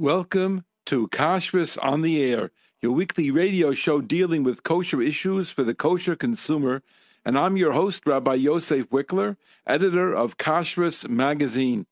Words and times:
Welcome 0.00 0.64
to 0.86 1.08
Kashrus 1.08 1.76
on 1.82 2.02
the 2.02 2.22
Air, 2.22 2.52
your 2.80 2.92
weekly 2.92 3.32
radio 3.32 3.72
show 3.72 4.00
dealing 4.00 4.44
with 4.44 4.62
kosher 4.62 5.02
issues 5.02 5.50
for 5.50 5.64
the 5.64 5.74
kosher 5.74 6.14
consumer. 6.14 6.84
And 7.24 7.36
I'm 7.36 7.56
your 7.56 7.72
host, 7.72 8.06
Rabbi 8.06 8.34
Yosef 8.34 8.90
Wikler, 8.90 9.36
editor 9.66 10.14
of 10.14 10.36
Kashrus 10.36 11.08
Magazine. 11.08 11.84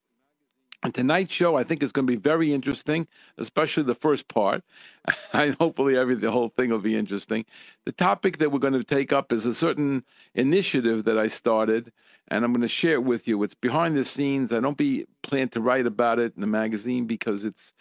And 0.87 0.95
tonight's 0.95 1.35
show, 1.35 1.57
I 1.57 1.65
think, 1.65 1.83
is 1.83 1.91
going 1.91 2.07
to 2.07 2.13
be 2.13 2.17
very 2.17 2.55
interesting, 2.55 3.09
especially 3.39 3.83
the 3.83 3.97
first 3.97 4.29
part. 4.29 4.63
and 5.33 5.57
hopefully, 5.57 5.97
every 5.97 6.15
the 6.15 6.31
whole 6.31 6.51
thing 6.51 6.71
will 6.71 6.79
be 6.79 6.95
interesting. 6.95 7.45
The 7.87 7.91
topic 7.91 8.39
that 8.39 8.53
we're 8.53 8.61
going 8.61 8.73
to 8.75 8.85
take 8.85 9.13
up 9.13 9.33
is 9.33 9.47
a 9.47 9.53
certain 9.53 10.05
initiative 10.37 11.03
that 11.03 11.19
I 11.19 11.27
started, 11.27 11.93
and 12.29 12.45
I'm 12.45 12.53
going 12.53 12.63
to 12.63 12.69
share 12.69 12.93
it 12.93 13.03
with 13.03 13.27
you. 13.27 13.43
It's 13.43 13.57
behind 13.57 13.97
the 13.97 14.05
scenes. 14.05 14.53
I 14.53 14.61
don't 14.61 14.77
be 14.77 15.07
plan 15.25 15.49
to 15.49 15.61
write 15.61 15.87
about 15.87 16.21
it 16.21 16.35
in 16.37 16.41
the 16.41 16.47
magazine 16.47 17.07
because 17.07 17.43
it's. 17.43 17.73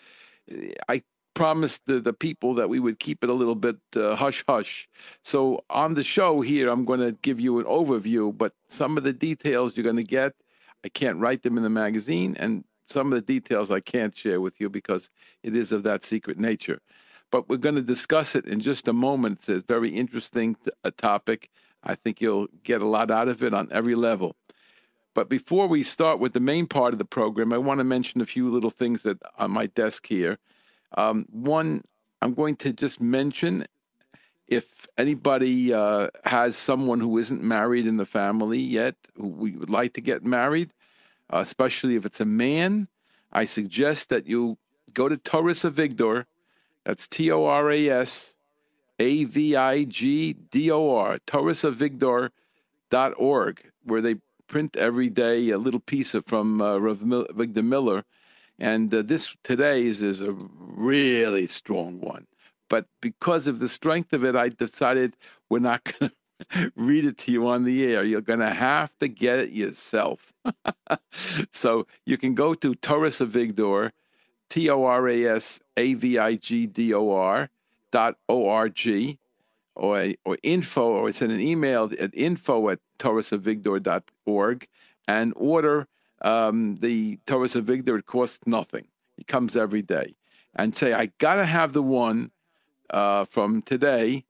I 0.89 1.03
promised 1.35 1.85
the, 1.85 1.99
the 1.99 2.13
people 2.13 2.55
that 2.55 2.69
we 2.69 2.79
would 2.79 2.97
keep 2.97 3.23
it 3.23 3.29
a 3.29 3.33
little 3.33 3.53
bit 3.53 3.77
uh, 3.95 4.15
hush 4.15 4.43
hush. 4.49 4.89
So 5.23 5.63
on 5.69 5.93
the 5.93 6.03
show 6.03 6.41
here, 6.41 6.69
I'm 6.69 6.85
going 6.85 7.01
to 7.01 7.11
give 7.21 7.39
you 7.39 7.59
an 7.59 7.65
overview, 7.65 8.35
but 8.35 8.53
some 8.67 8.97
of 8.97 9.03
the 9.03 9.13
details 9.13 9.77
you're 9.77 9.83
going 9.83 9.95
to 9.97 10.03
get, 10.03 10.33
I 10.83 10.89
can't 10.89 11.19
write 11.19 11.43
them 11.43 11.55
in 11.57 11.61
the 11.61 11.69
magazine, 11.69 12.35
and 12.39 12.63
some 12.89 13.07
of 13.07 13.13
the 13.13 13.21
details 13.21 13.71
I 13.71 13.79
can't 13.79 14.15
share 14.15 14.41
with 14.41 14.59
you 14.59 14.69
because 14.69 15.09
it 15.43 15.55
is 15.55 15.71
of 15.71 15.83
that 15.83 16.05
secret 16.05 16.37
nature. 16.37 16.79
But 17.31 17.49
we're 17.49 17.57
going 17.57 17.75
to 17.75 17.81
discuss 17.81 18.35
it 18.35 18.45
in 18.45 18.59
just 18.59 18.87
a 18.87 18.93
moment. 18.93 19.39
It's 19.39 19.49
a 19.49 19.61
very 19.61 19.89
interesting 19.89 20.55
a 20.83 20.91
topic. 20.91 21.49
I 21.83 21.95
think 21.95 22.21
you'll 22.21 22.47
get 22.63 22.81
a 22.81 22.87
lot 22.87 23.11
out 23.11 23.27
of 23.27 23.43
it 23.43 23.53
on 23.53 23.67
every 23.71 23.95
level. 23.95 24.35
But 25.13 25.29
before 25.29 25.67
we 25.67 25.83
start 25.83 26.19
with 26.19 26.33
the 26.33 26.39
main 26.39 26.67
part 26.67 26.93
of 26.93 26.99
the 26.99 27.05
program, 27.05 27.53
I 27.53 27.57
want 27.57 27.79
to 27.79 27.83
mention 27.83 28.21
a 28.21 28.25
few 28.25 28.49
little 28.49 28.69
things 28.69 29.03
that 29.03 29.17
on 29.37 29.51
my 29.51 29.67
desk 29.67 30.05
here. 30.05 30.37
Um, 30.97 31.25
one, 31.31 31.83
I'm 32.21 32.33
going 32.33 32.57
to 32.57 32.73
just 32.73 32.99
mention 32.99 33.65
if 34.47 34.87
anybody 34.97 35.73
uh, 35.73 36.09
has 36.23 36.55
someone 36.55 36.99
who 36.99 37.17
isn't 37.17 37.41
married 37.41 37.87
in 37.87 37.97
the 37.97 38.05
family 38.05 38.59
yet, 38.59 38.95
who 39.15 39.27
we 39.27 39.51
would 39.51 39.69
like 39.69 39.93
to 39.93 40.01
get 40.01 40.23
married, 40.23 40.71
uh, 41.31 41.39
especially 41.39 41.95
if 41.95 42.05
it's 42.05 42.21
a 42.21 42.25
man, 42.25 42.87
I 43.31 43.45
suggest 43.45 44.09
that 44.09 44.27
you 44.27 44.57
go 44.93 45.09
to 45.09 45.17
Toras 45.17 45.67
Avigdor. 45.69 46.25
That's 46.85 47.07
T 47.07 47.31
O 47.31 47.45
R 47.45 47.71
A 47.71 47.89
S 47.89 48.35
A 48.99 49.23
V 49.25 49.55
I 49.55 49.83
G 49.83 50.33
D 50.33 50.71
O 50.71 50.95
R, 50.95 51.19
torasavigdor.org, 51.27 53.71
where 53.83 54.01
they 54.01 54.15
print 54.47 54.77
every 54.77 55.09
day 55.09 55.49
a 55.49 55.57
little 55.57 55.79
piece 55.79 56.13
of, 56.13 56.23
from 56.25 56.61
uh, 56.61 56.77
Rav 56.77 56.99
Avigdor 56.99 57.63
Miller. 57.63 58.03
And 58.57 58.93
uh, 58.93 59.01
this 59.01 59.35
today's 59.43 60.01
is 60.01 60.21
a 60.21 60.31
really 60.31 61.47
strong 61.47 61.99
one. 61.99 62.25
But 62.69 62.85
because 63.01 63.47
of 63.47 63.59
the 63.59 63.69
strength 63.69 64.13
of 64.13 64.23
it, 64.23 64.35
I 64.35 64.49
decided 64.49 65.15
we're 65.49 65.59
not 65.59 65.83
going 65.99 66.11
to 66.11 66.15
read 66.75 67.05
it 67.05 67.17
to 67.19 67.31
you 67.31 67.47
on 67.47 67.63
the 67.63 67.85
air. 67.85 68.05
You're 68.05 68.21
going 68.21 68.39
to 68.39 68.53
have 68.53 68.97
to 68.99 69.07
get 69.07 69.39
it 69.39 69.51
yourself. 69.51 70.33
so 71.51 71.87
you 72.05 72.17
can 72.17 72.35
go 72.35 72.53
to 72.53 72.73
Toras 72.75 73.25
Avigdor, 73.25 73.91
T 74.49 74.69
O 74.69 74.83
R 74.83 75.07
A 75.07 75.25
S 75.25 75.59
A 75.77 75.93
V 75.95 76.17
I 76.17 76.35
G 76.35 76.67
D 76.67 76.93
O 76.93 77.11
R 77.11 77.49
dot 77.91 78.17
O 78.29 78.47
R 78.49 78.69
G, 78.69 79.17
or, 79.75 80.13
or 80.25 80.37
info, 80.43 80.83
or 80.83 81.09
it's 81.09 81.21
in 81.21 81.31
an 81.31 81.39
email 81.39 81.89
at 81.99 82.11
info 82.13 82.69
at 82.69 82.79
torasavigdor.org 82.99 84.67
and 85.07 85.33
order 85.35 85.87
um, 86.21 86.75
the 86.77 87.17
Toras 87.27 87.59
Avigdor. 87.59 87.99
It 87.99 88.05
costs 88.05 88.45
nothing. 88.45 88.87
It 89.17 89.27
comes 89.27 89.55
every 89.55 89.81
day. 89.81 90.15
And 90.57 90.75
say, 90.75 90.93
I 90.93 91.07
got 91.17 91.35
to 91.35 91.45
have 91.45 91.73
the 91.73 91.83
one 91.83 92.31
uh, 92.89 93.25
from 93.25 93.61
today 93.61 94.23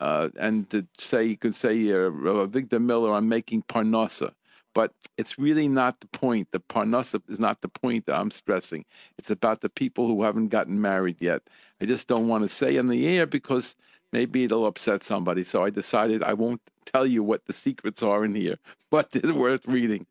uh, 0.00 0.30
and 0.38 0.68
to 0.70 0.86
say 0.98 1.24
you 1.24 1.36
could 1.36 1.54
say 1.54 1.74
uh, 1.92 2.10
Avigdor 2.10 2.82
Miller, 2.82 3.12
I'm 3.12 3.28
making 3.28 3.62
Parnassa, 3.64 4.32
but 4.74 4.92
it's 5.18 5.38
really 5.38 5.68
not 5.68 6.00
the 6.00 6.06
point. 6.08 6.50
The 6.52 6.60
Parnassa 6.60 7.20
is 7.28 7.38
not 7.38 7.60
the 7.60 7.68
point 7.68 8.06
that 8.06 8.16
I'm 8.16 8.30
stressing. 8.30 8.86
It's 9.18 9.30
about 9.30 9.60
the 9.60 9.68
people 9.68 10.06
who 10.06 10.22
haven't 10.22 10.48
gotten 10.48 10.80
married 10.80 11.18
yet. 11.20 11.42
I 11.82 11.84
just 11.84 12.08
don't 12.08 12.28
want 12.28 12.44
to 12.44 12.48
say 12.48 12.76
in 12.76 12.86
the 12.86 13.06
air 13.06 13.26
because 13.26 13.76
maybe 14.12 14.44
it'll 14.44 14.66
upset 14.66 15.04
somebody. 15.04 15.44
So 15.44 15.64
I 15.64 15.70
decided 15.70 16.22
I 16.22 16.32
won't 16.32 16.62
tell 16.86 17.06
you 17.06 17.22
what 17.22 17.44
the 17.44 17.52
secrets 17.52 18.02
are 18.02 18.24
in 18.24 18.34
here, 18.34 18.58
but 18.90 19.10
it's 19.12 19.32
worth 19.32 19.66
reading. 19.66 20.06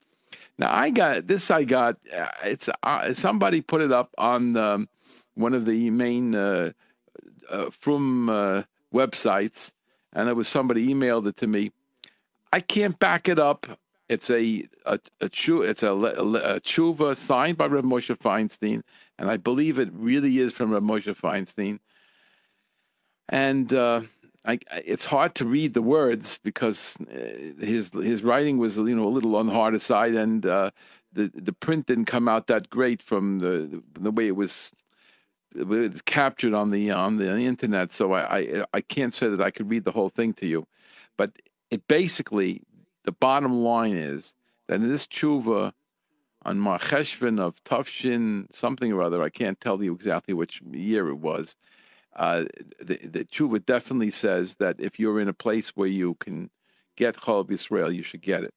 Now 0.59 0.71
I 0.71 0.91
got 0.91 1.25
this. 1.25 1.49
I 1.49 1.63
got 1.63 1.97
uh, 2.15 2.27
it's 2.43 2.69
uh, 2.83 3.13
somebody 3.13 3.61
put 3.61 3.81
it 3.81 3.91
up 3.91 4.13
on 4.19 4.55
um, 4.55 4.87
one 5.33 5.55
of 5.55 5.65
the 5.65 5.89
main 5.89 6.35
uh, 6.35 6.73
uh 7.49 7.71
from 7.71 8.29
uh, 8.29 8.63
websites 8.93 9.71
and 10.13 10.29
it 10.29 10.35
was 10.35 10.47
somebody 10.47 10.93
emailed 10.93 11.27
it 11.27 11.37
to 11.37 11.47
me. 11.47 11.71
I 12.51 12.59
can't 12.61 12.97
back 12.99 13.27
it 13.27 13.39
up. 13.39 13.67
It's 14.07 14.29
a 14.29 14.67
a, 14.85 14.99
a 15.21 15.29
it's 15.31 15.83
a, 15.83 15.91
a, 15.91 16.55
a 16.55 16.59
tshuva 16.61 17.15
signed 17.15 17.57
by 17.57 17.67
Rav 17.67 17.83
Moshe 17.83 18.17
Feinstein, 18.17 18.81
and 19.19 19.29
I 19.29 19.37
believe 19.37 19.77
it 19.77 19.89
really 19.93 20.39
is 20.39 20.51
from 20.51 20.71
Rav 20.71 20.81
Moshe 20.81 21.15
Feinstein. 21.15 21.79
And 23.29 23.71
uh, 23.71 24.01
I, 24.45 24.59
it's 24.83 25.05
hard 25.05 25.35
to 25.35 25.45
read 25.45 25.75
the 25.75 25.83
words 25.83 26.39
because 26.43 26.97
uh, 27.01 27.63
his 27.63 27.91
his 27.93 28.23
writing 28.23 28.57
was 28.57 28.77
you 28.77 28.95
know 28.95 29.05
a 29.05 29.09
little 29.09 29.35
on 29.35 29.45
the 29.45 29.53
harder 29.53 29.79
side, 29.79 30.15
and 30.15 30.43
uh, 30.45 30.71
the 31.13 31.31
the 31.35 31.53
print 31.53 31.85
didn't 31.85 32.05
come 32.05 32.27
out 32.27 32.47
that 32.47 32.69
great 32.71 33.03
from 33.03 33.39
the 33.39 33.83
the 33.99 34.11
way 34.11 34.27
it 34.27 34.35
was 34.35 34.71
it's 35.55 36.01
captured 36.01 36.53
on 36.53 36.71
the 36.71 36.91
on 36.91 37.17
the 37.17 37.29
internet, 37.39 37.91
so 37.91 38.13
I, 38.13 38.39
I, 38.39 38.65
I 38.73 38.81
can't 38.81 39.13
say 39.13 39.29
that 39.29 39.41
I 39.41 39.51
could 39.51 39.69
read 39.69 39.83
the 39.83 39.91
whole 39.91 40.09
thing 40.09 40.33
to 40.35 40.47
you, 40.47 40.67
but 41.17 41.31
it 41.71 41.87
basically 41.87 42.61
the 43.03 43.11
bottom 43.11 43.63
line 43.63 43.97
is 43.97 44.35
that 44.67 44.75
in 44.75 44.89
this 44.89 45.07
tshuva 45.07 45.73
on 46.43 46.59
Mar 46.59 46.79
Cheshvan 46.79 47.39
of 47.39 47.61
Tufshin 47.63 48.45
something 48.53 48.93
or 48.93 49.01
other, 49.01 49.21
I 49.21 49.29
can't 49.29 49.59
tell 49.59 49.83
you 49.83 49.93
exactly 49.93 50.33
which 50.33 50.61
year 50.71 51.09
it 51.09 51.15
was. 51.15 51.55
Uh, 52.15 52.45
the 52.79 52.97
the 52.97 53.25
tshuva 53.25 53.65
definitely 53.65 54.11
says 54.11 54.55
that 54.55 54.75
if 54.79 54.99
you're 54.99 55.19
in 55.19 55.27
a 55.27 55.33
place 55.33 55.69
where 55.69 55.87
you 55.87 56.15
can 56.15 56.49
get 56.95 57.15
Chol 57.15 57.47
Yisrael, 57.47 57.93
you 57.93 58.03
should 58.03 58.21
get 58.21 58.43
it, 58.43 58.53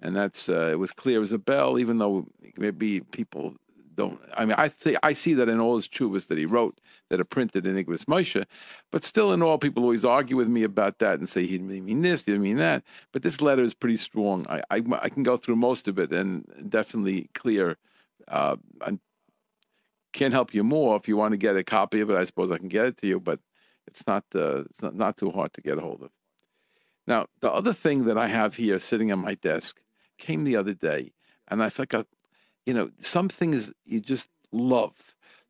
and 0.00 0.14
that's 0.14 0.48
uh, 0.48 0.68
it 0.72 0.78
was 0.78 0.92
clear 0.92 1.20
as 1.22 1.32
a 1.32 1.38
bell. 1.38 1.78
Even 1.78 1.98
though 1.98 2.26
maybe 2.56 3.00
people 3.00 3.54
don't. 3.94 4.20
I 4.34 4.44
mean, 4.44 4.54
I 4.58 4.68
see 4.68 4.96
I 5.02 5.12
see 5.12 5.34
that 5.34 5.48
in 5.48 5.60
all 5.60 5.76
his 5.76 5.88
chuvas 5.88 6.26
that 6.28 6.38
he 6.38 6.46
wrote 6.46 6.80
that 7.10 7.20
are 7.20 7.24
printed 7.24 7.66
in 7.66 7.76
Igros 7.76 8.04
Moshe, 8.04 8.44
but 8.90 9.04
still, 9.04 9.32
in 9.32 9.42
all, 9.42 9.58
people 9.58 9.82
always 9.82 10.04
argue 10.04 10.36
with 10.36 10.48
me 10.48 10.62
about 10.64 10.98
that 10.98 11.18
and 11.18 11.28
say 11.28 11.42
he 11.46 11.58
didn't 11.58 11.84
mean 11.84 12.02
this, 12.02 12.24
he 12.24 12.32
didn't 12.32 12.42
mean 12.42 12.56
that. 12.56 12.82
But 13.12 13.22
this 13.22 13.40
letter 13.40 13.62
is 13.62 13.74
pretty 13.74 13.96
strong. 13.96 14.46
I 14.48 14.62
I, 14.70 14.82
I 15.00 15.08
can 15.08 15.22
go 15.22 15.36
through 15.36 15.56
most 15.56 15.88
of 15.88 15.98
it 15.98 16.12
and 16.12 16.44
definitely 16.68 17.30
clear. 17.34 17.76
Uh, 18.28 18.56
I 18.80 18.98
can't 20.12 20.32
help 20.32 20.54
you 20.54 20.64
more 20.64 20.96
if 20.96 21.08
you 21.08 21.16
want 21.16 21.32
to 21.32 21.38
get 21.38 21.56
a 21.56 21.64
copy 21.64 22.00
of 22.00 22.10
it. 22.10 22.16
I 22.16 22.24
suppose 22.24 22.50
I 22.50 22.58
can 22.58 22.68
get 22.68 22.86
it 22.86 22.96
to 22.98 23.06
you, 23.06 23.20
but 23.20 23.40
it's 23.86 24.06
not 24.06 24.24
uh, 24.34 24.60
it's 24.60 24.82
not, 24.82 24.94
not 24.94 25.16
too 25.16 25.30
hard 25.30 25.52
to 25.54 25.60
get 25.60 25.78
a 25.78 25.80
hold 25.80 26.02
of. 26.02 26.10
Now, 27.06 27.26
the 27.40 27.52
other 27.52 27.72
thing 27.74 28.04
that 28.06 28.16
I 28.16 28.28
have 28.28 28.56
here 28.56 28.78
sitting 28.78 29.12
on 29.12 29.18
my 29.18 29.34
desk 29.34 29.80
came 30.18 30.44
the 30.44 30.56
other 30.56 30.72
day, 30.74 31.12
and 31.48 31.62
I 31.62 31.68
think 31.68 31.92
I, 31.94 32.04
you 32.66 32.74
know, 32.74 32.90
some 33.00 33.28
things 33.28 33.72
you 33.84 34.00
just 34.00 34.28
love. 34.52 34.92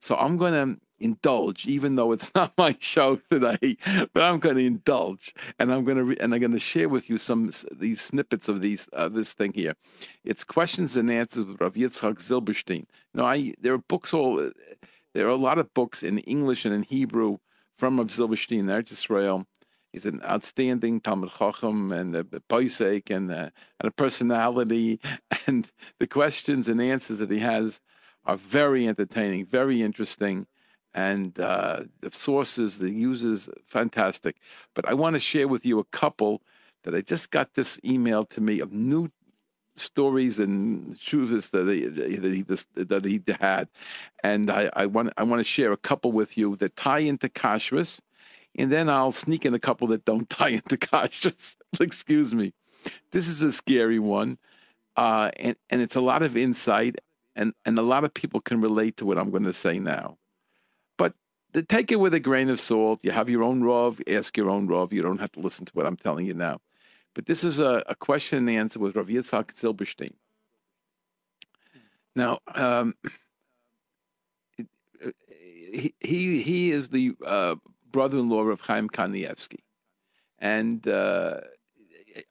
So 0.01 0.17
I'm 0.17 0.37
going 0.37 0.53
to 0.53 0.81
indulge, 0.99 1.67
even 1.67 1.97
though 1.97 2.13
it's 2.13 2.31
not 2.35 2.53
my 2.57 2.77
show 2.81 3.17
today, 3.31 3.77
but 4.13 4.23
I'm 4.23 4.39
going 4.39 4.57
to 4.57 4.67
indulge, 4.67 5.35
and 5.59 5.73
I'm 5.73 5.85
going 5.85 5.99
to 5.99 6.05
re- 6.05 6.17
and 6.21 6.35
I'm 6.35 6.41
going 6.41 6.53
to 6.53 6.59
share 6.59 6.89
with 6.89 7.09
you 7.09 7.19
some 7.19 7.51
these 7.73 8.01
snippets 8.01 8.49
of 8.49 8.61
these 8.61 8.89
uh, 8.93 9.09
this 9.09 9.33
thing 9.33 9.53
here. 9.53 9.75
It's 10.25 10.45
questions 10.45 10.97
and 10.97 11.11
answers 11.11 11.45
with 11.45 11.61
Rav 11.61 11.75
Yitzchak 11.75 12.17
Zilberstein. 12.17 12.81
You 12.81 12.87
know, 13.15 13.25
I 13.25 13.55
there 13.61 13.75
are 13.75 13.79
books 13.79 14.13
all 14.15 14.51
there 15.15 15.27
are 15.27 15.31
a 15.31 15.37
lot 15.37 15.59
of 15.59 15.73
books 15.75 16.03
in 16.03 16.19
English 16.21 16.65
and 16.65 16.75
in 16.75 16.83
Hebrew 16.83 17.39
from 17.79 17.99
Rav 17.99 18.09
Zilberstein, 18.09 18.65
Eretz 18.65 18.93
Israel. 18.93 19.47
He's 19.95 20.07
an 20.07 20.21
outstanding 20.25 21.01
Talmid 21.01 21.39
Chacham 21.39 21.93
and 21.93 22.17
a 22.17 22.25
poisek 22.25 23.15
and, 23.15 23.31
a, 23.31 23.53
and 23.79 23.89
a 23.89 23.93
personality. 23.93 24.99
And 25.47 25.71
the 26.01 26.07
questions 26.09 26.69
and 26.69 26.83
answers 26.83 27.19
that 27.19 27.31
he 27.31 27.39
has 27.39 27.81
are 28.25 28.37
very 28.37 28.89
entertaining, 28.89 29.47
very 29.47 29.83
interesting. 29.83 30.49
And 30.95 31.39
uh, 31.39 31.85
the 32.01 32.11
sources, 32.11 32.79
the 32.79 32.91
uses, 32.91 33.49
fantastic. 33.67 34.39
But 34.75 34.89
I 34.89 34.95
want 34.95 35.15
to 35.15 35.21
share 35.21 35.47
with 35.47 35.65
you 35.65 35.79
a 35.79 35.85
couple 35.85 36.43
that 36.83 36.95
I 36.95 37.01
just 37.01 37.31
got 37.31 37.55
this 37.55 37.79
email 37.85 38.25
to 38.27 38.41
me 38.41 38.59
of 38.59 38.73
new 38.73 39.11
stories 39.77 40.41
and 40.41 40.99
shuvas 40.99 41.51
that 41.51 41.69
he, 41.69 41.87
that 41.87 42.33
he 42.33 42.43
that 42.83 43.05
he 43.05 43.23
had, 43.41 43.69
and 44.23 44.51
I, 44.51 44.71
I 44.75 44.87
want 44.87 45.13
I 45.17 45.25
want 45.25 45.41
to 45.41 45.45
share 45.45 45.73
a 45.73 45.77
couple 45.77 46.13
with 46.13 46.39
you 46.39 46.57
that 46.57 46.77
tie 46.77 47.01
into 47.01 47.29
kashrus 47.29 48.01
and 48.57 48.71
then 48.71 48.89
I'll 48.89 49.13
sneak 49.13 49.45
in 49.45 49.55
a 49.55 49.59
couple 49.59 49.89
that 49.89 50.05
don't 50.05 50.29
tie 50.31 50.51
into 50.51 50.77
kashrus. 50.77 51.57
Excuse 51.81 52.35
me. 52.35 52.53
This 53.13 53.29
is 53.29 53.43
a 53.43 53.53
scary 53.53 53.99
one, 53.99 54.39
uh, 54.97 55.31
and 55.37 55.57
and 55.71 55.81
it's 55.81 55.97
a 55.97 56.01
lot 56.01 56.23
of 56.23 56.37
insight, 56.37 57.01
and 57.35 57.55
and 57.65 57.79
a 57.79 57.83
lot 57.83 58.05
of 58.05 58.13
people 58.13 58.41
can 58.41 58.61
relate 58.61 58.99
to 58.99 59.07
what 59.07 59.19
I'm 59.19 59.31
going 59.31 59.45
to 59.45 59.53
say 59.53 59.79
now. 59.79 60.19
But 60.99 61.15
take 61.69 61.91
it 61.93 62.01
with 62.01 62.15
a 62.15 62.21
grain 62.21 62.51
of 62.51 62.61
salt. 62.61 63.01
You 63.03 63.11
have 63.13 63.31
your 63.31 63.43
own 63.43 63.63
Rav, 63.63 64.01
ask 64.07 64.37
your 64.37 64.51
own 64.51 64.67
Rav. 64.67 64.93
You 64.93 65.03
don't 65.03 65.21
have 65.21 65.33
to 65.33 65.41
listen 65.41 65.65
to 65.65 65.73
what 65.73 65.87
I'm 65.87 65.97
telling 65.97 66.27
you 66.27 66.35
now. 66.35 66.61
But 67.15 67.27
this 67.27 67.45
is 67.45 67.59
a, 67.59 67.83
a 67.87 67.95
question 67.95 68.39
and 68.39 68.51
answer 68.51 68.81
with 68.81 68.97
Rav 68.97 69.07
Yitzhak 69.07 69.55
Zilberstein. 69.55 70.13
Now, 72.17 72.41
um, 72.55 72.95
he, 75.73 75.95
he, 76.01 76.43
he 76.43 76.73
is 76.73 76.89
the 76.89 77.15
uh, 77.25 77.55
brother-in-law 77.95 78.43
of 78.49 78.61
Chaim 78.63 78.89
Kanievsky. 78.89 79.61
And 80.41 80.87
uh, 80.89 81.43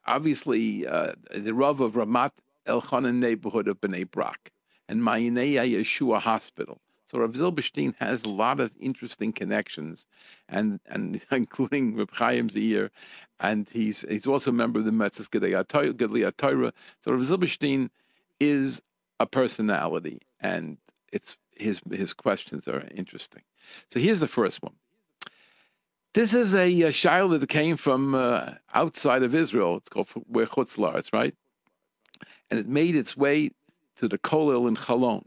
obviously, 0.06 0.86
uh, 0.86 1.12
the 1.34 1.54
Rav 1.54 1.80
of 1.80 1.94
Ramat 1.94 2.32
Elchanan 2.66 3.14
neighborhood 3.14 3.66
of 3.66 3.80
Bnei 3.80 4.10
Brak 4.10 4.52
and 4.90 5.00
Mayanei 5.00 5.54
Hayeshua 5.54 6.20
Hospital. 6.20 6.82
So 7.06 7.18
Rav 7.18 7.32
Zilberstein 7.32 7.94
has 7.98 8.24
a 8.24 8.28
lot 8.28 8.60
of 8.60 8.72
interesting 8.78 9.32
connections, 9.32 10.04
and 10.50 10.80
and 10.84 11.22
including 11.30 11.96
Reb 11.96 12.10
Chaim 12.12 12.50
Zir, 12.50 12.90
and 13.40 13.66
he's 13.72 14.04
he's 14.06 14.26
also 14.26 14.50
a 14.50 14.54
member 14.54 14.80
of 14.80 14.84
the 14.84 14.90
Moetzes 14.90 15.30
Gedolei 15.30 16.36
Torah. 16.36 16.74
So 17.00 17.12
Rav 17.12 17.22
Zilberstein 17.22 17.88
is 18.38 18.82
a 19.18 19.26
personality, 19.26 20.20
and 20.40 20.76
it's 21.10 21.38
his 21.56 21.80
his 21.90 22.12
questions 22.12 22.68
are 22.68 22.86
interesting. 22.94 23.44
So 23.90 23.98
here's 23.98 24.20
the 24.20 24.28
first 24.28 24.62
one. 24.62 24.74
This 26.14 26.32
is 26.32 26.54
a, 26.54 26.82
a 26.82 26.92
child 26.92 27.32
that 27.32 27.48
came 27.48 27.76
from 27.76 28.14
uh, 28.14 28.52
outside 28.72 29.24
of 29.24 29.34
Israel. 29.34 29.78
It's 29.78 29.88
called 29.88 30.08
where 30.28 30.46
Chutzlar, 30.46 31.12
right? 31.12 31.34
And 32.50 32.60
it 32.60 32.68
made 32.68 32.94
its 32.94 33.16
way 33.16 33.50
to 33.96 34.06
the 34.06 34.16
Kolel 34.16 34.68
in 34.68 34.76
Chalon. 34.76 35.24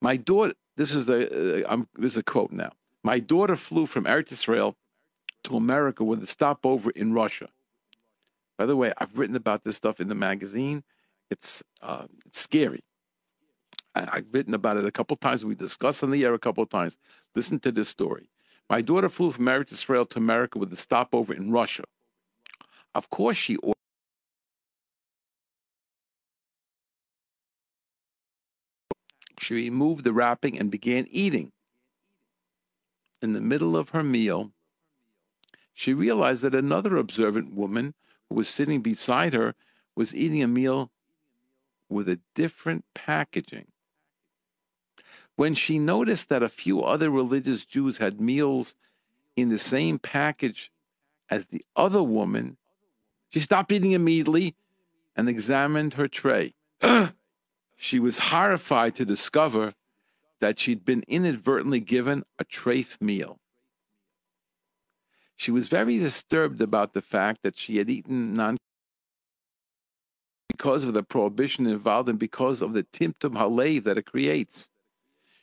My 0.00 0.16
daughter, 0.16 0.54
this 0.76 0.92
is 0.92 1.06
the 1.06 1.64
uh, 1.70 1.76
this 1.94 2.12
is 2.12 2.18
a 2.18 2.22
quote 2.24 2.50
now. 2.50 2.72
My 3.04 3.20
daughter 3.20 3.54
flew 3.54 3.86
from 3.86 4.04
Eretz 4.04 4.32
Israel 4.32 4.74
to 5.44 5.56
America 5.56 6.02
with 6.02 6.20
a 6.20 6.26
stopover 6.26 6.90
in 6.90 7.12
Russia. 7.12 7.48
By 8.58 8.66
the 8.66 8.76
way, 8.76 8.92
I've 8.98 9.16
written 9.16 9.36
about 9.36 9.62
this 9.62 9.76
stuff 9.76 10.00
in 10.00 10.08
the 10.08 10.16
magazine. 10.16 10.82
It's 11.30 11.62
uh, 11.80 12.06
it's 12.26 12.40
scary. 12.40 12.82
I, 13.94 14.16
have 14.16 14.26
written 14.32 14.54
about 14.54 14.78
it 14.78 14.86
a 14.86 14.90
couple 14.90 15.16
times. 15.16 15.44
We 15.44 15.54
discussed 15.54 16.02
on 16.02 16.10
the 16.10 16.24
air 16.24 16.34
a 16.34 16.40
couple 16.40 16.66
times. 16.66 16.98
Listen 17.36 17.60
to 17.60 17.70
this 17.70 17.88
story. 17.88 18.31
My 18.72 18.80
daughter 18.80 19.10
flew 19.10 19.32
from 19.32 19.44
Eretz 19.44 19.70
Israel 19.70 20.06
to 20.06 20.18
America 20.18 20.58
with 20.58 20.72
a 20.72 20.76
stopover 20.76 21.34
in 21.34 21.50
Russia. 21.50 21.84
Of 22.94 23.10
course, 23.10 23.36
she 23.36 23.58
She 29.38 29.54
removed 29.54 30.04
the 30.04 30.14
wrapping 30.14 30.58
and 30.58 30.70
began 30.70 31.06
eating. 31.10 31.52
In 33.20 33.34
the 33.34 33.42
middle 33.42 33.76
of 33.76 33.90
her 33.90 34.02
meal, 34.02 34.52
she 35.74 35.92
realized 35.92 36.42
that 36.42 36.54
another 36.54 36.96
observant 36.96 37.52
woman 37.52 37.92
who 38.30 38.36
was 38.36 38.48
sitting 38.48 38.80
beside 38.80 39.34
her 39.34 39.54
was 39.94 40.14
eating 40.14 40.42
a 40.42 40.48
meal 40.48 40.90
with 41.90 42.08
a 42.08 42.20
different 42.34 42.86
packaging. 42.94 43.71
When 45.42 45.56
she 45.56 45.80
noticed 45.80 46.28
that 46.28 46.44
a 46.44 46.48
few 46.48 46.84
other 46.84 47.10
religious 47.10 47.64
Jews 47.64 47.98
had 47.98 48.20
meals 48.20 48.76
in 49.34 49.48
the 49.48 49.58
same 49.58 49.98
package 49.98 50.70
as 51.28 51.46
the 51.46 51.64
other 51.74 52.00
woman, 52.00 52.58
she 53.30 53.40
stopped 53.40 53.72
eating 53.72 53.90
immediately 53.90 54.54
and 55.16 55.28
examined 55.28 55.94
her 55.94 56.06
tray. 56.06 56.54
She 57.76 57.98
was 57.98 58.20
horrified 58.20 58.94
to 58.94 59.04
discover 59.04 59.74
that 60.38 60.60
she'd 60.60 60.84
been 60.84 61.02
inadvertently 61.08 61.80
given 61.80 62.22
a 62.38 62.44
treif 62.44 63.00
meal. 63.00 63.40
She 65.34 65.50
was 65.50 65.66
very 65.66 65.98
disturbed 65.98 66.60
about 66.60 66.92
the 66.92 67.02
fact 67.02 67.42
that 67.42 67.58
she 67.58 67.78
had 67.78 67.90
eaten 67.90 68.34
non 68.34 68.58
because 70.46 70.84
of 70.84 70.94
the 70.94 71.02
prohibition 71.02 71.66
involved 71.66 72.08
and 72.08 72.20
because 72.20 72.62
of 72.62 72.74
the 72.74 72.84
timtum 72.84 73.34
halev 73.34 73.82
that 73.82 73.98
it 73.98 74.06
creates. 74.06 74.68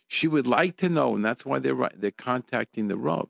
She 0.10 0.28
would 0.28 0.48
like 0.48 0.76
to 0.78 0.90
know, 0.90 1.16
and 1.16 1.24
that's 1.24 1.46
why 1.46 1.60
they're 1.60 1.90
they're 1.96 2.12
contacting 2.12 2.88
the 2.88 2.98
Rav, 2.98 3.30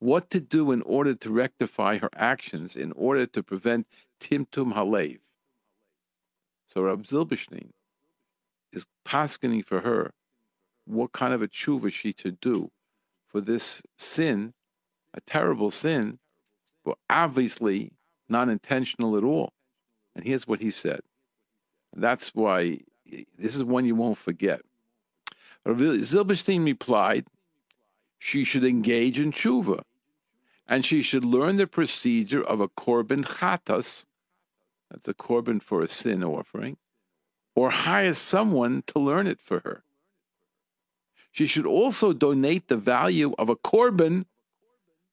what 0.00 0.28
to 0.30 0.38
do 0.38 0.70
in 0.70 0.82
order 0.82 1.14
to 1.14 1.30
rectify 1.30 1.96
her 1.96 2.10
actions, 2.14 2.76
in 2.76 2.92
order 2.92 3.26
to 3.26 3.42
prevent 3.42 3.86
timtum 4.20 4.74
halev. 4.74 5.18
So 6.68 6.82
Rav 6.82 7.00
Zilberstein 7.02 7.70
is 8.70 8.84
paskening 9.06 9.64
for 9.64 9.80
her 9.80 10.12
what 10.84 11.12
kind 11.12 11.32
of 11.32 11.42
a 11.42 11.48
tshuva 11.48 11.90
she 11.90 12.12
to 12.12 12.32
do 12.32 12.70
for 13.26 13.40
this 13.40 13.82
sin, 13.96 14.52
a 15.14 15.22
terrible 15.22 15.70
sin, 15.70 16.18
but 16.84 16.98
obviously 17.08 17.92
not 18.28 18.50
intentional 18.50 19.16
at 19.16 19.24
all. 19.24 19.54
And 20.14 20.26
here's 20.26 20.46
what 20.46 20.60
he 20.60 20.70
said. 20.70 21.00
That's 21.96 22.34
why 22.34 22.80
this 23.38 23.56
is 23.56 23.64
one 23.64 23.86
you 23.86 23.94
won't 23.94 24.18
forget. 24.18 24.60
Zilberstein 25.66 26.64
replied, 26.64 27.26
she 28.18 28.44
should 28.44 28.64
engage 28.64 29.18
in 29.18 29.32
tshuva, 29.32 29.82
and 30.68 30.84
she 30.84 31.02
should 31.02 31.24
learn 31.24 31.56
the 31.56 31.66
procedure 31.66 32.42
of 32.42 32.60
a 32.60 32.68
korban 32.68 33.24
chatas, 33.24 34.06
that's 34.90 35.08
a 35.08 35.14
korban 35.14 35.62
for 35.62 35.82
a 35.82 35.88
sin 35.88 36.22
offering, 36.22 36.76
or 37.54 37.70
hire 37.70 38.12
someone 38.12 38.82
to 38.86 38.98
learn 38.98 39.26
it 39.26 39.40
for 39.40 39.60
her. 39.60 39.82
She 41.32 41.46
should 41.46 41.66
also 41.66 42.12
donate 42.12 42.68
the 42.68 42.76
value 42.76 43.34
of 43.38 43.48
a 43.48 43.56
korban 43.56 44.26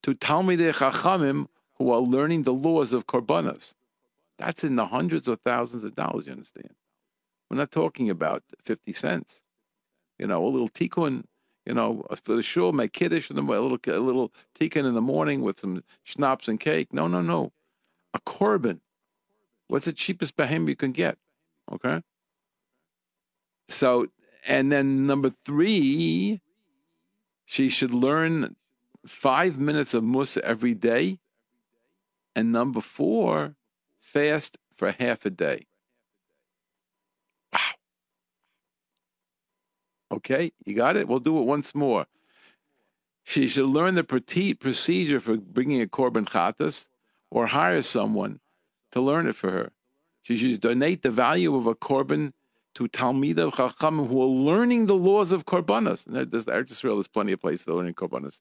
to 0.04 0.14
Talmidei 0.14 0.74
Chachamim 0.74 1.48
who 1.78 1.92
are 1.92 2.00
learning 2.02 2.44
the 2.44 2.54
laws 2.54 2.94
of 2.94 3.08
korbanos. 3.08 3.74
That's 4.38 4.64
in 4.64 4.76
the 4.76 4.88
hundreds 4.88 5.28
of 5.28 5.40
thousands 5.42 5.84
of 5.84 5.96
dollars, 5.96 6.28
you 6.28 6.34
understand? 6.34 6.76
We're 7.50 7.58
not 7.58 7.72
talking 7.72 8.10
about 8.10 8.44
50 8.64 8.94
cents. 8.94 9.42
You 10.20 10.28
know, 10.28 10.46
a 10.46 10.48
little 10.48 10.70
tikkun, 10.70 11.24
you 11.66 11.74
know, 11.74 12.06
for 12.24 12.36
the 12.36 12.44
shul, 12.44 12.74
make 12.74 12.94
kiddush, 12.94 13.30
and 13.30 13.40
a 13.40 13.42
little, 13.42 13.80
a 13.88 14.00
little 14.00 14.34
tikkun 14.60 14.86
in 14.86 14.94
the 14.94 15.02
morning 15.02 15.42
with 15.42 15.60
some 15.60 15.84
schnapps 16.04 16.48
and 16.48 16.60
cake. 16.60 16.94
No, 16.94 17.08
no, 17.08 17.22
no. 17.22 17.52
A 18.14 18.20
korban. 18.20 18.82
What's 19.68 19.86
the 19.86 19.94
cheapest 19.94 20.36
behem 20.36 20.68
you 20.68 20.76
can 20.76 20.92
get? 20.92 21.18
Okay? 21.72 22.02
So, 23.68 24.08
and 24.46 24.72
then 24.72 25.06
number 25.06 25.32
three, 25.46 26.42
she 27.46 27.70
should 27.70 27.94
learn 27.94 28.56
five 29.06 29.60
minutes 29.60 29.94
of 29.94 30.04
Mussar 30.04 30.42
every 30.42 30.74
day. 30.74 31.20
And 32.36 32.52
number 32.52 32.82
four, 32.82 33.56
fast 34.00 34.58
for 34.76 34.92
half 34.92 35.26
a 35.26 35.30
day. 35.30 35.68
Okay, 40.12 40.52
you 40.66 40.74
got 40.74 40.98
it? 40.98 41.08
We'll 41.08 41.20
do 41.20 41.38
it 41.40 41.46
once 41.46 41.76
more. 41.76 42.06
She 43.24 43.48
should 43.48 43.70
learn 43.70 43.96
the 43.96 44.04
procedure 44.04 45.20
for 45.20 45.38
bringing 45.38 45.82
a 45.82 45.86
korban 45.86 46.26
chatas 46.26 46.88
or 47.30 47.46
hire 47.48 47.82
someone 47.82 48.40
to 48.92 49.02
learn 49.02 49.28
it 49.28 49.36
for 49.36 49.52
her. 49.52 49.72
She 50.24 50.38
should 50.38 50.62
donate 50.62 51.04
the 51.04 51.12
value 51.12 51.56
of 51.56 51.68
a 51.68 51.76
korban 51.76 52.34
to 52.76 52.88
Talmidei 52.88 53.52
Chachamim 53.52 54.08
who 54.08 54.22
are 54.22 54.26
learning 54.26 54.86
the 54.86 54.96
laws 54.96 55.32
of 55.32 55.46
Korbanos. 55.46 56.06
There's 56.06 56.46
there's 56.46 57.08
plenty 57.08 57.32
of 57.32 57.42
places 57.42 57.68
learning 57.68 57.96
Korbanos. 57.96 58.40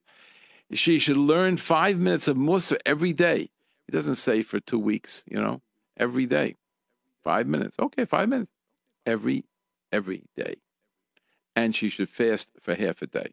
She 0.72 0.98
should 0.98 1.16
learn 1.16 1.56
five 1.56 1.98
minutes 1.98 2.28
of 2.28 2.36
Mussar 2.36 2.78
every 2.84 3.12
day. 3.12 3.48
It 3.88 3.92
doesn't 3.92 4.16
say 4.16 4.42
for 4.42 4.60
two 4.60 4.78
weeks, 4.78 5.24
you 5.26 5.40
know, 5.40 5.62
every 5.96 6.26
day. 6.26 6.56
Five 7.24 7.46
minutes. 7.46 7.76
Okay, 7.80 8.04
five 8.04 8.28
minutes. 8.28 8.50
Every, 9.06 9.44
every 9.92 10.24
day. 10.36 10.56
And 11.58 11.74
she 11.74 11.88
should 11.88 12.08
fast 12.08 12.50
for 12.60 12.74
half 12.74 13.02
a 13.02 13.06
day. 13.06 13.32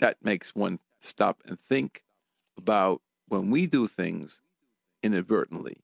That 0.00 0.16
makes 0.22 0.54
one 0.54 0.78
stop 1.00 1.42
and 1.46 1.58
think 1.58 2.02
about 2.58 3.00
when 3.28 3.50
we 3.50 3.66
do 3.66 3.86
things 3.86 4.40
inadvertently 5.02 5.78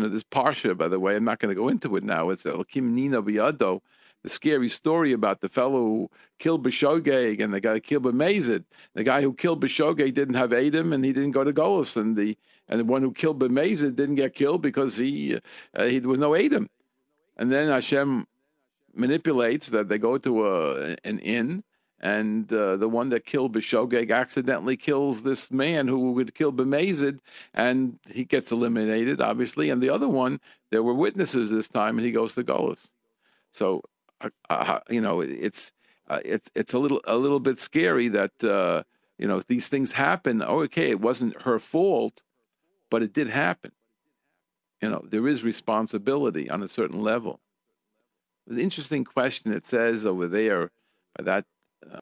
know, 0.00 0.08
this 0.08 0.24
Parsha, 0.24 0.76
by 0.76 0.88
the 0.88 1.00
way, 1.00 1.16
I'm 1.16 1.24
not 1.24 1.38
going 1.38 1.54
to 1.54 1.60
go 1.60 1.68
into 1.68 1.96
it 1.96 2.02
now. 2.02 2.30
It's 2.30 2.44
Elokim 2.44 2.92
Nina 2.92 3.22
Biado, 3.22 3.80
the 4.22 4.28
scary 4.28 4.68
story 4.68 5.12
about 5.12 5.40
the 5.40 5.48
fellow 5.48 5.80
who 5.80 6.10
killed 6.38 6.64
Bishogeg 6.64 7.42
and 7.42 7.52
the 7.52 7.60
guy 7.60 7.74
who 7.74 7.80
killed 7.80 8.04
Bemazid. 8.04 8.64
The 8.94 9.04
guy 9.04 9.22
who 9.22 9.34
killed 9.34 9.62
Bishogeg 9.62 10.14
didn't 10.14 10.34
have 10.34 10.50
eidim 10.50 10.92
and 10.92 11.04
he 11.04 11.12
didn't 11.12 11.32
go 11.32 11.44
to 11.44 11.52
Golos. 11.52 11.96
And 11.96 12.16
the 12.16 12.36
and 12.68 12.80
the 12.80 12.84
one 12.84 13.02
who 13.02 13.12
killed 13.12 13.38
Bemazid 13.38 13.94
didn't 13.94 14.14
get 14.14 14.34
killed 14.34 14.62
because 14.62 14.96
he, 14.96 15.38
uh, 15.74 15.84
he 15.84 15.98
there 15.98 16.08
was 16.08 16.20
no 16.20 16.30
eidim. 16.30 16.68
And 17.36 17.52
then 17.52 17.68
Hashem 17.68 18.26
manipulates 18.96 19.68
that 19.68 19.88
they 19.88 19.98
go 19.98 20.18
to 20.18 20.46
a, 20.46 20.96
an 21.04 21.18
inn 21.20 21.62
and 22.04 22.52
uh, 22.52 22.76
the 22.76 22.88
one 22.88 23.08
that 23.08 23.24
killed 23.24 23.54
Bishogeg 23.54 24.10
accidentally 24.10 24.76
kills 24.76 25.22
this 25.22 25.50
man 25.50 25.88
who 25.88 26.12
would 26.12 26.34
kill 26.34 26.52
Bemazid, 26.52 27.18
and 27.54 27.98
he 28.10 28.26
gets 28.26 28.52
eliminated, 28.52 29.22
obviously. 29.22 29.70
And 29.70 29.82
the 29.82 29.88
other 29.88 30.08
one, 30.08 30.38
there 30.70 30.82
were 30.82 30.92
witnesses 30.92 31.50
this 31.50 31.66
time, 31.66 31.96
and 31.96 32.04
he 32.04 32.12
goes 32.12 32.34
to 32.34 32.44
Golas. 32.44 32.92
So, 33.52 33.80
uh, 34.20 34.28
uh, 34.50 34.80
you 34.90 35.00
know, 35.00 35.20
it's 35.20 35.72
uh, 36.08 36.20
it's 36.22 36.50
it's 36.54 36.74
a 36.74 36.78
little 36.78 37.00
a 37.04 37.16
little 37.16 37.40
bit 37.40 37.58
scary 37.58 38.08
that 38.08 38.44
uh, 38.44 38.82
you 39.16 39.26
know 39.26 39.40
these 39.48 39.68
things 39.68 39.92
happen. 39.92 40.42
Okay, 40.42 40.90
it 40.90 41.00
wasn't 41.00 41.40
her 41.40 41.58
fault, 41.58 42.22
but 42.90 43.02
it 43.02 43.14
did 43.14 43.28
happen. 43.30 43.72
You 44.82 44.90
know, 44.90 45.06
there 45.08 45.26
is 45.26 45.42
responsibility 45.42 46.50
on 46.50 46.62
a 46.62 46.68
certain 46.68 47.00
level. 47.00 47.40
An 48.48 48.58
interesting 48.58 49.04
question. 49.04 49.52
It 49.52 49.66
says 49.66 50.04
over 50.06 50.26
there 50.26 50.70
by 51.16 51.24
that. 51.24 51.44
Uh, 51.90 51.98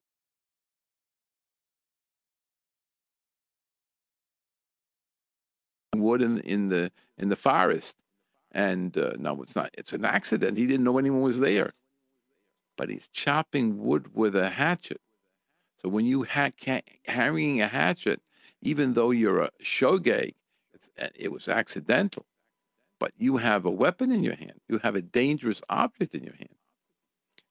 wood 5.96 6.22
in 6.22 6.40
in 6.40 6.68
the 6.68 6.90
in 7.18 7.28
the 7.28 7.36
forest, 7.36 7.96
and 8.52 8.96
uh, 8.96 9.12
no, 9.18 9.42
it's 9.42 9.54
not. 9.54 9.70
It's 9.74 9.92
an 9.92 10.04
accident. 10.04 10.58
He 10.58 10.66
didn't 10.66 10.84
know 10.84 10.98
anyone 10.98 11.22
was 11.22 11.40
there, 11.40 11.72
but 12.76 12.90
he's 12.90 13.08
chopping 13.08 13.78
wood 13.78 14.14
with 14.14 14.34
a 14.36 14.50
hatchet. 14.50 15.00
So 15.82 15.88
when 15.88 16.04
you 16.06 16.24
ha- 16.24 16.50
carrying 17.04 17.60
a 17.60 17.68
hatchet, 17.68 18.20
even 18.62 18.94
though 18.94 19.10
you're 19.10 19.42
a 19.42 19.50
shogeg, 19.62 20.34
it 21.16 21.32
was 21.32 21.48
accidental, 21.48 22.26
but 23.02 23.10
you 23.18 23.36
have 23.38 23.64
a 23.64 23.70
weapon 23.70 24.12
in 24.12 24.22
your 24.22 24.36
hand. 24.36 24.60
You 24.68 24.78
have 24.78 24.94
a 24.94 25.02
dangerous 25.02 25.60
object 25.68 26.14
in 26.14 26.22
your 26.22 26.36
hand, 26.36 26.54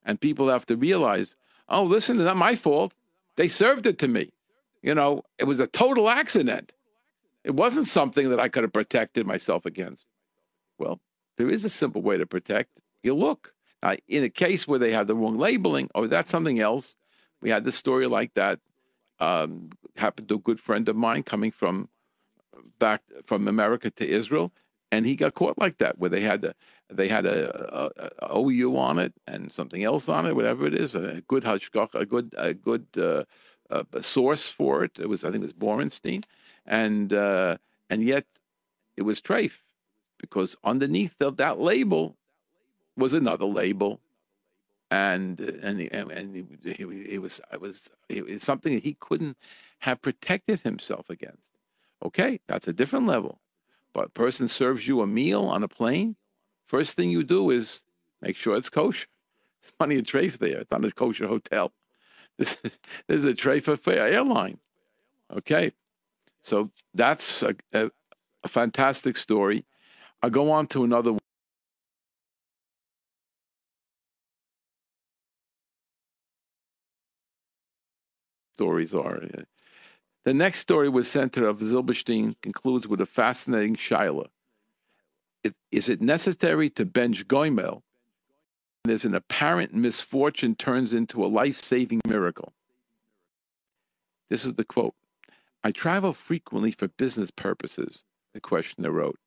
and 0.05 0.17
people 0.17 0.47
have 0.47 0.65
to 0.67 0.77
realize, 0.77 1.35
oh, 1.67 1.83
listen, 1.83 2.17
it's 2.17 2.25
not 2.25 2.37
my 2.37 2.55
fault. 2.55 2.93
They 3.35 3.49
served 3.49 3.85
it 3.85 3.97
to 3.97 4.07
me. 4.07 4.31
You 4.81 4.95
know, 4.95 5.23
it 5.37 5.43
was 5.43 5.59
a 5.59 5.67
total 5.67 6.09
accident. 6.09 6.71
It 7.43 7.53
wasn't 7.53 7.87
something 7.87 8.29
that 8.29 8.39
I 8.39 8.47
could 8.47 8.63
have 8.63 8.71
protected 8.71 9.27
myself 9.27 9.65
against. 9.65 10.05
Well, 10.79 11.01
there 11.35 11.49
is 11.49 11.65
a 11.65 11.69
simple 11.69 12.01
way 12.01 12.17
to 12.17 12.25
protect. 12.25 12.79
You 13.03 13.13
look. 13.13 13.53
Now, 13.83 13.95
in 14.07 14.23
a 14.23 14.29
case 14.29 14.69
where 14.69 14.79
they 14.79 14.93
have 14.93 15.07
the 15.07 15.15
wrong 15.15 15.37
labeling, 15.37 15.89
or 15.93 16.07
that's 16.07 16.31
something 16.31 16.61
else, 16.61 16.95
we 17.41 17.49
had 17.49 17.65
this 17.65 17.75
story 17.75 18.07
like 18.07 18.33
that. 18.35 18.61
Um, 19.19 19.71
happened 19.97 20.29
to 20.29 20.35
a 20.35 20.39
good 20.39 20.61
friend 20.61 20.87
of 20.87 20.95
mine 20.95 21.23
coming 21.23 21.51
from 21.51 21.89
back 22.79 23.01
from 23.25 23.49
America 23.49 23.91
to 23.91 24.07
Israel, 24.07 24.53
and 24.91 25.05
he 25.05 25.15
got 25.15 25.33
caught 25.33 25.57
like 25.57 25.77
that, 25.77 25.97
where 25.97 26.09
they 26.09 26.21
had 26.21 26.43
a, 26.43 26.53
they 26.89 27.07
had 27.07 27.25
a, 27.25 27.89
a, 28.21 28.27
a 28.27 28.37
OU 28.37 28.77
on 28.77 28.99
it 28.99 29.13
and 29.25 29.51
something 29.51 29.83
else 29.83 30.09
on 30.09 30.25
it, 30.25 30.35
whatever 30.35 30.67
it 30.67 30.73
is, 30.73 30.95
a 30.95 31.21
good 31.27 31.43
hashgach, 31.43 31.95
a 31.95 32.05
good 32.05 32.33
a 32.37 32.53
good 32.53 32.85
uh, 32.97 33.23
uh, 33.69 33.83
source 34.01 34.49
for 34.49 34.83
it. 34.83 34.91
It 34.99 35.07
was 35.07 35.23
I 35.23 35.31
think 35.31 35.43
it 35.43 35.47
was 35.47 35.53
Borenstein, 35.53 36.23
and 36.65 37.13
uh, 37.13 37.57
and 37.89 38.03
yet 38.03 38.25
it 38.97 39.03
was 39.03 39.21
Trafe, 39.21 39.61
because 40.19 40.55
underneath 40.63 41.15
of 41.21 41.37
that 41.37 41.59
label 41.59 42.17
was 42.97 43.13
another 43.13 43.45
label, 43.45 44.01
and 44.91 45.39
and 45.39 45.81
and, 45.91 46.47
he, 46.63 46.85
was 46.85 47.39
it 47.51 47.61
was 47.61 47.89
it 48.09 48.25
was 48.25 48.43
something 48.43 48.75
that 48.75 48.83
he 48.83 48.97
couldn't 48.99 49.37
have 49.79 50.01
protected 50.01 50.59
himself 50.59 51.09
against. 51.09 51.57
Okay, 52.03 52.39
that's 52.47 52.67
a 52.67 52.73
different 52.73 53.07
level. 53.07 53.39
But 53.93 54.07
a 54.07 54.09
person 54.09 54.47
serves 54.47 54.87
you 54.87 55.01
a 55.01 55.07
meal 55.07 55.43
on 55.43 55.63
a 55.63 55.67
plane, 55.67 56.15
first 56.67 56.95
thing 56.95 57.11
you 57.11 57.23
do 57.23 57.49
is 57.49 57.81
make 58.21 58.37
sure 58.37 58.55
it's 58.55 58.69
kosher. 58.69 59.07
It's 59.61 59.73
money 59.79 59.97
a 59.97 60.01
trafe 60.01 60.37
there. 60.37 60.59
It's 60.59 60.71
not 60.71 60.85
a 60.85 60.91
kosher 60.91 61.27
hotel. 61.27 61.71
This 62.37 62.57
is, 62.63 62.79
this 63.07 63.23
is 63.23 63.25
a 63.25 63.33
airline. 64.01 64.57
Okay, 65.31 65.73
so 66.41 66.71
that's 66.95 67.43
a, 67.43 67.53
a, 67.73 67.91
a 68.43 68.47
fantastic 68.47 69.15
story. 69.15 69.65
I'll 70.23 70.31
go 70.31 70.49
on 70.49 70.65
to 70.67 70.83
another 70.83 71.11
one. 71.11 71.21
stories 78.61 78.93
are. 78.93 79.23
Uh, 79.23 79.41
The 80.23 80.33
next 80.33 80.59
story 80.59 80.87
with 80.87 81.07
center 81.07 81.47
of 81.47 81.59
Zilberstein 81.59 82.35
concludes 82.41 82.87
with 82.87 83.01
a 83.01 83.05
fascinating 83.05 83.75
shaila. 83.75 84.27
Is 85.71 85.89
it 85.89 86.01
necessary 86.01 86.69
to 86.71 86.85
bench 86.85 87.27
goimel? 87.27 87.81
As 88.87 89.05
an 89.05 89.15
apparent 89.15 89.73
misfortune 89.73 90.55
turns 90.55 90.93
into 90.93 91.23
a 91.23 91.27
life-saving 91.27 92.01
miracle. 92.07 92.53
This 94.29 94.45
is 94.45 94.53
the 94.53 94.63
quote. 94.63 94.95
I 95.63 95.71
travel 95.71 96.13
frequently 96.13 96.71
for 96.71 96.87
business 96.87 97.29
purposes, 97.29 98.03
the 98.33 98.39
questioner 98.39 98.91
wrote. 98.91 99.19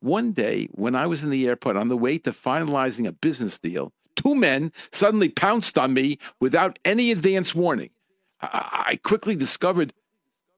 One 0.00 0.32
day, 0.32 0.68
when 0.72 0.94
I 0.94 1.06
was 1.06 1.22
in 1.22 1.30
the 1.30 1.46
airport 1.46 1.76
on 1.76 1.88
the 1.88 1.96
way 1.96 2.18
to 2.18 2.32
finalizing 2.32 3.06
a 3.06 3.12
business 3.12 3.58
deal, 3.58 3.92
two 4.14 4.34
men 4.34 4.72
suddenly 4.92 5.28
pounced 5.28 5.78
on 5.78 5.94
me 5.94 6.18
without 6.40 6.78
any 6.84 7.12
advance 7.12 7.54
warning. 7.54 7.90
I, 8.40 8.84
I 8.88 8.96
quickly 8.96 9.36
discovered 9.36 9.92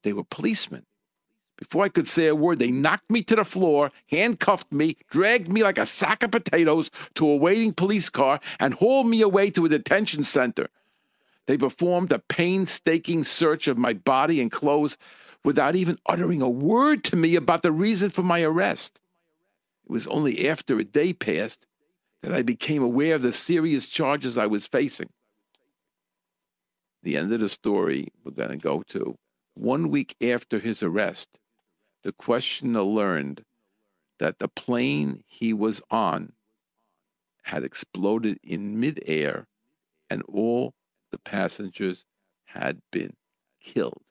they 0.02 0.12
were 0.12 0.24
policemen. 0.24 0.84
Before 1.56 1.84
I 1.84 1.88
could 1.88 2.06
say 2.06 2.28
a 2.28 2.36
word, 2.36 2.60
they 2.60 2.70
knocked 2.70 3.10
me 3.10 3.22
to 3.24 3.34
the 3.34 3.44
floor, 3.44 3.90
handcuffed 4.10 4.70
me, 4.72 4.96
dragged 5.10 5.52
me 5.52 5.64
like 5.64 5.76
a 5.76 5.86
sack 5.86 6.22
of 6.22 6.30
potatoes 6.30 6.90
to 7.16 7.28
a 7.28 7.36
waiting 7.36 7.72
police 7.72 8.08
car, 8.08 8.38
and 8.60 8.74
hauled 8.74 9.08
me 9.08 9.22
away 9.22 9.50
to 9.50 9.64
a 9.64 9.68
detention 9.68 10.22
center. 10.22 10.68
They 11.46 11.58
performed 11.58 12.12
a 12.12 12.20
painstaking 12.20 13.24
search 13.24 13.66
of 13.66 13.76
my 13.76 13.92
body 13.92 14.40
and 14.40 14.52
clothes 14.52 14.98
without 15.44 15.74
even 15.74 15.98
uttering 16.06 16.42
a 16.42 16.48
word 16.48 17.02
to 17.04 17.16
me 17.16 17.34
about 17.34 17.62
the 17.62 17.72
reason 17.72 18.10
for 18.10 18.22
my 18.22 18.42
arrest. 18.42 19.00
It 19.84 19.90
was 19.90 20.06
only 20.06 20.48
after 20.48 20.78
a 20.78 20.84
day 20.84 21.12
passed 21.12 21.66
that 22.22 22.34
I 22.34 22.42
became 22.42 22.82
aware 22.82 23.14
of 23.14 23.22
the 23.22 23.32
serious 23.32 23.88
charges 23.88 24.38
I 24.38 24.46
was 24.46 24.66
facing. 24.66 25.08
The 27.02 27.16
end 27.16 27.32
of 27.32 27.40
the 27.40 27.48
story 27.48 28.08
we're 28.24 28.32
going 28.32 28.50
to 28.50 28.56
go 28.56 28.82
to. 28.88 29.16
One 29.54 29.88
week 29.88 30.16
after 30.20 30.58
his 30.58 30.82
arrest, 30.82 31.38
the 32.02 32.12
questioner 32.12 32.82
learned 32.82 33.44
that 34.18 34.38
the 34.38 34.48
plane 34.48 35.22
he 35.26 35.52
was 35.52 35.80
on 35.90 36.32
had 37.42 37.64
exploded 37.64 38.38
in 38.42 38.78
midair 38.78 39.46
and 40.10 40.22
all 40.28 40.74
the 41.10 41.18
passengers 41.18 42.04
had 42.44 42.80
been 42.90 43.14
killed. 43.60 44.02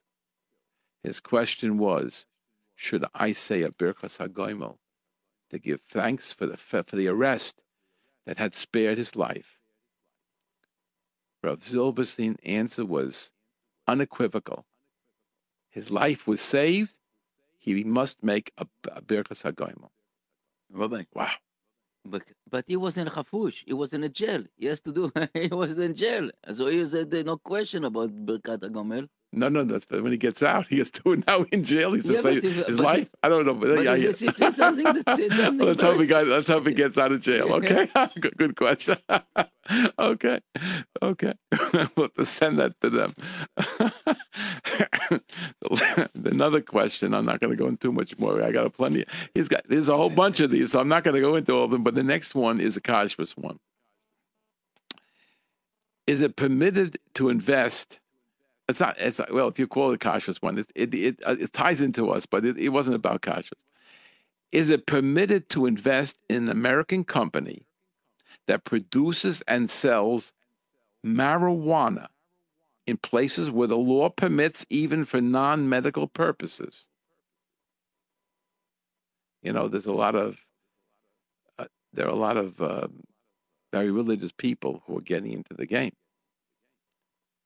His 1.02 1.20
question 1.20 1.78
was, 1.78 2.26
should 2.74 3.04
I 3.14 3.32
say 3.32 3.62
a 3.62 3.70
Birkas 3.70 4.18
HaGoimel 4.18 4.76
to 5.50 5.58
give 5.58 5.80
thanks 5.82 6.32
for 6.32 6.46
the, 6.46 6.56
for 6.56 6.82
the 6.82 7.08
arrest 7.08 7.62
that 8.26 8.38
had 8.38 8.54
spared 8.54 8.98
his 8.98 9.16
life? 9.16 9.57
Rav 11.42 11.60
Zilberstein's 11.60 12.38
answer 12.44 12.84
was 12.84 13.30
unequivocal. 13.86 14.64
His 15.70 15.90
life 15.90 16.26
was 16.26 16.40
saved. 16.40 16.94
He 17.58 17.84
must 17.84 18.22
make 18.22 18.52
a, 18.58 18.66
a 18.90 19.02
Birkas 19.02 19.42
HaGoimel. 19.44 19.90
Rabbi. 20.70 21.04
Wow. 21.14 21.30
But 22.04 22.24
but 22.50 22.64
he 22.66 22.76
was 22.76 22.96
in 22.96 23.06
Hafush. 23.06 23.64
He 23.66 23.72
was 23.72 23.92
in 23.92 24.02
a 24.04 24.08
jail. 24.08 24.44
He 24.56 24.66
has 24.66 24.80
to 24.80 24.92
do. 24.92 25.12
he 25.34 25.48
was 25.48 25.78
in 25.78 25.94
jail, 25.94 26.30
so 26.54 26.66
he 26.66 26.78
was. 26.78 26.90
There's 26.90 27.24
no 27.24 27.36
question 27.36 27.84
about 27.84 28.10
Birkat 28.10 28.60
Gomel. 28.72 29.08
No, 29.32 29.50
no, 29.50 29.62
that's 29.62 29.84
but 29.84 30.02
when 30.02 30.12
he 30.12 30.18
gets 30.18 30.42
out. 30.42 30.66
He 30.68 30.78
has 30.78 30.90
to 30.90 31.16
now 31.28 31.44
in 31.52 31.62
jail. 31.62 31.92
He's 31.92 32.08
yeah, 32.08 32.16
to 32.16 32.22
save 32.22 32.42
his 32.42 32.80
life. 32.80 33.10
I 33.22 33.28
don't 33.28 33.44
know, 33.44 33.54
but, 33.54 33.76
but 33.76 33.84
yeah, 33.84 33.94
it's, 33.94 34.22
it's, 34.22 34.40
it's, 34.40 34.56
something 34.56 34.84
that's 34.84 35.18
it's 35.18 35.36
something 35.36 35.66
let's 35.66 35.82
hope 35.82 36.00
he 36.00 36.06
got, 36.06 36.26
let's 36.26 36.48
hope 36.48 36.66
he 36.66 36.72
gets 36.72 36.96
out 36.96 37.12
of 37.12 37.20
jail. 37.20 37.52
Okay, 37.54 37.88
good, 38.20 38.36
good 38.38 38.56
question. 38.56 38.96
okay, 39.98 40.40
okay. 41.02 41.34
we'll 41.96 42.08
send 42.24 42.58
that 42.58 42.74
to 42.80 42.90
them. 42.90 43.14
Another 46.24 46.62
question. 46.62 47.12
I'm 47.12 47.26
not 47.26 47.40
going 47.40 47.50
to 47.50 47.56
go 47.56 47.66
into 47.68 47.88
too 47.88 47.92
much 47.92 48.18
more. 48.18 48.42
I 48.42 48.50
got 48.50 48.64
a 48.64 48.70
plenty. 48.70 49.04
He's 49.34 49.48
got. 49.48 49.62
There's 49.68 49.90
a 49.90 49.96
whole 49.96 50.10
bunch 50.10 50.40
of 50.40 50.50
these, 50.50 50.72
so 50.72 50.80
I'm 50.80 50.88
not 50.88 51.04
going 51.04 51.16
to 51.16 51.20
go 51.20 51.36
into 51.36 51.52
all 51.52 51.64
of 51.64 51.70
them. 51.70 51.84
But 51.84 51.94
the 51.94 52.02
next 52.02 52.34
one 52.34 52.60
is 52.60 52.78
a 52.78 52.80
Kashrus 52.80 53.36
one. 53.36 53.58
Is 56.06 56.22
it 56.22 56.36
permitted 56.36 56.98
to 57.14 57.28
invest? 57.28 58.00
It's 58.68 58.80
not. 58.80 58.96
It's 58.98 59.18
not, 59.18 59.32
well, 59.32 59.48
if 59.48 59.58
you 59.58 59.66
call 59.66 59.92
it 59.92 60.00
kashrus 60.00 60.42
one, 60.42 60.58
it 60.58 60.70
it, 60.74 60.94
it, 60.94 61.22
uh, 61.26 61.36
it 61.40 61.52
ties 61.52 61.80
into 61.80 62.10
us, 62.10 62.26
but 62.26 62.44
it, 62.44 62.58
it 62.58 62.68
wasn't 62.68 62.96
about 62.96 63.22
kashrus. 63.22 63.52
Is 64.52 64.70
it 64.70 64.86
permitted 64.86 65.48
to 65.50 65.66
invest 65.66 66.18
in 66.28 66.44
an 66.44 66.48
American 66.50 67.04
company 67.04 67.66
that 68.46 68.64
produces 68.64 69.42
and 69.48 69.70
sells 69.70 70.32
marijuana 71.04 72.08
in 72.86 72.96
places 72.98 73.50
where 73.50 73.68
the 73.68 73.76
law 73.76 74.08
permits 74.08 74.64
even 74.70 75.04
for 75.04 75.20
non-medical 75.20 76.06
purposes? 76.08 76.88
You 79.42 79.52
know, 79.52 79.68
there's 79.68 79.86
a 79.86 79.92
lot 79.92 80.14
of 80.14 80.44
uh, 81.58 81.66
there 81.92 82.06
are 82.06 82.10
a 82.10 82.14
lot 82.14 82.36
of 82.36 82.60
uh, 82.60 82.88
very 83.72 83.90
religious 83.90 84.32
people 84.32 84.82
who 84.86 84.98
are 84.98 85.02
getting 85.02 85.32
into 85.32 85.54
the 85.54 85.66
game. 85.66 85.92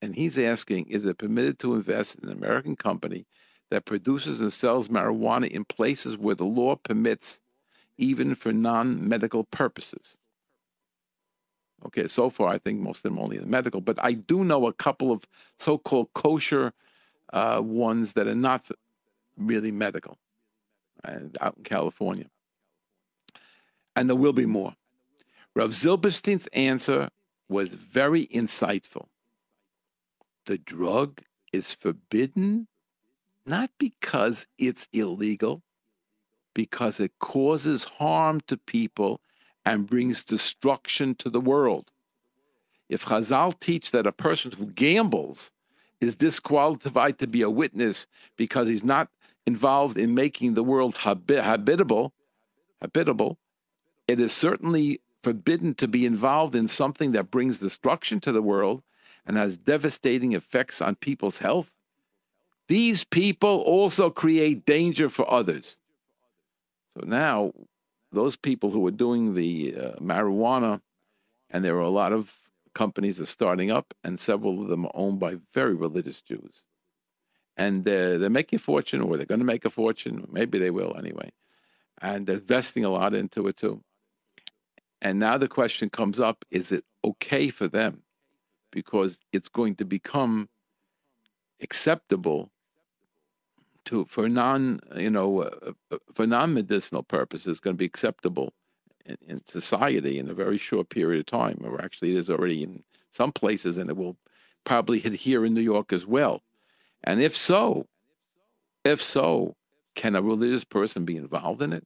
And 0.03 0.13
he's 0.13 0.37
asking 0.37 0.87
Is 0.87 1.05
it 1.05 1.17
permitted 1.17 1.59
to 1.59 1.75
invest 1.75 2.15
in 2.15 2.27
an 2.27 2.35
American 2.35 2.75
company 2.75 3.25
that 3.71 3.85
produces 3.85 4.41
and 4.41 4.51
sells 4.51 4.89
marijuana 4.89 5.47
in 5.47 5.63
places 5.63 6.17
where 6.17 6.35
the 6.35 6.43
law 6.43 6.75
permits, 6.75 7.39
even 7.97 8.35
for 8.35 8.51
non 8.51 9.07
medical 9.07 9.45
purposes? 9.45 10.17
Okay, 11.85 12.09
so 12.09 12.29
far 12.29 12.49
I 12.49 12.57
think 12.57 12.81
most 12.81 12.97
of 12.97 13.03
them 13.03 13.17
only 13.17 13.37
in 13.37 13.43
the 13.43 13.49
medical, 13.49 13.79
but 13.79 13.97
I 14.03 14.11
do 14.11 14.43
know 14.43 14.67
a 14.67 14.73
couple 14.73 15.09
of 15.09 15.23
so-called 15.57 16.09
kosher 16.13 16.73
uh, 17.31 17.61
ones 17.63 18.11
that 18.13 18.27
are 18.27 18.35
not 18.35 18.69
really 19.37 19.71
medical 19.71 20.17
uh, 21.05 21.19
out 21.39 21.55
in 21.55 21.63
California, 21.63 22.29
and 23.95 24.09
there 24.09 24.17
will 24.17 24.33
be 24.33 24.45
more. 24.45 24.75
Rav 25.55 25.69
Zilberstein's 25.69 26.47
answer 26.47 27.09
was 27.47 27.69
very 27.69 28.27
insightful. 28.27 29.07
The 30.45 30.57
drug 30.57 31.21
is 31.51 31.73
forbidden 31.73 32.67
not 33.45 33.69
because 33.77 34.47
it's 34.57 34.87
illegal, 34.93 35.61
because 36.53 36.99
it 36.99 37.11
causes 37.19 37.83
harm 37.83 38.41
to 38.47 38.57
people 38.57 39.21
and 39.65 39.87
brings 39.87 40.23
destruction 40.23 41.15
to 41.15 41.29
the 41.29 41.41
world. 41.41 41.91
If 42.89 43.05
Chazal 43.05 43.59
teach 43.59 43.91
that 43.91 44.07
a 44.07 44.11
person 44.11 44.51
who 44.51 44.67
gambles 44.67 45.51
is 46.01 46.15
disqualified 46.15 47.17
to 47.19 47.27
be 47.27 47.41
a 47.41 47.49
witness 47.49 48.07
because 48.37 48.67
he's 48.67 48.83
not 48.83 49.09
involved 49.45 49.97
in 49.97 50.13
making 50.13 50.53
the 50.53 50.63
world 50.63 50.97
habitable, 50.97 52.13
habitable, 52.81 53.37
it 54.07 54.19
is 54.19 54.33
certainly 54.33 55.01
forbidden 55.21 55.73
to 55.75 55.87
be 55.87 56.05
involved 56.05 56.55
in 56.55 56.67
something 56.67 57.13
that 57.13 57.31
brings 57.31 57.59
destruction 57.59 58.19
to 58.19 58.31
the 58.31 58.41
world 58.41 58.83
and 59.25 59.37
has 59.37 59.57
devastating 59.57 60.33
effects 60.33 60.81
on 60.81 60.95
people's 60.95 61.39
health. 61.39 61.71
These 62.67 63.03
people 63.03 63.61
also 63.61 64.09
create 64.09 64.65
danger 64.65 65.09
for 65.09 65.29
others. 65.29 65.79
So 66.97 67.05
now 67.05 67.53
those 68.11 68.35
people 68.35 68.69
who 68.69 68.85
are 68.87 68.91
doing 68.91 69.33
the 69.33 69.75
uh, 69.75 69.91
marijuana, 69.99 70.81
and 71.49 71.63
there 71.63 71.75
are 71.75 71.81
a 71.81 71.89
lot 71.89 72.13
of 72.13 72.31
companies 72.73 73.19
are 73.19 73.25
starting 73.25 73.71
up, 73.71 73.93
and 74.03 74.19
several 74.19 74.61
of 74.61 74.69
them 74.69 74.85
are 74.85 74.91
owned 74.93 75.19
by 75.19 75.37
very 75.53 75.73
religious 75.73 76.21
Jews. 76.21 76.63
And 77.57 77.85
they're, 77.85 78.17
they're 78.17 78.29
making 78.29 78.57
a 78.57 78.59
fortune, 78.59 79.01
or 79.01 79.17
they're 79.17 79.25
going 79.25 79.39
to 79.39 79.45
make 79.45 79.65
a 79.65 79.69
fortune. 79.69 80.27
Maybe 80.31 80.57
they 80.57 80.71
will 80.71 80.95
anyway. 80.97 81.31
And 82.01 82.25
they're 82.25 82.37
investing 82.37 82.85
a 82.85 82.89
lot 82.89 83.13
into 83.13 83.47
it 83.47 83.57
too. 83.57 83.83
And 85.01 85.19
now 85.19 85.37
the 85.37 85.47
question 85.47 85.89
comes 85.89 86.19
up 86.19 86.45
is 86.49 86.71
it 86.71 86.85
okay 87.03 87.49
for 87.49 87.67
them? 87.67 88.02
Because 88.73 89.19
it's 89.31 89.47
going 89.47 89.75
to 89.75 89.85
become 89.85 90.49
acceptable 91.61 92.51
to 93.85 94.05
for 94.05 94.27
non 94.27 94.79
you 94.95 95.09
know 95.09 95.43
uh, 95.43 95.71
uh 95.91 95.97
for 96.13 96.25
non 96.25 96.53
medicinal 96.53 97.03
purposes 97.03 97.59
going 97.59 97.75
to 97.75 97.77
be 97.77 97.85
acceptable 97.85 98.53
in, 99.05 99.17
in, 99.27 99.45
society 99.45 100.19
in 100.19 100.29
a 100.29 100.33
very 100.33 100.57
short 100.57 100.89
period 100.89 101.19
of 101.19 101.25
time, 101.25 101.59
or 101.63 101.81
actually 101.81 102.11
it 102.11 102.17
is 102.17 102.29
already 102.29 102.63
in 102.63 102.83
some 103.11 103.31
places, 103.31 103.77
and 103.77 103.89
it 103.89 103.97
will 103.97 104.17
probably 104.63 104.99
hit 104.99 105.13
here 105.13 105.45
in 105.45 105.53
New 105.53 105.61
York 105.61 105.93
as 105.93 106.05
well. 106.05 106.41
And 107.03 107.21
if 107.21 107.35
so, 107.35 107.85
if 108.85 109.03
so, 109.03 109.55
can 109.95 110.15
a 110.15 110.21
religious 110.21 110.63
person 110.63 111.05
be 111.05 111.17
involved 111.17 111.61
in 111.61 111.73
it? 111.73 111.85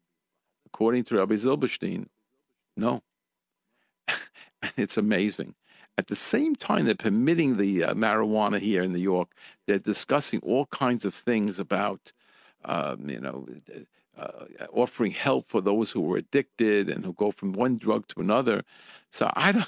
According 0.67 1.05
to 1.05 1.17
Rabbi 1.17 1.35
Zilberstein, 1.35 2.07
no. 2.75 3.01
it's 4.77 4.97
amazing. 4.97 5.55
At 5.97 6.07
the 6.07 6.15
same 6.15 6.55
time, 6.55 6.85
they're 6.85 6.95
permitting 6.95 7.57
the 7.57 7.85
uh, 7.85 7.93
marijuana 7.95 8.59
here 8.59 8.83
in 8.83 8.93
New 8.93 8.99
York. 8.99 9.29
They're 9.65 9.79
discussing 9.79 10.39
all 10.41 10.67
kinds 10.67 11.05
of 11.05 11.13
things 11.13 11.57
about, 11.57 12.11
um, 12.65 13.09
you 13.09 13.19
know, 13.19 13.47
uh, 14.17 14.45
offering 14.73 15.11
help 15.11 15.49
for 15.49 15.61
those 15.61 15.91
who 15.91 16.01
were 16.01 16.17
addicted 16.17 16.89
and 16.89 17.03
who 17.03 17.13
go 17.13 17.31
from 17.31 17.53
one 17.53 17.77
drug 17.77 18.07
to 18.09 18.19
another. 18.19 18.63
So 19.11 19.31
I 19.35 19.51
don't, 19.51 19.67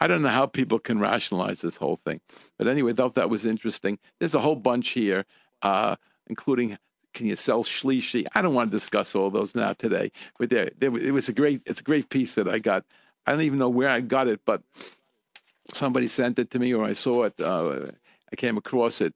I 0.00 0.06
don't 0.06 0.22
know 0.22 0.28
how 0.28 0.46
people 0.46 0.78
can 0.78 0.98
rationalize 0.98 1.60
this 1.60 1.76
whole 1.76 2.00
thing. 2.04 2.20
But 2.56 2.68
anyway, 2.68 2.92
I 2.92 2.94
thought 2.94 3.14
that 3.14 3.30
was 3.30 3.46
interesting. 3.46 3.98
There's 4.18 4.34
a 4.34 4.40
whole 4.40 4.56
bunch 4.56 4.90
here, 4.90 5.24
uh, 5.62 5.96
including 6.28 6.76
can 7.14 7.26
you 7.26 7.36
sell 7.36 7.64
shlishi? 7.64 8.26
I 8.34 8.42
don't 8.42 8.54
want 8.54 8.70
to 8.70 8.76
discuss 8.76 9.14
all 9.14 9.30
those 9.30 9.54
now 9.54 9.72
today. 9.72 10.12
But 10.38 10.50
there, 10.50 10.70
there, 10.78 10.96
it 10.96 11.12
was 11.12 11.28
a 11.28 11.32
great, 11.32 11.62
it's 11.66 11.80
a 11.80 11.84
great 11.84 12.10
piece 12.10 12.34
that 12.34 12.48
I 12.48 12.58
got. 12.58 12.84
I 13.26 13.32
don't 13.32 13.42
even 13.42 13.58
know 13.58 13.68
where 13.68 13.88
I 13.88 14.00
got 14.00 14.28
it, 14.28 14.40
but 14.44 14.62
somebody 15.72 16.08
sent 16.08 16.38
it 16.38 16.50
to 16.50 16.58
me 16.58 16.72
or 16.74 16.84
I 16.84 16.92
saw 16.92 17.24
it. 17.24 17.40
Uh, 17.40 17.86
I 18.32 18.36
came 18.36 18.56
across 18.56 19.00
it. 19.00 19.14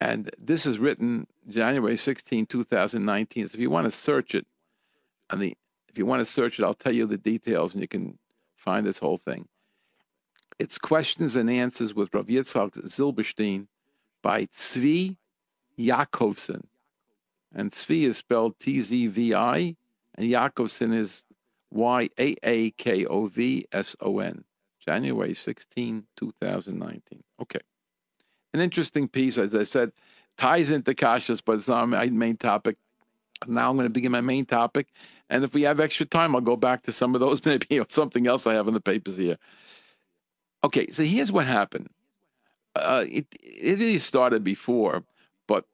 And 0.00 0.30
this 0.38 0.64
is 0.64 0.78
written 0.78 1.26
January 1.48 1.96
16, 1.96 2.46
2019. 2.46 3.48
So 3.48 3.54
if 3.54 3.60
you 3.60 3.70
want 3.70 3.86
to 3.86 3.90
search 3.90 4.34
it, 4.34 4.46
on 5.30 5.40
the, 5.40 5.56
if 5.88 5.98
you 5.98 6.06
want 6.06 6.20
to 6.20 6.32
search 6.32 6.58
it, 6.58 6.64
I'll 6.64 6.74
tell 6.74 6.94
you 6.94 7.06
the 7.06 7.18
details 7.18 7.74
and 7.74 7.82
you 7.82 7.88
can 7.88 8.16
find 8.56 8.86
this 8.86 8.98
whole 8.98 9.18
thing. 9.18 9.48
It's 10.58 10.78
questions 10.78 11.36
and 11.36 11.50
answers 11.50 11.94
with 11.94 12.12
Rav 12.14 12.26
Yitzhak 12.26 12.72
Zilberstein 12.84 13.66
by 14.22 14.46
Tzvi 14.46 15.16
Yaakovson. 15.78 16.64
And 17.54 17.70
Tzvi 17.70 18.08
is 18.08 18.16
spelled 18.18 18.58
T 18.58 18.82
Z 18.82 19.06
V 19.06 19.34
I, 19.34 19.76
and 20.16 20.30
Yaakovson 20.30 20.94
is 20.94 21.24
Y 21.70 22.08
A 22.18 22.34
A 22.42 22.70
K 22.72 23.06
O 23.06 23.26
V 23.26 23.64
S 23.72 23.96
O 24.00 24.18
N. 24.18 24.44
January 24.88 25.34
16, 25.34 26.06
2019. 26.16 27.22
Okay. 27.42 27.58
An 28.54 28.60
interesting 28.60 29.06
piece, 29.06 29.36
as 29.36 29.54
I 29.54 29.64
said, 29.64 29.92
ties 30.38 30.70
into 30.70 30.94
Kashrus, 30.94 31.42
but 31.44 31.56
it's 31.56 31.68
not 31.68 31.86
my 31.90 32.06
main 32.06 32.38
topic. 32.38 32.78
Now 33.46 33.68
I'm 33.68 33.76
going 33.76 33.84
to 33.84 33.92
begin 33.92 34.12
my 34.12 34.22
main 34.22 34.46
topic. 34.46 34.86
And 35.28 35.44
if 35.44 35.52
we 35.52 35.60
have 35.64 35.78
extra 35.78 36.06
time, 36.06 36.34
I'll 36.34 36.40
go 36.40 36.56
back 36.56 36.84
to 36.84 36.92
some 36.92 37.14
of 37.14 37.20
those, 37.20 37.44
maybe 37.44 37.78
or 37.78 37.84
something 37.90 38.26
else 38.26 38.46
I 38.46 38.54
have 38.54 38.66
in 38.66 38.72
the 38.72 38.80
papers 38.80 39.18
here. 39.18 39.36
Okay, 40.64 40.88
so 40.90 41.02
here's 41.04 41.30
what 41.30 41.44
happened. 41.44 41.90
Uh, 42.74 43.04
it 43.06 43.26
it 43.42 43.78
really 43.78 43.98
started 43.98 44.42
before, 44.42 45.04
but 45.46 45.66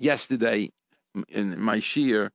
yesterday 0.00 0.72
in 1.28 1.60
my 1.60 1.76
shiur, 1.78 2.30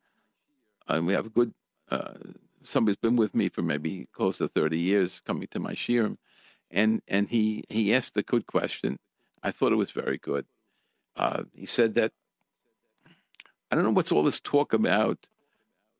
uh, 0.87 1.01
we 1.03 1.13
have 1.13 1.25
a 1.25 1.29
good 1.29 1.53
uh, 1.89 2.13
somebody's 2.63 2.97
been 2.97 3.15
with 3.15 3.33
me 3.35 3.49
for 3.49 3.61
maybe 3.61 4.07
close 4.11 4.37
to 4.39 4.47
30 4.47 4.79
years 4.79 5.21
coming 5.25 5.47
to 5.47 5.59
my 5.59 5.73
shiurim 5.73 6.17
and 6.71 7.01
and 7.07 7.27
he 7.29 7.63
he 7.69 7.93
asked 7.93 8.15
a 8.17 8.23
good 8.23 8.47
question. 8.47 8.97
I 9.43 9.51
thought 9.51 9.71
it 9.71 9.75
was 9.75 9.91
very 9.91 10.17
good. 10.17 10.45
Uh, 11.15 11.43
he 11.53 11.65
said 11.65 11.95
that 11.95 12.13
i 13.69 13.75
don't 13.75 13.83
know 13.83 13.91
what's 13.91 14.11
all 14.11 14.23
this 14.23 14.39
talk 14.39 14.73
about 14.73 15.27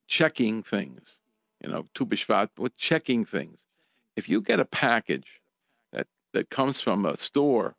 checking 0.08 0.64
things 0.64 1.20
you 1.62 1.70
know 1.70 1.86
tu 1.94 2.06
b'shvat 2.06 2.50
with 2.58 2.76
checking 2.78 3.26
things. 3.26 3.66
If 4.16 4.28
you 4.28 4.42
get 4.42 4.60
a 4.60 4.66
package 4.66 5.42
that 5.92 6.08
that 6.34 6.50
comes 6.50 6.82
from 6.82 7.06
a 7.06 7.18
store 7.18 7.76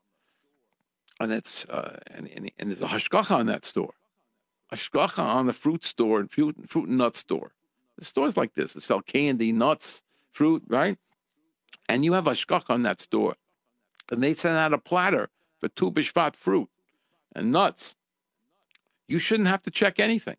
and 1.20 1.32
it's 1.32 1.64
uh, 1.66 1.98
and, 2.08 2.28
and, 2.28 2.50
and 2.58 2.70
there's 2.70 2.82
a 2.82 2.86
hashgacha 2.86 3.32
on 3.32 3.46
that 3.46 3.64
store 3.64 3.94
hashgacha 4.72 5.18
on 5.18 5.46
the 5.46 5.52
fruit 5.52 5.84
store 5.84 6.20
and 6.20 6.30
fruit, 6.30 6.56
fruit 6.68 6.88
and 6.88 6.98
nut 6.98 7.16
store 7.16 7.52
the 7.98 8.04
stores 8.04 8.36
like 8.36 8.54
this 8.54 8.72
that 8.72 8.82
sell 8.82 9.00
candy, 9.00 9.52
nuts, 9.52 10.02
fruit, 10.32 10.62
right? 10.68 10.98
And 11.88 12.04
you 12.04 12.12
have 12.14 12.26
a 12.26 12.32
shkach 12.32 12.70
on 12.70 12.82
that 12.82 13.00
store. 13.00 13.34
And 14.10 14.22
they 14.22 14.34
send 14.34 14.56
out 14.56 14.72
a 14.72 14.78
platter 14.78 15.28
for 15.60 15.68
Tu 15.68 15.90
B'Shvat 15.90 16.36
fruit 16.36 16.68
and 17.34 17.52
nuts. 17.52 17.96
You 19.08 19.18
shouldn't 19.18 19.48
have 19.48 19.62
to 19.62 19.70
check 19.70 20.00
anything. 20.00 20.36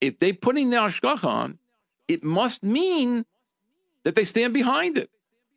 If 0.00 0.18
they're 0.18 0.34
putting 0.34 0.70
the 0.70 0.76
ashkach 0.76 1.24
on, 1.24 1.58
it 2.08 2.22
must 2.22 2.62
mean 2.62 3.24
that 4.04 4.14
they 4.14 4.24
stand 4.24 4.54
behind 4.54 4.98
it. 4.98 5.10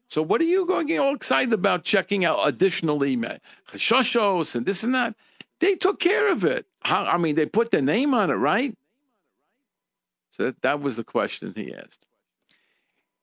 So 0.08 0.24
what 0.24 0.42
are 0.42 0.46
you 0.46 0.65
going 0.65 0.88
to 0.88 0.94
get 0.94 1.00
all 1.00 1.13
excited 1.13 1.54
about 1.54 1.84
checking 1.84 2.26
out 2.26 2.39
additionally 2.44 3.15
chashashos 3.15 4.56
and 4.56 4.65
this 4.65 4.84
and 4.84 4.96
that? 4.96 5.15
They 5.60 5.76
took 5.76 6.00
care 6.00 6.32
of 6.32 6.44
it. 6.46 6.65
How, 6.82 7.04
I 7.04 7.18
mean, 7.18 7.36
they 7.36 7.46
put 7.46 7.70
their 7.70 7.82
name 7.82 8.13
on 8.13 8.32
it, 8.32 8.36
right? 8.36 8.76
So 10.30 10.46
that, 10.46 10.62
that 10.62 10.82
was 10.82 10.98
the 10.98 11.04
question 11.04 11.54
he 11.56 11.74
asked. 11.74 12.06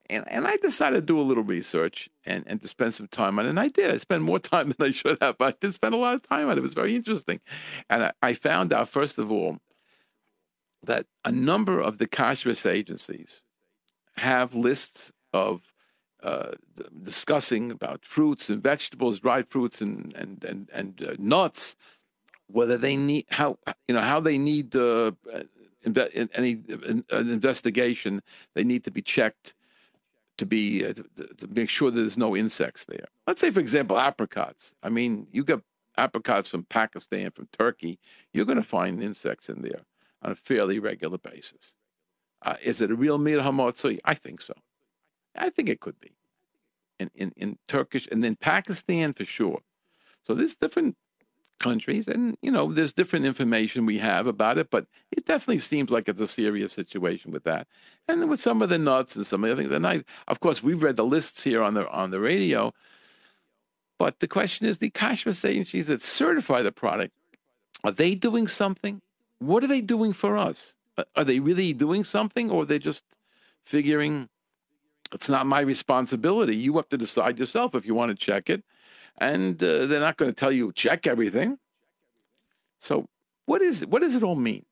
And, 0.08 0.24
and 0.28 0.46
I 0.46 0.56
decided 0.56 0.96
to 0.96 1.02
do 1.02 1.20
a 1.20 1.22
little 1.22 1.42
research 1.42 2.08
and, 2.24 2.44
and 2.46 2.60
to 2.62 2.68
spend 2.68 2.94
some 2.94 3.08
time 3.08 3.38
on 3.38 3.46
it. 3.46 3.50
And 3.50 3.58
I 3.60 3.68
did. 3.68 3.90
I 3.90 3.98
spent 3.98 4.22
more 4.22 4.38
time 4.52 4.68
than 4.68 4.86
I 4.86 4.90
should 4.92 5.18
have, 5.20 5.38
but 5.38 5.54
I 5.54 5.56
did 5.60 5.74
spend 5.74 5.94
a 5.94 5.98
lot 5.98 6.14
of 6.14 6.22
time 6.22 6.46
on 6.46 6.52
it. 6.52 6.58
It 6.58 6.62
was 6.62 6.74
very 6.74 6.94
interesting. 6.94 7.40
And 7.90 8.04
I, 8.04 8.12
I 8.22 8.32
found 8.32 8.72
out, 8.72 8.88
first 8.88 9.18
of 9.18 9.32
all, 9.32 9.58
that 10.84 11.06
a 11.24 11.32
number 11.32 11.80
of 11.80 11.98
the 11.98 12.06
kashrus 12.06 12.68
agencies 12.68 13.42
have 14.16 14.54
lists 14.54 15.12
of 15.32 15.62
uh, 16.22 16.52
discussing 17.02 17.70
about 17.70 18.04
fruits 18.04 18.48
and 18.48 18.62
vegetables, 18.62 19.20
dried 19.20 19.48
fruits 19.48 19.80
and 19.80 20.14
and 20.14 20.42
and, 20.44 20.70
and 20.72 21.02
uh, 21.06 21.14
nuts, 21.18 21.76
whether 22.48 22.78
they 22.78 22.96
need 22.96 23.26
how 23.30 23.58
you 23.86 23.94
know 23.94 24.00
how 24.00 24.20
they 24.20 24.38
need 24.38 24.74
uh, 24.74 25.12
inve- 25.86 26.28
any 26.34 26.62
an 27.10 27.30
investigation, 27.30 28.22
they 28.54 28.64
need 28.64 28.84
to 28.84 28.90
be 28.90 29.02
checked 29.02 29.54
to 30.38 30.46
be 30.46 30.84
uh, 30.84 30.92
to, 30.92 31.04
to, 31.38 31.46
make 31.48 31.70
sure 31.70 31.90
there's 31.90 32.18
no 32.18 32.36
insects 32.36 32.84
there. 32.84 33.06
Let's 33.26 33.40
say, 33.40 33.50
for 33.50 33.60
example, 33.60 33.98
apricots. 33.98 34.74
I 34.82 34.90
mean, 34.90 35.26
you 35.30 35.44
get 35.44 35.60
apricots 35.96 36.48
from 36.48 36.64
Pakistan, 36.64 37.30
from 37.30 37.48
Turkey. 37.58 37.98
You're 38.32 38.44
going 38.44 38.58
to 38.58 38.64
find 38.64 39.02
insects 39.02 39.48
in 39.48 39.62
there 39.62 39.80
on 40.22 40.32
a 40.32 40.36
fairly 40.36 40.78
regular 40.78 41.18
basis. 41.18 41.74
Uh, 42.42 42.56
is 42.62 42.80
it 42.80 42.90
a 42.90 42.94
real 42.94 43.18
miut 43.18 43.42
hamatzui? 43.42 43.98
I 44.04 44.14
think 44.14 44.42
so. 44.42 44.54
I 45.36 45.50
think 45.50 45.68
it 45.68 45.80
could 45.80 45.98
be. 46.00 46.12
in, 46.98 47.10
in, 47.14 47.32
in 47.36 47.58
Turkish, 47.68 48.08
and 48.10 48.22
then 48.22 48.36
Pakistan 48.36 49.12
for 49.12 49.24
sure. 49.24 49.60
So 50.26 50.34
there's 50.34 50.56
different 50.56 50.96
countries, 51.58 52.08
and 52.08 52.36
you 52.42 52.50
know, 52.50 52.72
there's 52.72 52.92
different 52.92 53.26
information 53.26 53.86
we 53.86 53.98
have 53.98 54.26
about 54.26 54.58
it, 54.58 54.70
but 54.70 54.86
it 55.12 55.26
definitely 55.26 55.58
seems 55.58 55.90
like 55.90 56.08
it's 56.08 56.20
a 56.20 56.28
serious 56.28 56.72
situation 56.72 57.30
with 57.30 57.44
that, 57.44 57.66
and 58.08 58.28
with 58.28 58.40
some 58.40 58.62
of 58.62 58.68
the 58.68 58.78
nuts 58.78 59.16
and 59.16 59.26
some 59.26 59.44
of 59.44 59.50
the 59.50 59.56
things. 59.56 59.72
And 59.72 59.86
I, 59.86 60.04
of 60.28 60.40
course, 60.40 60.62
we've 60.62 60.82
read 60.82 60.96
the 60.96 61.04
lists 61.04 61.42
here 61.42 61.62
on 61.62 61.74
the 61.74 61.88
on 61.90 62.10
the 62.10 62.20
radio, 62.20 62.72
but 63.98 64.20
the 64.20 64.28
question 64.28 64.66
is, 64.66 64.78
the 64.78 64.90
kashrus 64.90 65.48
agencies 65.48 65.86
that 65.86 66.02
certify 66.02 66.62
the 66.62 66.72
product, 66.72 67.14
are 67.84 67.92
they 67.92 68.14
doing 68.14 68.48
something? 68.48 69.00
What 69.38 69.64
are 69.64 69.68
they 69.68 69.80
doing 69.80 70.12
for 70.12 70.36
us? 70.36 70.74
Are 71.14 71.24
they 71.24 71.40
really 71.40 71.72
doing 71.72 72.04
something, 72.04 72.50
or 72.50 72.62
are 72.62 72.66
they 72.66 72.78
just 72.78 73.04
figuring 73.64 74.28
it's 75.12 75.28
not 75.28 75.46
my 75.46 75.60
responsibility? 75.60 76.56
You 76.56 76.74
have 76.76 76.88
to 76.88 76.98
decide 76.98 77.38
yourself 77.38 77.74
if 77.74 77.86
you 77.86 77.94
want 77.94 78.10
to 78.10 78.26
check 78.26 78.50
it 78.50 78.64
and 79.18 79.62
uh, 79.62 79.86
they're 79.86 80.00
not 80.00 80.16
going 80.16 80.30
to 80.30 80.34
tell 80.34 80.52
you 80.52 80.72
check 80.72 81.06
everything. 81.06 81.58
So 82.78 83.08
what 83.46 83.62
is 83.62 83.86
what 83.86 84.02
does 84.02 84.14
it 84.14 84.22
all 84.22 84.36
mean? 84.36 84.64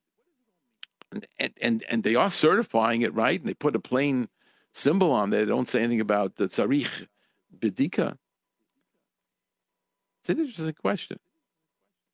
And 1.39 1.53
and 1.61 1.83
and 1.89 2.03
they 2.03 2.15
are 2.15 2.29
certifying 2.29 3.01
it 3.01 3.13
right, 3.13 3.39
and 3.39 3.49
they 3.49 3.53
put 3.53 3.75
a 3.75 3.79
plain 3.79 4.29
symbol 4.71 5.11
on 5.11 5.29
there. 5.29 5.45
They 5.45 5.51
don't 5.51 5.69
say 5.69 5.79
anything 5.79 6.01
about 6.01 6.35
the 6.35 6.47
tzarich 6.47 7.07
bedika. 7.57 8.17
It's 10.19 10.29
an 10.29 10.39
interesting 10.39 10.73
question. 10.73 11.19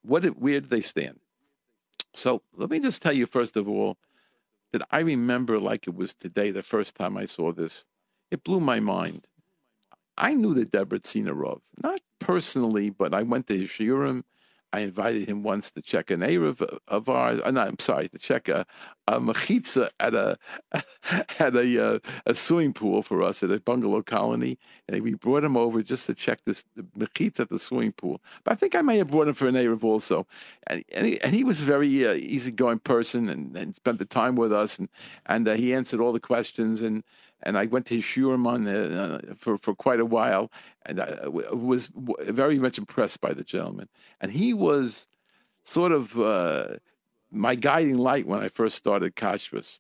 What 0.04 0.26
where 0.38 0.62
do 0.62 0.68
they 0.68 0.82
stand? 0.82 1.20
So 2.14 2.42
let 2.56 2.70
me 2.70 2.80
just 2.80 3.02
tell 3.02 3.14
you 3.14 3.26
first 3.26 3.56
of 3.56 3.68
all 3.68 3.98
that 4.72 4.82
I 4.92 5.00
remember 5.00 5.60
like 5.60 5.88
it 5.88 5.96
was 5.96 6.14
today, 6.14 6.52
the 6.52 6.64
first 6.64 6.96
time 6.96 7.18
I 7.18 7.26
saw 7.26 7.52
this. 7.52 7.86
It 8.30 8.44
blew 8.44 8.62
my 8.62 8.80
mind. 8.80 9.28
I 10.22 10.36
knew 10.36 10.54
the 10.54 10.68
Debrecen 10.68 11.28
Rav, 11.34 11.62
not 11.84 12.00
personally, 12.20 12.92
but 12.92 13.14
I 13.14 13.24
went 13.24 13.48
to 13.48 13.58
his 13.58 13.70
shiurim. 13.70 14.24
I 14.74 14.82
invited 14.82 15.28
him 15.28 15.44
once 15.44 15.70
to 15.72 15.82
check 15.82 16.12
an 16.12 16.22
Eruv 16.22 16.62
of 16.88 17.10
ours. 17.10 17.42
Uh, 17.44 17.52
no, 17.52 17.62
I'm 17.62 17.80
sorry, 17.80 18.08
to 18.08 18.18
check 18.18 18.48
a, 18.48 18.66
a 19.06 19.20
mechitza 19.20 19.90
at 20.00 20.14
a 20.14 20.38
at 21.40 21.56
a, 21.56 21.86
uh, 21.86 22.00
a 22.26 22.36
swimming 22.36 22.72
pool 22.72 23.02
for 23.02 23.22
us 23.22 23.44
at 23.44 23.52
a 23.52 23.60
bungalow 23.60 24.02
colony, 24.02 24.58
and 24.88 25.02
we 25.02 25.16
brought 25.16 25.44
him 25.44 25.58
over 25.58 25.82
just 25.82 26.06
to 26.06 26.14
check 26.14 26.40
this 26.46 26.64
the 26.76 26.84
mechitza 26.98 27.42
at 27.42 27.50
the 27.50 27.60
swimming 27.60 27.92
pool. 27.92 28.22
But 28.46 28.54
I 28.54 28.56
think 28.56 28.76
I 28.76 28.82
may 28.82 28.98
have 29.00 29.08
brought 29.08 29.28
him 29.28 29.34
for 29.34 29.48
an 29.48 29.56
Eruv 29.56 29.84
also, 29.84 30.26
and 30.68 30.86
and 30.94 31.06
he, 31.06 31.22
and 31.22 31.36
he 31.36 31.44
was 31.44 31.60
a 31.60 31.66
very 31.66 32.08
uh, 32.08 32.14
easygoing 32.14 32.80
person 32.80 33.28
and, 33.28 33.58
and 33.58 33.76
spent 33.76 33.98
the 33.98 34.06
time 34.06 34.36
with 34.36 34.54
us, 34.54 34.80
and 34.80 34.88
and 35.26 35.50
uh, 35.50 35.56
he 35.56 35.74
answered 35.74 36.00
all 36.00 36.14
the 36.14 36.20
questions 36.22 36.82
and 36.82 37.04
and 37.44 37.58
I 37.58 37.66
went 37.66 37.86
to 37.88 37.98
shiurim 38.00 38.46
uh, 38.48 39.36
for 39.38 39.58
for 39.58 39.76
quite 39.76 40.00
a 40.00 40.06
while, 40.06 40.52
and 40.86 41.00
I 41.00 41.28
was 41.28 41.90
very 41.94 42.60
much 42.60 42.78
impressed 42.78 43.22
by 43.22 43.34
the 43.34 43.44
gentleman. 43.44 43.90
And 44.20 44.32
he 44.32 44.54
was 44.54 45.08
sort 45.64 45.92
of 45.92 46.18
uh, 46.20 46.76
my 47.32 47.56
guiding 47.56 47.98
light 47.98 48.28
when 48.28 48.42
I 48.42 48.48
first 48.48 48.78
started 48.78 49.16
Kashrus, 49.16 49.80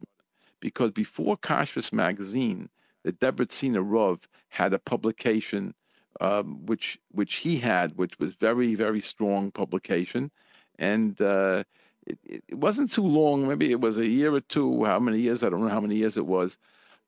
because 0.59 0.91
before 0.91 1.37
Kashrus 1.37 1.93
magazine, 1.93 2.69
the 3.03 3.13
Debrecen 3.13 3.77
Rav 3.79 4.27
had 4.49 4.73
a 4.73 4.79
publication 4.79 5.73
um, 6.19 6.65
which 6.65 6.99
which 7.11 7.35
he 7.35 7.57
had, 7.57 7.97
which 7.97 8.17
was 8.19 8.33
very 8.33 8.75
very 8.75 9.01
strong 9.01 9.51
publication, 9.51 10.31
and. 10.77 11.19
Uh, 11.21 11.63
it, 12.07 12.43
it 12.47 12.55
wasn't 12.55 12.91
too 12.91 13.05
long. 13.05 13.47
Maybe 13.47 13.69
it 13.69 13.79
was 13.79 13.99
a 13.99 14.09
year 14.09 14.33
or 14.33 14.41
two. 14.41 14.83
How 14.85 14.99
many 14.99 15.19
years? 15.19 15.43
I 15.43 15.49
don't 15.49 15.61
know 15.61 15.69
how 15.69 15.79
many 15.79 15.95
years 15.95 16.17
it 16.17 16.25
was 16.25 16.57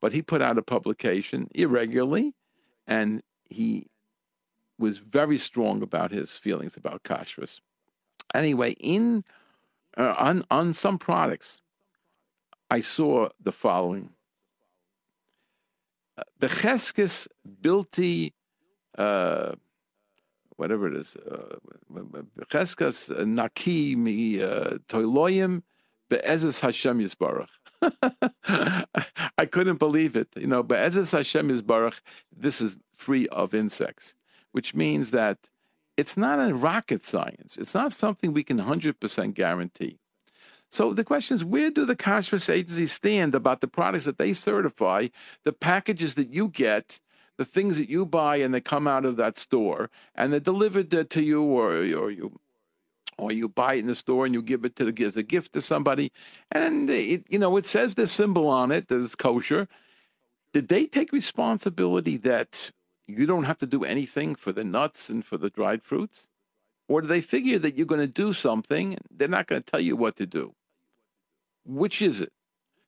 but 0.03 0.11
he 0.11 0.21
put 0.21 0.41
out 0.41 0.57
a 0.57 0.61
publication 0.61 1.47
irregularly, 1.55 2.33
and 2.85 3.23
he 3.49 3.87
was 4.77 4.97
very 4.97 5.37
strong 5.37 5.81
about 5.81 6.11
his 6.11 6.33
feelings 6.33 6.75
about 6.75 7.03
kashrus. 7.03 7.61
Anyway, 8.35 8.73
in 8.81 9.23
uh, 9.95 10.13
on 10.17 10.43
on 10.51 10.73
some 10.73 10.97
products, 10.97 11.61
I 12.69 12.81
saw 12.81 13.29
the 13.41 13.53
following: 13.53 14.09
uh, 16.17 16.23
the 16.39 16.47
cheskes 16.47 17.29
bilti, 17.61 18.33
uh, 18.97 19.53
whatever 20.57 20.89
it 20.89 20.97
is, 20.97 21.15
uh, 21.15 21.55
cheskes 22.51 23.09
naki 23.25 23.95
mi 23.95 24.41
uh, 24.41 24.79
toiloyim 24.89 25.63
be'ezes 26.13 26.59
Hashem 26.59 26.99
yisbarach. 26.99 27.49
I 29.37 29.45
couldn't 29.45 29.79
believe 29.79 30.15
it. 30.15 30.27
You 30.35 30.47
know, 30.47 30.63
but 30.63 30.77
as 30.77 31.11
Hashem 31.11 31.49
is 31.49 31.61
Baruch, 31.61 32.01
this 32.35 32.61
is 32.61 32.77
free 32.93 33.27
of 33.29 33.53
insects, 33.53 34.15
which 34.51 34.75
means 34.75 35.11
that 35.11 35.49
it's 35.97 36.15
not 36.15 36.39
a 36.39 36.53
rocket 36.53 37.03
science. 37.03 37.57
It's 37.57 37.73
not 37.73 37.93
something 37.93 38.31
we 38.31 38.43
can 38.43 38.59
100% 38.59 39.33
guarantee. 39.33 39.99
So 40.71 40.93
the 40.93 41.03
question 41.03 41.35
is, 41.35 41.45
where 41.45 41.69
do 41.69 41.85
the 41.85 41.95
kashrus 41.95 42.49
agencies 42.49 42.91
stand 42.91 43.35
about 43.35 43.61
the 43.61 43.67
products 43.67 44.05
that 44.05 44.17
they 44.17 44.33
certify, 44.33 45.07
the 45.43 45.53
packages 45.53 46.15
that 46.15 46.33
you 46.33 46.47
get, 46.47 46.99
the 47.37 47.45
things 47.45 47.77
that 47.77 47.89
you 47.89 48.05
buy 48.05 48.37
and 48.37 48.53
they 48.53 48.61
come 48.61 48.87
out 48.87 49.05
of 49.05 49.17
that 49.17 49.37
store 49.37 49.89
and 50.15 50.31
they're 50.31 50.39
delivered 50.39 51.09
to 51.09 51.23
you 51.23 51.43
or, 51.43 51.73
or 51.77 52.11
you 52.11 52.39
or 53.17 53.31
you 53.31 53.49
buy 53.49 53.75
it 53.75 53.79
in 53.79 53.87
the 53.87 53.95
store 53.95 54.25
and 54.25 54.33
you 54.33 54.41
give 54.41 54.65
it 54.65 54.75
to 54.77 54.91
the, 54.91 55.03
as 55.03 55.17
a 55.17 55.23
gift 55.23 55.53
to 55.53 55.61
somebody, 55.61 56.11
and 56.51 56.89
it, 56.89 57.23
you 57.29 57.39
know 57.39 57.57
it 57.57 57.65
says 57.65 57.95
the 57.95 58.07
symbol 58.07 58.47
on 58.47 58.71
it 58.71 58.87
that 58.87 59.01
it's 59.01 59.15
kosher. 59.15 59.67
Did 60.53 60.67
they 60.67 60.85
take 60.85 61.11
responsibility 61.11 62.17
that 62.17 62.71
you 63.07 63.25
don't 63.25 63.45
have 63.45 63.57
to 63.57 63.65
do 63.65 63.83
anything 63.83 64.35
for 64.35 64.51
the 64.51 64.63
nuts 64.63 65.09
and 65.09 65.25
for 65.25 65.37
the 65.37 65.49
dried 65.49 65.83
fruits, 65.83 66.27
or 66.87 67.01
do 67.01 67.07
they 67.07 67.21
figure 67.21 67.59
that 67.59 67.75
you're 67.75 67.87
going 67.87 68.01
to 68.01 68.07
do 68.07 68.33
something? 68.33 68.97
They're 69.09 69.27
not 69.27 69.47
going 69.47 69.63
to 69.63 69.71
tell 69.71 69.81
you 69.81 69.95
what 69.95 70.15
to 70.17 70.25
do. 70.25 70.53
Which 71.65 72.01
is 72.01 72.21
it? 72.21 72.31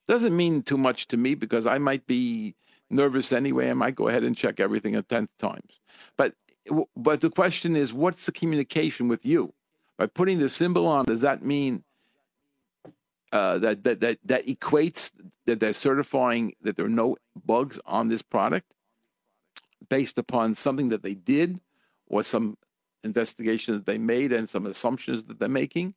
Doesn't 0.07 0.35
mean 0.35 0.61
too 0.61 0.77
much 0.77 1.07
to 1.07 1.17
me 1.17 1.33
because 1.33 1.65
I 1.65 1.79
might 1.79 2.05
be 2.05 2.55
nervous 2.91 3.31
anyway. 3.31 3.71
I 3.71 3.73
might 3.73 3.95
go 3.95 4.07
ahead 4.07 4.23
and 4.23 4.37
check 4.37 4.59
everything 4.59 4.95
a 4.95 5.01
tenth 5.01 5.31
times. 5.39 5.79
But 6.17 6.35
but 6.95 7.21
the 7.21 7.31
question 7.31 7.75
is, 7.75 7.93
what's 7.93 8.25
the 8.25 8.31
communication 8.31 9.07
with 9.07 9.25
you? 9.25 9.54
By 9.97 10.07
putting 10.07 10.39
the 10.39 10.49
symbol 10.49 10.87
on, 10.87 11.05
does 11.05 11.21
that 11.21 11.43
mean 11.43 11.83
uh, 13.31 13.57
that, 13.59 13.83
that 13.83 13.99
that 14.01 14.19
that 14.25 14.45
equates 14.45 15.11
that 15.45 15.59
they're 15.59 15.73
certifying 15.73 16.53
that 16.61 16.77
there 16.77 16.85
are 16.85 16.89
no 16.89 17.17
bugs 17.45 17.79
on 17.85 18.07
this 18.07 18.21
product 18.21 18.71
based 19.89 20.17
upon 20.17 20.55
something 20.55 20.89
that 20.89 21.03
they 21.03 21.15
did 21.15 21.59
or 22.07 22.23
some 22.23 22.57
investigation 23.03 23.75
that 23.75 23.85
they 23.85 23.97
made 23.97 24.33
and 24.33 24.49
some 24.49 24.65
assumptions 24.65 25.23
that 25.25 25.39
they're 25.39 25.47
making? 25.47 25.93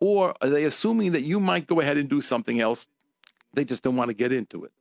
Or 0.00 0.34
are 0.40 0.48
they 0.48 0.64
assuming 0.64 1.12
that 1.12 1.22
you 1.22 1.40
might 1.40 1.66
go 1.66 1.80
ahead 1.80 1.96
and 1.96 2.08
do 2.08 2.20
something 2.20 2.60
else? 2.60 2.88
They 3.54 3.64
just 3.64 3.82
don't 3.82 3.96
want 3.96 4.10
to 4.10 4.16
get 4.16 4.32
into 4.32 4.64
it. 4.64 4.72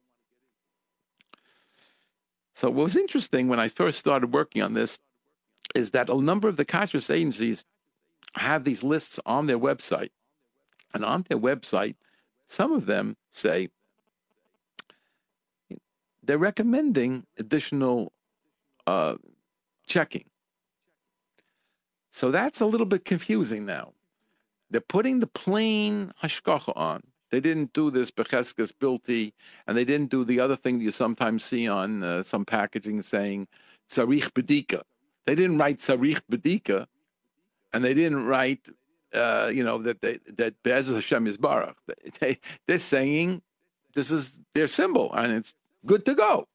So, 2.54 2.70
what 2.70 2.84
was 2.84 2.98
interesting 2.98 3.48
when 3.48 3.60
I 3.60 3.68
first 3.68 4.00
started 4.00 4.34
working 4.34 4.62
on 4.62 4.74
this 4.74 5.00
is 5.76 5.92
that 5.92 6.10
a 6.10 6.20
number 6.20 6.48
of 6.48 6.58
the 6.58 6.66
kashrus 6.66 7.14
agencies 7.14 7.66
have 8.38 8.64
these 8.64 8.84
lists 8.84 9.20
on 9.26 9.48
their 9.48 9.60
website. 9.60 10.10
And 10.94 11.04
on 11.04 11.26
their 11.30 11.38
website, 11.38 11.96
some 12.48 12.72
of 12.72 12.86
them 12.86 13.18
say 13.30 13.70
they're 16.24 16.38
recommending 16.38 17.26
additional 17.38 18.14
uh, 18.86 19.16
checking. 19.86 20.26
So 22.12 22.32
that's 22.32 22.62
a 22.62 22.66
little 22.66 22.88
bit 22.88 23.06
confusing 23.06 23.66
now. 23.66 23.94
They're 24.70 24.82
putting 24.82 25.20
the 25.20 25.28
plain 25.28 26.12
hashgacha 26.22 26.74
on. 26.76 27.04
They 27.30 27.40
didn't 27.40 27.74
do 27.74 27.92
this 27.92 28.10
becheskes 28.10 28.72
bilti, 28.72 29.34
and 29.68 29.78
they 29.78 29.86
didn't 29.86 30.10
do 30.10 30.24
the 30.24 30.40
other 30.40 30.56
thing 30.56 30.80
you 30.80 30.92
sometimes 30.92 31.44
see 31.44 31.68
on 31.68 32.04
uh, 32.04 32.24
some 32.24 32.46
packaging 32.46 33.02
saying 33.02 33.48
tzarich 33.90 34.32
bedika. 34.32 34.82
They 35.26 35.36
didn't 35.36 35.58
write 35.58 35.80
tzarich 35.80 36.22
bedika 36.32 36.88
and 37.74 37.84
they 37.84 37.94
didn't 37.94 38.26
write, 38.26 38.68
uh, 39.14 39.52
you 39.54 39.64
know, 39.64 39.78
that 39.80 40.02
they, 40.02 40.20
that 40.38 40.62
Be'ez 40.64 40.88
Hashem 40.88 41.28
is 41.28 41.38
Baruch. 41.38 41.78
They, 42.20 42.40
they're 42.68 42.80
saying 42.80 43.42
this 43.94 44.12
is 44.12 44.40
their 44.54 44.68
symbol 44.68 45.14
and 45.14 45.32
it's 45.34 45.54
good 45.86 46.06
to 46.06 46.16
go. 46.16 46.48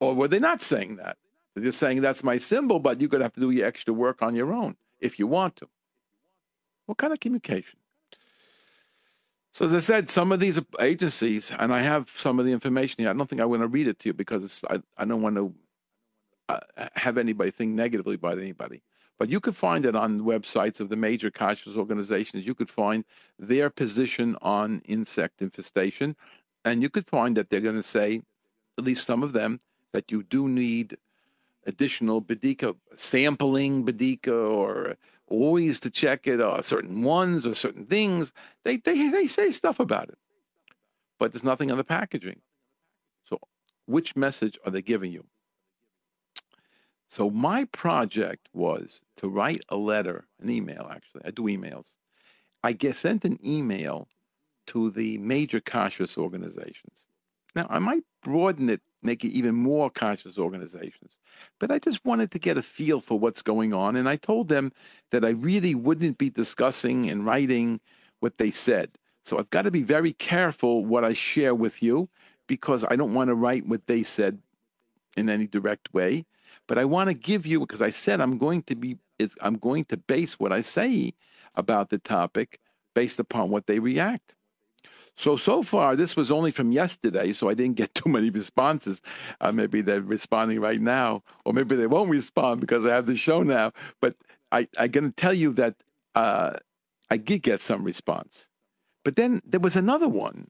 Or 0.00 0.14
were 0.14 0.28
they 0.28 0.38
not 0.38 0.62
saying 0.62 0.96
that? 0.96 1.16
They're 1.54 1.64
just 1.64 1.78
saying 1.78 2.02
that's 2.02 2.22
my 2.22 2.36
symbol, 2.36 2.78
but 2.78 3.00
you're 3.00 3.08
going 3.08 3.20
to 3.20 3.24
have 3.24 3.32
to 3.34 3.40
do 3.40 3.50
your 3.50 3.66
extra 3.66 3.94
work 3.94 4.22
on 4.22 4.36
your 4.36 4.52
own 4.52 4.76
if 5.00 5.18
you 5.18 5.26
want 5.26 5.56
to. 5.56 5.68
What 6.84 6.98
kind 6.98 7.12
of 7.12 7.20
communication? 7.20 7.78
So 9.52 9.64
as 9.64 9.72
I 9.72 9.80
said, 9.80 10.10
some 10.10 10.32
of 10.32 10.40
these 10.40 10.60
agencies, 10.80 11.50
and 11.58 11.72
I 11.72 11.80
have 11.80 12.10
some 12.14 12.38
of 12.38 12.44
the 12.44 12.52
information 12.52 12.96
here. 12.98 13.08
I 13.08 13.14
don't 13.14 13.26
think 13.26 13.40
I 13.40 13.46
want 13.46 13.62
to 13.62 13.68
read 13.68 13.88
it 13.88 13.98
to 14.00 14.10
you 14.10 14.12
because 14.12 14.62
I, 14.68 14.82
I 14.98 15.06
don't 15.06 15.22
want 15.22 15.36
to 15.36 15.54
uh, 16.50 16.60
have 16.94 17.16
anybody 17.16 17.50
think 17.50 17.72
negatively 17.72 18.16
about 18.16 18.38
anybody. 18.38 18.82
But 19.18 19.30
you 19.30 19.40
could 19.40 19.56
find 19.56 19.86
it 19.86 19.96
on 19.96 20.20
websites 20.20 20.80
of 20.80 20.88
the 20.88 20.96
major 20.96 21.30
kashrus 21.30 21.76
organizations. 21.76 22.46
You 22.46 22.54
could 22.54 22.70
find 22.70 23.04
their 23.38 23.70
position 23.70 24.36
on 24.42 24.82
insect 24.86 25.40
infestation. 25.40 26.16
And 26.64 26.82
you 26.82 26.90
could 26.90 27.06
find 27.06 27.36
that 27.36 27.48
they're 27.48 27.60
going 27.60 27.76
to 27.76 27.82
say, 27.82 28.20
at 28.78 28.84
least 28.84 29.06
some 29.06 29.22
of 29.22 29.32
them, 29.32 29.60
that 29.92 30.10
you 30.10 30.22
do 30.24 30.48
need 30.48 30.96
additional 31.66 32.22
bedika 32.22 32.76
sampling 32.94 33.84
bedika 33.84 34.50
or 34.50 34.96
always 35.28 35.80
to 35.80 35.90
check 35.90 36.26
it 36.26 36.40
or 36.40 36.62
certain 36.62 37.02
ones 37.02 37.46
or 37.46 37.54
certain 37.54 37.86
things. 37.86 38.32
They 38.64 38.76
they 38.76 39.08
they 39.10 39.26
say 39.26 39.50
stuff 39.50 39.80
about 39.80 40.08
it, 40.08 40.18
but 41.18 41.32
there's 41.32 41.42
nothing 41.44 41.70
on 41.70 41.78
the 41.78 41.84
packaging. 41.84 42.40
So, 43.24 43.40
which 43.86 44.14
message 44.14 44.58
are 44.64 44.70
they 44.70 44.82
giving 44.82 45.12
you? 45.12 45.24
So 47.08 47.30
my 47.30 47.64
project 47.66 48.48
was 48.52 49.00
to 49.18 49.28
write 49.28 49.62
a 49.68 49.76
letter, 49.76 50.26
an 50.40 50.50
email 50.50 50.88
actually. 50.90 51.22
I 51.24 51.30
do 51.30 51.42
emails. 51.42 51.86
I 52.62 52.72
get 52.72 52.96
sent 52.96 53.24
an 53.24 53.38
email 53.44 54.08
to 54.68 54.90
the 54.90 55.18
major 55.18 55.60
kashrus 55.60 56.18
organizations. 56.18 57.06
Now 57.54 57.66
I 57.70 57.78
might 57.78 58.02
broaden 58.22 58.68
it, 58.68 58.82
make 59.02 59.24
it 59.24 59.30
even 59.30 59.54
more 59.54 59.90
kashrus 59.90 60.38
organizations, 60.38 61.16
but 61.58 61.70
I 61.70 61.78
just 61.78 62.04
wanted 62.04 62.30
to 62.32 62.38
get 62.38 62.58
a 62.58 62.62
feel 62.62 63.00
for 63.00 63.18
what's 63.18 63.42
going 63.42 63.72
on. 63.72 63.96
And 63.96 64.08
I 64.08 64.16
told 64.16 64.48
them 64.48 64.72
that 65.10 65.24
I 65.24 65.30
really 65.30 65.74
wouldn't 65.74 66.18
be 66.18 66.30
discussing 66.30 67.08
and 67.08 67.24
writing 67.24 67.80
what 68.20 68.38
they 68.38 68.50
said. 68.50 68.98
So 69.22 69.38
I've 69.38 69.50
got 69.50 69.62
to 69.62 69.70
be 69.70 69.82
very 69.82 70.12
careful 70.12 70.84
what 70.84 71.04
I 71.04 71.12
share 71.12 71.54
with 71.54 71.82
you 71.82 72.08
because 72.46 72.84
I 72.88 72.96
don't 72.96 73.14
want 73.14 73.28
to 73.28 73.34
write 73.34 73.66
what 73.66 73.86
they 73.86 74.02
said 74.02 74.38
in 75.16 75.28
any 75.28 75.46
direct 75.46 75.92
way. 75.92 76.26
But 76.68 76.78
I 76.78 76.84
want 76.84 77.08
to 77.08 77.14
give 77.14 77.46
you 77.46 77.60
because 77.60 77.82
I 77.82 77.90
said 77.90 78.20
I'm 78.20 78.38
going 78.38 78.62
to 78.64 78.76
be 78.76 78.98
I'm 79.40 79.56
going 79.56 79.84
to 79.86 79.96
base 79.96 80.38
what 80.38 80.52
I 80.52 80.60
say 80.60 81.14
about 81.54 81.90
the 81.90 81.98
topic 81.98 82.60
based 82.94 83.18
upon 83.18 83.50
what 83.50 83.66
they 83.66 83.78
react. 83.78 84.34
So 85.16 85.38
so 85.38 85.62
far, 85.62 85.96
this 85.96 86.14
was 86.14 86.30
only 86.30 86.50
from 86.50 86.72
yesterday, 86.72 87.32
so 87.32 87.48
I 87.48 87.54
didn't 87.54 87.76
get 87.76 87.94
too 88.00 88.10
many 88.10 88.30
responses. 88.30 89.00
Uh, 89.40 89.52
maybe 89.52 89.80
they're 89.80 90.02
responding 90.02 90.60
right 90.60 90.80
now, 90.80 91.22
or 91.44 91.52
maybe 91.52 91.74
they 91.76 91.86
won't 91.86 92.10
respond 92.10 92.60
because 92.60 92.84
I 92.84 92.94
have 92.94 93.06
the 93.06 93.16
show 93.16 93.42
now. 93.42 93.72
But 94.00 94.14
I, 94.52 94.68
I'm 94.78 94.90
going 94.90 95.06
to 95.06 95.16
tell 95.16 95.34
you 95.34 95.52
that 95.54 95.76
uh, 96.14 96.54
I 97.10 97.16
did 97.16 97.42
get 97.42 97.60
some 97.60 97.82
response. 97.82 98.48
But 99.04 99.16
then 99.16 99.40
there 99.44 99.60
was 99.60 99.76
another 99.76 100.08
one. 100.08 100.48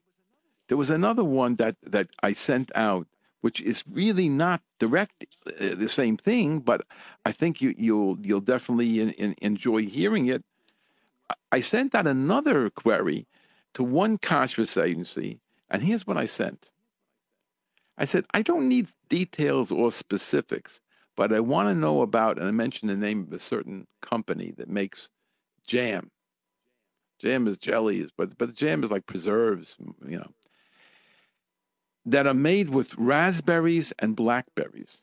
There 0.67 0.77
was 0.77 0.89
another 0.89 1.23
one 1.23 1.55
that 1.55 1.77
that 1.83 2.09
I 2.21 2.33
sent 2.33 2.71
out 2.75 3.07
which 3.41 3.61
is 3.61 3.83
really 3.89 4.29
not 4.29 4.61
direct 4.79 5.25
uh, 5.45 5.75
the 5.75 5.89
same 5.89 6.17
thing, 6.17 6.59
but 6.59 6.81
I 7.25 7.31
think 7.31 7.61
you, 7.61 7.73
you'll 7.77 8.17
you'll 8.21 8.41
definitely 8.41 8.99
in, 8.99 9.11
in, 9.11 9.35
enjoy 9.41 9.85
hearing 9.85 10.27
it. 10.27 10.43
I 11.51 11.61
sent 11.61 11.93
out 11.93 12.07
another 12.07 12.69
query 12.69 13.27
to 13.73 13.83
one 13.83 14.17
kashrus 14.17 14.81
agency, 14.81 15.39
and 15.69 15.81
here's 15.81 16.07
what 16.07 16.17
I 16.17 16.25
sent. 16.25 16.69
I 17.97 18.05
said 18.05 18.25
I 18.33 18.41
don't 18.41 18.67
need 18.67 18.87
details 19.09 19.71
or 19.71 19.91
specifics, 19.91 20.81
but 21.15 21.33
I 21.33 21.39
want 21.39 21.69
to 21.69 21.75
know 21.75 22.01
about, 22.01 22.37
and 22.37 22.47
I 22.47 22.51
mentioned 22.51 22.89
the 22.89 22.95
name 22.95 23.23
of 23.23 23.33
a 23.33 23.39
certain 23.39 23.87
company 24.01 24.53
that 24.57 24.69
makes 24.69 25.09
jam. 25.65 26.11
Jam 27.19 27.47
is 27.47 27.57
jellies, 27.57 28.09
but 28.15 28.37
but 28.37 28.53
jam 28.53 28.83
is 28.83 28.91
like 28.91 29.05
preserves, 29.05 29.75
you 30.07 30.17
know 30.17 30.31
that 32.07 32.25
are 32.25 32.33
made 32.33 32.69
with 32.69 32.95
raspberries 32.97 33.91
and 33.99 34.15
blackberries. 34.15 34.99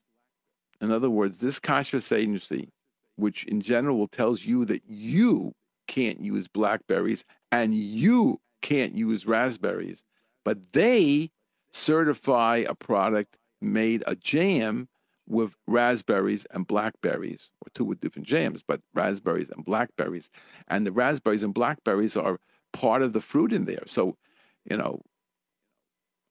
In 0.80 0.90
other 0.90 1.10
words, 1.10 1.38
this 1.38 1.60
kashrus 1.60 2.16
agency, 2.16 2.72
which 3.16 3.44
in 3.44 3.60
general 3.60 4.08
tells 4.08 4.46
you 4.46 4.64
that 4.64 4.82
you 4.88 5.54
can't 5.86 6.18
use 6.20 6.48
blackberries 6.48 7.24
and 7.52 7.74
you 7.74 8.40
can't 8.62 8.96
use 8.96 9.26
raspberries, 9.26 10.02
but 10.46 10.72
they 10.72 11.30
certify 11.72 12.64
a 12.66 12.74
product 12.74 13.36
made 13.60 14.02
a 14.06 14.16
jam 14.16 14.88
with 15.26 15.54
raspberries 15.66 16.46
and 16.52 16.66
blackberries, 16.66 17.50
or 17.60 17.68
two 17.74 17.84
with 17.84 18.00
different 18.00 18.26
jams, 18.26 18.62
but 18.62 18.80
raspberries 18.94 19.50
and 19.50 19.64
blackberries. 19.64 20.30
And 20.68 20.86
the 20.86 20.92
raspberries 20.92 21.42
and 21.42 21.52
blackberries 21.52 22.16
are 22.16 22.38
part 22.72 23.02
of 23.02 23.12
the 23.12 23.20
fruit 23.20 23.52
in 23.52 23.66
there. 23.66 23.84
So, 23.86 24.16
you 24.64 24.76
know, 24.76 25.02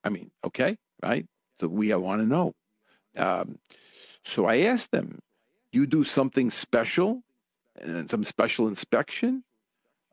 I 0.03 0.09
mean, 0.09 0.31
okay, 0.45 0.77
right? 1.01 1.25
So 1.59 1.67
we 1.67 1.93
want 1.95 2.21
to 2.21 2.27
know. 2.27 2.53
Um, 3.17 3.59
so 4.23 4.45
I 4.45 4.57
asked 4.57 4.91
them, 4.91 5.19
do 5.71 5.79
you 5.79 5.85
do 5.85 6.03
something 6.03 6.49
special 6.49 7.23
and 7.79 8.09
some 8.09 8.23
special 8.23 8.67
inspection 8.67 9.43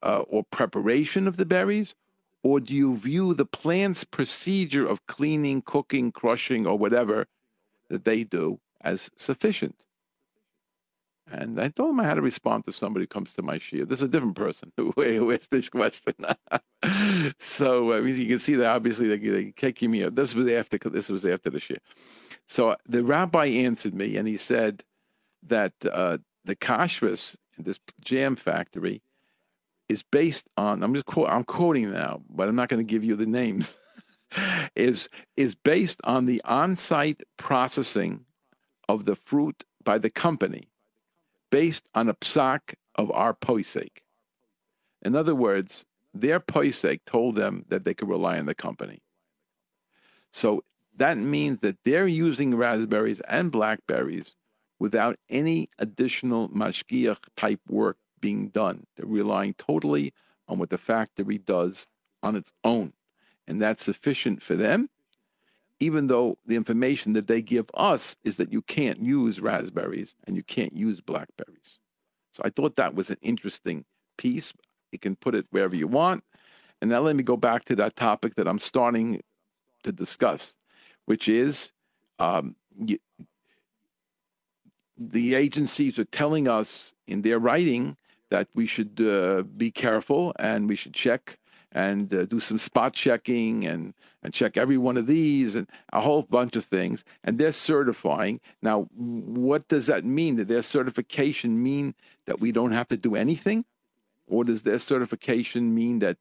uh, 0.03 0.25
or 0.29 0.45
preparation 0.51 1.29
of 1.29 1.37
the 1.37 1.47
berries? 1.47 1.95
Or 2.43 2.59
do 2.59 2.75
you 2.75 2.97
view 2.97 3.35
the 3.35 3.45
plant's 3.45 4.05
procedure 4.05 4.87
of 4.87 5.07
cleaning, 5.07 5.61
cooking, 5.61 6.11
crushing, 6.11 6.67
or 6.67 6.79
whatever 6.79 7.27
that 7.89 8.05
they 8.05 8.25
do 8.25 8.61
as 8.81 9.11
sufficient? 9.17 9.85
And 11.31 11.61
I 11.61 11.69
told 11.69 11.91
him 11.91 12.01
I 12.01 12.05
had 12.05 12.15
to 12.15 12.23
respond 12.23 12.65
to 12.65 12.73
somebody 12.73 13.05
who 13.05 13.09
comes 13.09 13.35
to 13.35 13.43
my 13.43 13.59
shiur. 13.59 13.89
This 13.89 14.01
is 14.01 14.05
a 14.05 14.09
different 14.09 14.35
person 14.35 14.73
who, 14.77 15.33
asked 15.33 15.51
this 15.51 15.69
question. 15.69 16.15
so 17.39 17.93
I 17.93 18.01
mean, 18.01 18.17
you 18.17 18.27
can 18.27 18.39
see 18.39 18.57
that 18.57 18.67
obviously 18.67 19.09
they, 19.09 19.19
they 19.19 19.53
kicking 19.53 19.91
me 19.91 20.05
out. 20.05 20.17
This 20.17 20.35
was 20.35 20.51
after 20.51 20.79
this 20.79 21.09
was 21.09 21.25
after 21.25 21.51
the 21.51 21.59
shiur. 21.59 21.79
So 22.47 22.77
the 22.87 23.05
rabbi 23.05 23.47
answered 23.47 23.95
me 23.95 24.17
and 24.17 24.27
he 24.27 24.37
said 24.37 24.83
that 25.45 25.73
uh, 25.91 26.19
the 26.45 26.57
kashrus 26.57 27.37
in 27.57 27.65
this 27.65 27.79
jam 28.01 28.37
factory 28.37 29.03
is 29.89 30.03
based 30.03 30.49
on. 30.57 30.83
I'm 30.83 30.95
just 30.95 31.07
quote, 31.07 31.29
I'm 31.29 31.45
quoting 31.45 31.93
now, 31.93 32.23
but 32.29 32.49
I'm 32.49 32.57
not 32.57 32.69
going 32.69 32.85
to 32.85 32.91
give 32.91 33.05
you 33.05 33.17
the 33.17 33.27
names. 33.27 33.79
is 34.77 35.09
is 35.37 35.55
based 35.55 36.01
on 36.05 36.27
the 36.27 36.41
on-site 36.45 37.23
processing 37.37 38.25
of 38.89 39.05
the 39.05 39.17
fruit 39.17 39.65
by 39.85 39.99
the 39.99 40.11
company 40.11 40.70
based 41.51 41.89
on 41.95 42.09
a 42.09 42.15
psak 42.15 42.75
of 42.95 43.11
our 43.11 43.35
posek. 43.35 43.99
In 45.03 45.15
other 45.15 45.35
words, 45.35 45.85
their 46.13 46.41
posek 46.41 47.01
told 47.07 47.37
them 47.37 47.65
that 47.69 47.85
they 47.85 47.95
could 47.95 48.09
rely 48.09 48.39
on 48.39 48.47
the 48.47 48.55
company. 48.55 49.01
So 50.33 50.65
that 50.97 51.19
means 51.19 51.61
that 51.61 51.79
they're 51.85 52.07
using 52.07 52.55
raspberries 52.55 53.21
and 53.21 53.51
blackberries 53.51 54.35
without 54.79 55.17
any 55.29 55.69
additional 55.79 56.49
mashgiach 56.49 57.19
type 57.37 57.61
work 57.69 57.97
being 58.21 58.49
done. 58.49 58.87
They're 58.97 59.07
relying 59.07 59.55
totally 59.55 60.13
on 60.49 60.59
what 60.59 60.71
the 60.71 60.79
factory 60.79 61.39
does 61.39 61.87
on 62.23 62.37
its 62.37 62.53
own. 62.65 62.93
And 63.47 63.61
that's 63.61 63.85
sufficient 63.85 64.43
for 64.43 64.55
them 64.55 64.91
even 65.81 66.07
though 66.07 66.37
the 66.47 66.57
information 66.57 67.15
that 67.15 67.27
they 67.27 67.41
give 67.41 67.67
us 67.75 68.15
is 68.23 68.37
that 68.37 68.53
you 68.53 68.63
can't 68.63 69.01
use 69.01 69.41
raspberries 69.41 70.15
and 70.27 70.37
you 70.37 70.43
can't 70.43 70.77
use 70.77 71.01
blackberries. 71.01 71.79
So 72.33 72.43
I 72.45 72.51
thought 72.51 72.77
that 72.77 72.95
was 72.95 73.11
an 73.11 73.17
interesting 73.23 73.85
piece. 74.19 74.53
You 74.93 74.99
can 74.99 75.17
put 75.17 75.35
it 75.35 75.47
wherever 75.51 75.75
you 75.75 75.89
want. 75.89 76.23
And 76.81 76.91
now 76.91 77.01
let 77.01 77.17
me 77.17 77.23
go 77.23 77.37
back 77.37 77.65
to 77.67 77.77
that 77.77 77.97
topic 77.97 78.35
that 78.37 78.47
I'm 78.47 78.59
starting 78.59 79.23
to 79.83 79.93
discuss, 79.93 80.55
which 81.07 81.29
is 81.29 81.73
um, 82.19 82.55
you, 82.79 82.99
the 84.97 85.35
agencies 85.35 85.99
are 85.99 86.05
telling 86.05 86.47
us 86.47 86.95
in 87.07 87.23
their 87.23 87.39
writing 87.39 87.97
that 88.31 88.49
we 88.55 88.67
should 88.67 89.01
uh, 89.01 89.43
be 89.43 89.71
careful 89.71 90.35
and 90.39 90.69
we 90.69 90.77
should 90.77 90.95
check 90.95 91.39
and 91.73 92.13
uh, 92.13 92.25
do 92.25 92.41
some 92.41 92.59
spot 92.59 92.93
checking 92.93 93.67
and 93.67 93.95
and 94.23 94.35
check 94.35 94.57
every 94.57 94.77
one 94.77 94.99
of 94.99 95.07
these 95.07 95.55
and 95.55 95.67
a 95.93 96.01
whole 96.01 96.23
bunch 96.23 96.55
of 96.55 96.65
things 96.65 97.05
and 97.25 97.39
they're 97.39 97.53
certifying. 97.53 98.41
Now 98.63 98.89
what 98.93 99.69
does 99.69 99.87
that 99.87 100.05
mean? 100.05 100.37
Does 100.37 100.47
their 100.47 100.63
certification 100.63 101.63
mean 101.63 101.95
that 102.27 102.41
we 102.41 102.53
don't 102.53 102.73
have 102.73 102.89
to 102.89 102.97
do 102.97 103.15
anything? 103.17 103.65
Or 104.27 104.45
does 104.45 104.63
their 104.63 104.79
certification 104.79 105.75
mean 105.75 106.01
that 106.01 106.19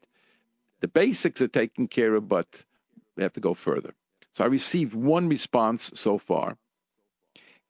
the 0.80 0.88
basics 0.88 1.42
are 1.42 1.48
taken 1.48 1.88
care 1.88 2.16
of 2.16 2.30
but 2.30 2.64
they 3.16 3.24
have 3.24 3.34
to 3.34 3.42
go 3.42 3.54
further? 3.54 3.94
So 4.34 4.44
i 4.44 4.48
received 4.48 4.94
one 4.94 5.28
response 5.28 5.92
so 5.96 6.18
far 6.18 6.58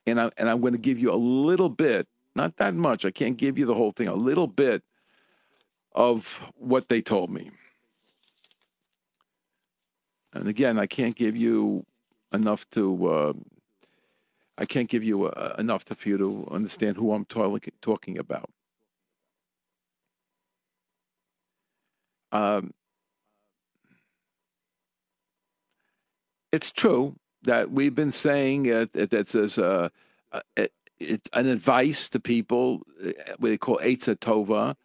and 0.06 0.20
I, 0.20 0.32
and 0.38 0.50
i'm 0.50 0.62
going 0.62 0.74
to 0.74 0.80
give 0.80 1.00
you 1.00 1.12
a 1.12 1.16
little 1.16 1.70
bit 1.70 2.08
not 2.36 2.58
that 2.58 2.74
much 2.76 3.06
i 3.06 3.12
can't 3.12 3.38
give 3.38 3.58
you 3.58 3.66
the 3.66 3.74
whole 3.74 3.92
thing 3.92 4.08
a 4.08 4.14
little 4.14 4.48
bit 4.48 4.84
of 5.94 6.42
what 6.56 6.90
they 6.90 7.02
told 7.02 7.30
me 7.30 7.52
and 10.34 10.48
again, 10.48 10.78
I 10.78 10.86
can't 10.86 11.16
give 11.16 11.36
you 11.36 11.86
enough 12.34 12.70
to. 12.72 13.08
Uh, 13.08 13.34
I 14.58 14.66
can't 14.66 14.90
give 14.90 15.04
you 15.04 15.26
uh, 15.26 15.56
enough 15.58 15.86
to, 15.86 15.96
for 15.96 16.10
you 16.10 16.18
to 16.18 16.48
understand 16.52 16.98
who 16.98 17.14
I'm 17.14 17.24
talk, 17.26 17.66
talking 17.82 18.18
about. 18.18 18.50
Um, 22.34 22.74
it's 26.52 26.72
true 26.72 27.16
that 27.44 27.72
we've 27.72 27.96
been 27.96 28.12
saying 28.12 28.66
it, 28.66 28.90
it, 28.94 29.12
that 29.12 29.30
says 29.30 29.58
uh, 29.58 29.90
it, 30.58 31.30
an 31.34 31.48
advice 31.48 32.10
to 32.10 32.20
people, 32.20 32.82
uh, 33.04 33.12
what 33.38 33.50
they 33.50 33.58
call 33.58 33.78
Eitzah 33.78 34.18
Tova, 34.18 34.76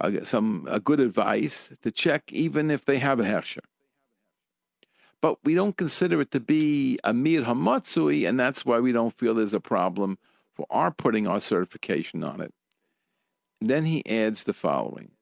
uh, 0.00 0.24
some 0.24 0.66
a 0.68 0.80
good 0.80 1.00
advice 1.00 1.72
to 1.82 1.92
check 1.92 2.24
even 2.32 2.70
if 2.70 2.84
they 2.84 2.98
have 2.98 3.20
a 3.20 3.24
hechsher 3.24 3.60
but 5.22 5.38
we 5.44 5.54
don't 5.54 5.76
consider 5.76 6.20
it 6.20 6.32
to 6.32 6.40
be 6.40 6.98
a 7.04 7.12
miut 7.12 7.44
hamatzui, 7.44 8.28
and 8.28 8.38
that's 8.38 8.66
why 8.66 8.80
we 8.80 8.92
don't 8.92 9.16
feel 9.16 9.34
there's 9.34 9.54
a 9.54 9.60
problem 9.60 10.18
for 10.52 10.66
our 10.68 10.90
putting 10.90 11.26
our 11.26 11.40
certification 11.40 12.22
on 12.24 12.40
it. 12.40 12.52
And 13.60 13.70
then 13.70 13.84
he 13.84 14.04
adds 14.04 14.44
the 14.44 14.52
following, 14.52 15.12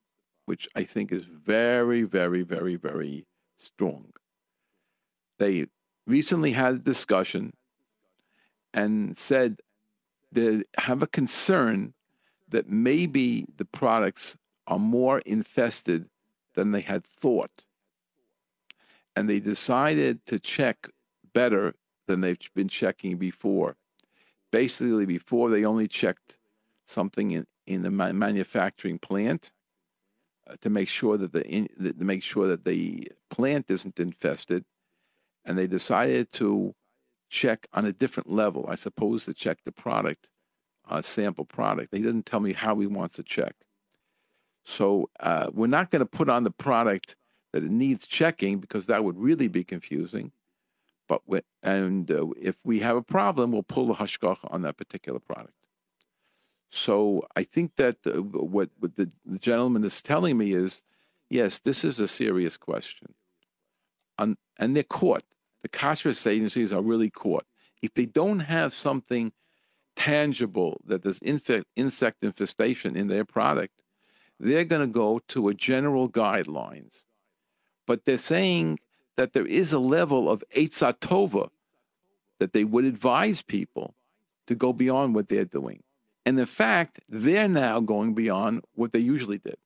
which 0.47 0.67
I 0.75 0.85
think 0.85 1.13
is 1.13 1.27
very, 1.27 2.03
very, 2.03 2.43
very, 2.43 2.77
very 2.77 3.27
strong. 3.57 4.15
They 5.39 5.67
recently 6.07 6.53
had 6.53 6.75
a 6.75 6.79
discussion 6.79 7.53
and 8.73 9.19
said 9.19 9.61
they 10.33 10.63
have 10.79 11.03
a 11.03 11.07
concern 11.07 11.93
that 12.49 12.71
maybe 12.71 13.47
the 13.59 13.67
products 13.67 14.37
are 14.67 14.79
more 14.79 15.19
infested 15.21 16.09
than 16.55 16.73
they 16.73 16.81
had 16.81 17.05
thought. 17.05 17.67
And 19.17 19.29
they 19.29 19.41
decided 19.41 20.25
to 20.27 20.39
check 20.39 20.89
better 21.33 21.75
than 22.07 22.21
they've 22.21 22.39
been 22.55 22.69
checking 22.69 23.17
before. 23.17 23.77
Basically, 24.51 25.07
before 25.07 25.51
they 25.51 25.65
only 25.65 25.89
checked 25.89 26.39
something 26.87 27.31
in, 27.31 27.47
in 27.67 27.83
the 27.83 27.91
manufacturing 27.91 28.99
plant 28.99 29.53
uh, 30.49 30.55
to 30.61 30.71
make 30.71 30.89
sure 30.89 31.17
that 31.17 31.33
the 31.33 31.47
in, 31.47 31.69
to 31.79 32.05
make 32.05 32.23
sure 32.23 32.49
that 32.49 32.65
the 32.65 33.11
plant 33.31 33.71
isn't 33.71 34.01
infested, 34.01 34.65
and 35.45 35.57
they 35.57 35.67
decided 35.67 36.33
to 36.33 36.75
check 37.29 37.69
on 37.73 37.85
a 37.85 37.93
different 37.93 38.31
level. 38.31 38.67
I 38.69 38.75
suppose 38.75 39.25
to 39.27 39.35
check 39.35 39.59
the 39.65 39.73
product, 39.73 40.29
uh, 40.89 41.03
sample 41.03 41.45
product. 41.45 41.93
They 41.93 42.01
didn't 42.01 42.27
tell 42.27 42.41
me 42.41 42.53
how 42.53 42.77
he 42.81 42.87
wants 42.87 43.15
to 43.17 43.23
check. 43.23 43.55
So 44.65 45.09
uh, 45.21 45.51
we're 45.53 45.69
not 45.69 45.91
going 45.91 46.01
to 46.01 46.07
put 46.07 46.29
on 46.29 46.45
the 46.45 46.51
product 46.51 47.17
that 47.53 47.65
it 47.65 47.71
needs 47.71 48.07
checking 48.07 48.59
because 48.59 48.87
that 48.87 49.05
would 49.05 49.19
really 49.19 49.49
be 49.49 49.65
confusing. 49.65 50.33
But 51.09 51.45
and 51.63 52.11
uh, 52.11 52.29
if 52.41 52.57
we 52.65 52.79
have 52.81 52.97
a 52.97 53.03
problem, 53.03 53.51
we'll 53.51 53.65
pull 53.65 53.87
the 53.87 53.95
hashgacha 53.95 54.53
on 54.53 54.63
that 54.63 54.77
particular 54.77 55.19
product. 55.19 55.55
So 56.71 57.27
I 57.35 57.43
think 57.43 57.75
that 57.77 57.97
uh, 58.07 58.23
what, 58.23 58.71
what 58.79 58.95
the, 58.95 59.11
the, 59.27 59.39
gentleman 59.41 59.83
is 59.83 60.01
telling 60.03 60.39
me 60.39 60.53
is, 60.53 60.83
yes, 61.29 61.59
this 61.59 61.83
is 61.83 61.99
a 61.99 62.07
serious 62.07 62.57
question, 62.57 63.13
and 64.19 64.37
they're 64.77 64.85
caught 64.85 65.25
the 65.63 65.69
kashrus 65.69 66.27
agencies 66.27 66.73
are 66.73 66.83
really 66.83 67.11
caught. 67.11 67.47
If 67.83 67.95
they 67.95 68.07
don't 68.07 68.41
have 68.41 68.73
something 68.73 69.33
tangible 69.97 70.81
that 70.87 71.03
there's 71.03 71.21
insect, 71.23 71.67
insect 71.77 72.23
infestation 72.23 72.97
in 72.97 73.09
their 73.09 73.25
product, 73.25 73.83
they're 74.39 74.65
going 74.65 74.87
to 74.87 74.93
go 74.93 75.21
to 75.29 75.49
a 75.49 75.55
general 75.55 76.09
guidelines. 76.09 77.05
But 77.91 78.05
they're 78.05 78.19
saying 78.19 78.79
that 79.17 79.33
there 79.33 79.45
is 79.45 79.73
a 79.73 79.81
level 79.81 80.31
of 80.31 80.45
Eitzatova 80.55 81.49
that 82.39 82.53
they 82.53 82.63
would 82.63 82.85
advise 82.85 83.43
people 83.43 83.97
to 84.47 84.55
go 84.55 84.73
beyond 84.73 85.17
what 85.17 85.29
they're 85.29 85.45
doing. 85.45 85.83
And 86.25 86.39
in 86.39 86.47
fact, 86.47 87.01
they're 87.09 87.49
now 87.49 87.81
going 87.81 88.15
beyond 88.15 88.63
what 88.77 88.93
they 88.93 89.01
usually 89.01 89.39
did. 89.39 89.57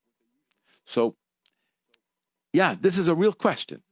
So, 0.87 1.16
yeah, 2.54 2.76
this 2.80 2.96
is 2.96 3.08
a 3.08 3.14
real 3.14 3.34
question. 3.34 3.82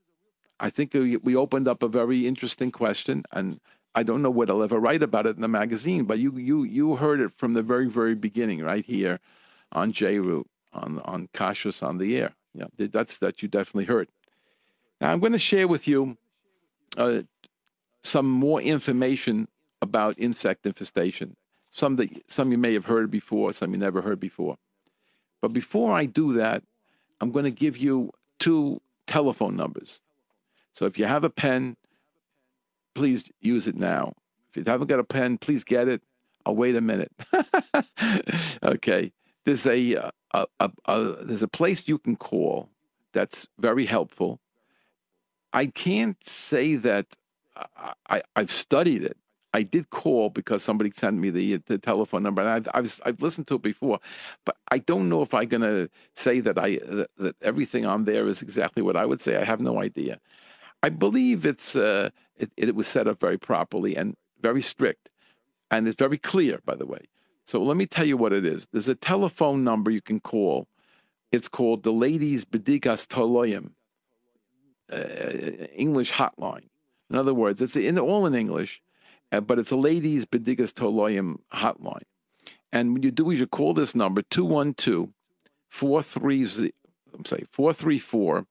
I 0.59 0.71
think 0.71 0.95
we 0.95 1.35
opened 1.35 1.67
up 1.67 1.83
a 1.83 1.87
very 1.87 2.25
interesting 2.25 2.71
question, 2.71 3.25
and 3.31 3.59
I 3.93 4.01
don't 4.01 4.23
know 4.23 4.31
what 4.31 4.49
I'll 4.49 4.63
ever 4.63 4.79
write 4.79 5.03
about 5.03 5.27
it 5.27 5.35
in 5.35 5.43
the 5.43 5.47
magazine, 5.47 6.05
but 6.05 6.17
you 6.17 6.35
you 6.39 6.63
you 6.63 6.95
heard 6.95 7.21
it 7.21 7.35
from 7.35 7.53
the 7.53 7.61
very 7.61 7.87
very 7.87 8.15
beginning, 8.15 8.61
right 8.61 8.83
here 8.83 9.19
on 9.71 9.93
JRoot 9.93 10.45
on 10.73 10.97
on 11.05 11.27
Kashrus 11.35 11.83
on 11.83 11.99
the 11.99 12.17
air. 12.17 12.33
Yeah, 12.55 12.65
that's 12.79 13.19
that 13.19 13.43
you 13.43 13.47
definitely 13.47 13.85
heard. 13.85 14.09
Now 15.03 15.11
I'm 15.11 15.19
going 15.19 15.33
to 15.33 15.37
share 15.37 15.67
with 15.67 15.85
you 15.85 16.17
uh, 16.95 17.23
some 18.03 18.29
more 18.29 18.61
information 18.61 19.49
about 19.81 20.15
insect 20.17 20.65
infestation. 20.65 21.35
Some 21.71 21.97
that 21.97 22.09
some 22.31 22.53
you 22.53 22.57
may 22.57 22.73
have 22.73 22.85
heard 22.85 23.11
before, 23.11 23.51
some 23.51 23.73
you 23.73 23.77
never 23.77 24.01
heard 24.01 24.21
before. 24.21 24.55
But 25.41 25.51
before 25.51 25.91
I 25.91 26.05
do 26.05 26.31
that, 26.33 26.63
I'm 27.19 27.31
going 27.31 27.43
to 27.43 27.51
give 27.51 27.75
you 27.75 28.11
two 28.39 28.79
telephone 29.05 29.57
numbers. 29.57 29.99
So 30.71 30.85
if 30.85 30.97
you 30.97 31.03
have 31.03 31.25
a 31.25 31.29
pen, 31.29 31.75
please 32.95 33.29
use 33.41 33.67
it 33.67 33.75
now. 33.75 34.13
If 34.51 34.55
you 34.55 34.63
haven't 34.65 34.87
got 34.87 34.99
a 34.99 35.03
pen, 35.03 35.37
please 35.37 35.65
get 35.65 35.89
it. 35.89 36.01
I'll 36.45 36.55
wait 36.55 36.77
a 36.77 36.81
minute. 36.81 37.11
okay. 38.63 39.11
There's 39.43 39.65
a, 39.65 39.97
uh, 39.97 40.11
a, 40.33 40.47
a, 40.61 40.71
a, 40.85 41.03
there's 41.25 41.43
a 41.43 41.49
place 41.49 41.89
you 41.89 41.97
can 41.97 42.15
call 42.15 42.69
that's 43.11 43.45
very 43.59 43.85
helpful. 43.85 44.39
I 45.53 45.67
can't 45.67 46.17
say 46.27 46.75
that 46.75 47.05
I, 48.09 48.23
I've 48.35 48.51
studied 48.51 49.03
it. 49.03 49.17
I 49.55 49.61
did 49.61 49.91
call 49.91 50.31
because 50.31 50.63
somebody 50.63 50.91
sent 50.95 51.19
me 51.19 51.29
the 51.29 51.57
the 51.67 51.77
telephone 51.77 52.23
number, 52.23 52.41
and 52.41 52.49
I've 52.49 52.67
I've, 52.73 53.01
I've 53.05 53.21
listened 53.21 53.45
to 53.47 53.55
it 53.55 53.61
before, 53.61 53.99
but 54.45 54.57
I 54.69 54.79
don't 54.79 55.09
know 55.09 55.21
if 55.21 55.33
I'm 55.35 55.47
going 55.47 55.61
to 55.61 55.89
say 56.15 56.39
that 56.39 56.57
I 56.57 56.79
that, 56.83 57.09
that, 57.17 57.35
everything 57.43 57.85
on 57.85 58.05
there 58.05 58.27
is 58.27 58.41
exactly 58.41 58.81
what 58.81 58.95
I 58.95 59.05
would 59.05 59.21
say. 59.21 59.35
I 59.37 59.43
have 59.43 59.59
no 59.59 59.79
idea. 59.79 60.19
I 60.81 60.89
believe 60.89 61.45
it's 61.45 61.75
uh, 61.75 62.09
it, 62.35 62.51
it 62.57 62.75
was 62.75 62.87
set 62.87 63.07
up 63.07 63.19
very 63.19 63.37
properly 63.37 63.95
and 63.95 64.15
very 64.41 64.61
strict, 64.63 65.09
and 65.69 65.87
it's 65.87 65.99
very 65.99 66.17
clear, 66.17 66.59
by 66.65 66.73
the 66.75 66.87
way. 66.87 67.01
So 67.45 67.61
let 67.61 67.77
me 67.77 67.85
tell 67.85 68.05
you 68.05 68.17
what 68.17 68.33
it 68.33 68.45
is. 68.45 68.67
There's 68.71 68.87
a 68.87 68.95
telephone 68.95 69.63
number 69.63 69.91
you 69.91 70.01
can 70.01 70.19
call. 70.19 70.67
It's 71.31 71.49
called 71.49 71.83
the 71.83 71.93
Ladies 71.93 72.43
Bedikas 72.43 73.05
Toloyim 73.07 73.71
uh, 74.93 75.65
English 75.75 76.11
hotline. 76.11 76.67
In 77.09 77.15
other 77.17 77.33
words, 77.33 77.61
it's 77.61 77.75
in 77.75 77.99
all 77.99 78.25
in 78.25 78.35
English, 78.35 78.81
uh, 79.31 79.41
but 79.41 79.59
it's 79.59 79.71
a 79.71 79.75
Ladies 79.75 80.25
Bedikas 80.25 80.73
Toloyim 80.73 81.37
hotline. 81.53 82.03
And 82.71 82.93
what 82.93 83.03
you 83.03 83.11
do 83.11 83.29
you 83.31 83.47
call 83.47 83.73
this 83.73 83.93
number 83.95 84.21
212 84.23 85.09
430, 85.69 86.73
I'm 87.13 87.25
sorry, 87.25 87.45
434 87.51 88.45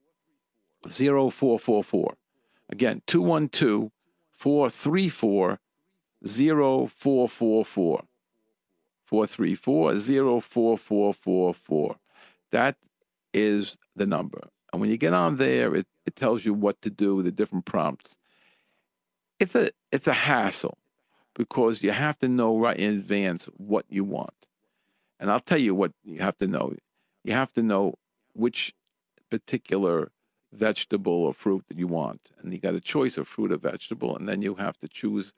0444. 0.88 2.14
Again, 2.70 3.02
212 3.06 3.90
434 4.32 5.58
0444. 6.24 8.02
434 9.06 10.40
0444. 10.40 11.96
That 12.50 12.76
is 13.34 13.76
the 13.94 14.06
number. 14.06 14.48
And 14.72 14.80
when 14.80 14.90
you 14.90 14.96
get 14.96 15.12
on 15.12 15.36
there, 15.36 15.74
it, 15.74 15.86
it 16.06 16.16
tells 16.16 16.44
you 16.44 16.54
what 16.54 16.80
to 16.82 16.90
do, 16.90 17.16
with 17.16 17.26
the 17.26 17.30
different 17.30 17.66
prompts. 17.66 18.16
It's 19.38 19.54
a 19.54 19.70
it's 19.90 20.06
a 20.06 20.12
hassle 20.12 20.78
because 21.34 21.82
you 21.82 21.90
have 21.90 22.18
to 22.20 22.28
know 22.28 22.58
right 22.58 22.76
in 22.76 22.92
advance 22.92 23.48
what 23.56 23.84
you 23.88 24.04
want. 24.04 24.34
And 25.18 25.30
I'll 25.30 25.40
tell 25.40 25.58
you 25.58 25.74
what 25.74 25.92
you 26.04 26.20
have 26.20 26.38
to 26.38 26.46
know. 26.46 26.74
You 27.24 27.32
have 27.32 27.52
to 27.54 27.62
know 27.62 27.94
which 28.34 28.74
particular 29.30 30.10
vegetable 30.52 31.12
or 31.12 31.32
fruit 31.32 31.64
that 31.68 31.78
you 31.78 31.86
want. 31.86 32.30
And 32.38 32.52
you 32.52 32.58
got 32.58 32.74
a 32.74 32.80
choice 32.80 33.16
of 33.16 33.28
fruit 33.28 33.52
or 33.52 33.56
vegetable, 33.56 34.16
and 34.16 34.28
then 34.28 34.42
you 34.42 34.54
have 34.56 34.78
to 34.78 34.88
choose. 34.88 35.32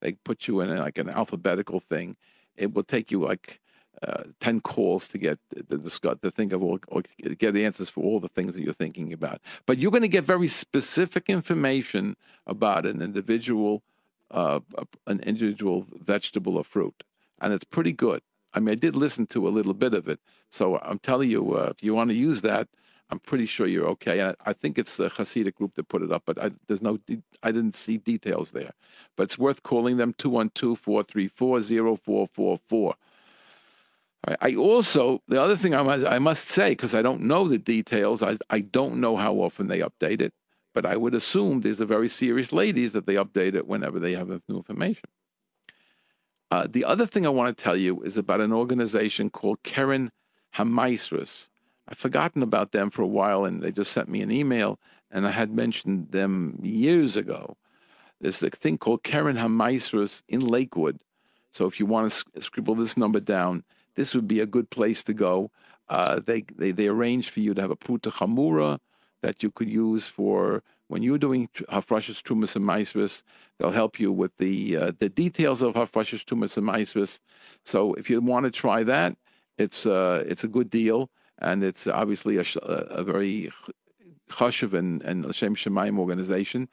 They 0.00 0.12
put 0.12 0.48
you 0.48 0.60
in 0.60 0.76
like 0.78 0.98
an 0.98 1.10
alphabetical 1.10 1.80
thing. 1.80 2.16
It 2.56 2.74
will 2.74 2.84
take 2.84 3.10
you 3.10 3.20
like 3.20 3.60
uh, 4.06 4.24
10 4.40 4.60
calls 4.62 5.08
to 5.08 5.18
get 5.18 5.38
the, 5.50 5.76
the, 5.76 6.18
to 6.22 6.30
think 6.30 6.52
of 6.52 6.62
all, 6.62 6.78
or 6.88 7.02
get 7.38 7.56
answers 7.56 7.88
for 7.88 8.02
all 8.02 8.20
the 8.20 8.28
things 8.28 8.54
that 8.54 8.62
you're 8.62 8.72
thinking 8.72 9.12
about. 9.12 9.40
But 9.66 9.78
you're 9.78 9.90
going 9.90 10.02
to 10.02 10.08
get 10.08 10.24
very 10.24 10.48
specific 10.48 11.28
information 11.28 12.16
about 12.46 12.86
an 12.86 13.02
individual, 13.02 13.82
uh, 14.30 14.60
an 15.06 15.20
individual 15.20 15.86
vegetable 15.92 16.56
or 16.56 16.64
fruit, 16.64 17.02
and 17.40 17.52
it's 17.52 17.64
pretty 17.64 17.92
good. 17.92 18.22
I 18.54 18.60
mean, 18.60 18.72
I 18.72 18.76
did 18.76 18.96
listen 18.96 19.26
to 19.28 19.46
a 19.46 19.50
little 19.50 19.74
bit 19.74 19.94
of 19.94 20.08
it, 20.08 20.18
so 20.50 20.78
I'm 20.78 20.98
telling 20.98 21.30
you, 21.30 21.54
uh, 21.54 21.72
if 21.76 21.82
you 21.82 21.94
want 21.94 22.10
to 22.10 22.16
use 22.16 22.40
that, 22.42 22.68
I'm 23.10 23.18
pretty 23.18 23.46
sure 23.46 23.66
you're 23.66 23.88
okay. 23.88 24.22
I, 24.22 24.34
I 24.46 24.52
think 24.52 24.78
it's 24.78 25.00
a 25.00 25.10
Hasidic 25.10 25.56
group 25.56 25.74
that 25.74 25.88
put 25.88 26.02
it 26.02 26.12
up, 26.12 26.22
but 26.26 26.40
I, 26.40 26.52
there's 26.68 26.82
no, 26.82 26.98
de- 26.98 27.20
I 27.42 27.50
didn't 27.50 27.74
see 27.74 27.98
details 27.98 28.52
there. 28.52 28.70
But 29.16 29.24
it's 29.24 29.38
worth 29.38 29.64
calling 29.64 29.96
them 29.96 30.14
212-434-0444. 30.14 32.94
I 34.40 34.54
also, 34.54 35.22
the 35.28 35.40
other 35.40 35.56
thing 35.56 35.74
I 35.74 35.82
must, 35.82 36.04
I 36.04 36.18
must 36.18 36.48
say, 36.48 36.70
because 36.70 36.94
I 36.94 37.00
don't 37.00 37.22
know 37.22 37.48
the 37.48 37.58
details, 37.58 38.22
I, 38.22 38.36
I 38.50 38.60
don't 38.60 39.00
know 39.00 39.16
how 39.16 39.36
often 39.36 39.68
they 39.68 39.80
update 39.80 40.20
it, 40.20 40.34
but 40.74 40.84
I 40.84 40.96
would 40.96 41.14
assume 41.14 41.60
there's 41.60 41.80
a 41.80 41.86
very 41.86 42.08
serious 42.08 42.52
ladies 42.52 42.92
that 42.92 43.06
they 43.06 43.14
update 43.14 43.54
it 43.54 43.66
whenever 43.66 43.98
they 43.98 44.12
have 44.12 44.28
new 44.46 44.56
information. 44.56 45.08
Uh, 46.50 46.66
the 46.68 46.84
other 46.84 47.06
thing 47.06 47.24
I 47.24 47.30
want 47.30 47.56
to 47.56 47.64
tell 47.64 47.76
you 47.76 48.02
is 48.02 48.16
about 48.18 48.40
an 48.40 48.52
organization 48.52 49.30
called 49.30 49.62
Keren 49.62 50.10
Hamaisris. 50.54 51.48
I've 51.88 51.98
forgotten 51.98 52.42
about 52.42 52.72
them 52.72 52.90
for 52.90 53.02
a 53.02 53.06
while, 53.06 53.46
and 53.46 53.62
they 53.62 53.72
just 53.72 53.92
sent 53.92 54.08
me 54.08 54.20
an 54.20 54.30
email, 54.30 54.78
and 55.10 55.26
I 55.26 55.30
had 55.30 55.50
mentioned 55.50 56.10
them 56.10 56.58
years 56.62 57.16
ago. 57.16 57.56
There's 58.20 58.42
a 58.42 58.50
thing 58.50 58.76
called 58.76 59.02
Keren 59.02 59.36
Hamaisrus 59.36 60.22
in 60.28 60.46
Lakewood. 60.46 61.00
So 61.52 61.66
if 61.66 61.80
you 61.80 61.86
want 61.86 62.12
to 62.34 62.42
scribble 62.42 62.74
this 62.74 62.96
number 62.96 63.18
down, 63.18 63.64
this 63.94 64.14
would 64.14 64.28
be 64.28 64.40
a 64.40 64.46
good 64.46 64.70
place 64.70 65.04
to 65.04 65.14
go. 65.14 65.50
Uh, 65.88 66.20
they, 66.24 66.44
they 66.56 66.70
they 66.70 66.86
arrange 66.86 67.30
for 67.30 67.40
you 67.40 67.52
to 67.54 67.60
have 67.60 67.70
a 67.70 67.76
pruta 67.76 68.12
chamura, 68.12 68.78
that 69.22 69.42
you 69.42 69.50
could 69.50 69.68
use 69.68 70.06
for 70.06 70.62
when 70.88 71.02
you're 71.02 71.18
doing 71.18 71.48
Hafrashas 71.68 72.22
Trumas 72.22 72.56
and 72.56 72.64
Maisvis. 72.64 73.22
They'll 73.58 73.70
help 73.70 74.00
you 74.00 74.12
with 74.12 74.36
the 74.38 74.76
uh, 74.76 74.92
the 74.98 75.08
details 75.08 75.62
of 75.62 75.74
Hafrashas 75.74 76.24
Trumas 76.24 76.56
and 76.56 76.66
Maisvis. 76.66 77.18
So 77.64 77.94
if 77.94 78.08
you 78.08 78.20
want 78.20 78.44
to 78.44 78.50
try 78.50 78.82
that, 78.84 79.16
it's 79.58 79.86
uh, 79.86 80.24
it's 80.26 80.44
a 80.44 80.48
good 80.48 80.70
deal, 80.70 81.10
and 81.38 81.62
it's 81.62 81.86
obviously 81.86 82.38
a, 82.38 82.44
a 82.62 83.02
very 83.02 83.50
chashuv 84.30 84.72
and 84.72 85.02
and 85.02 85.24
Hashem 85.24 85.54
Shemaim 85.54 85.98
organization. 85.98 86.68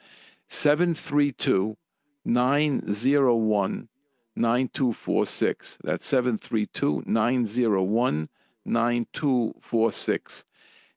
732 0.49 1.76
901 2.24 3.89
9246. 4.38 5.79
That's 5.83 6.05
732 6.05 7.03
901 7.05 8.29
9246. 8.65 10.45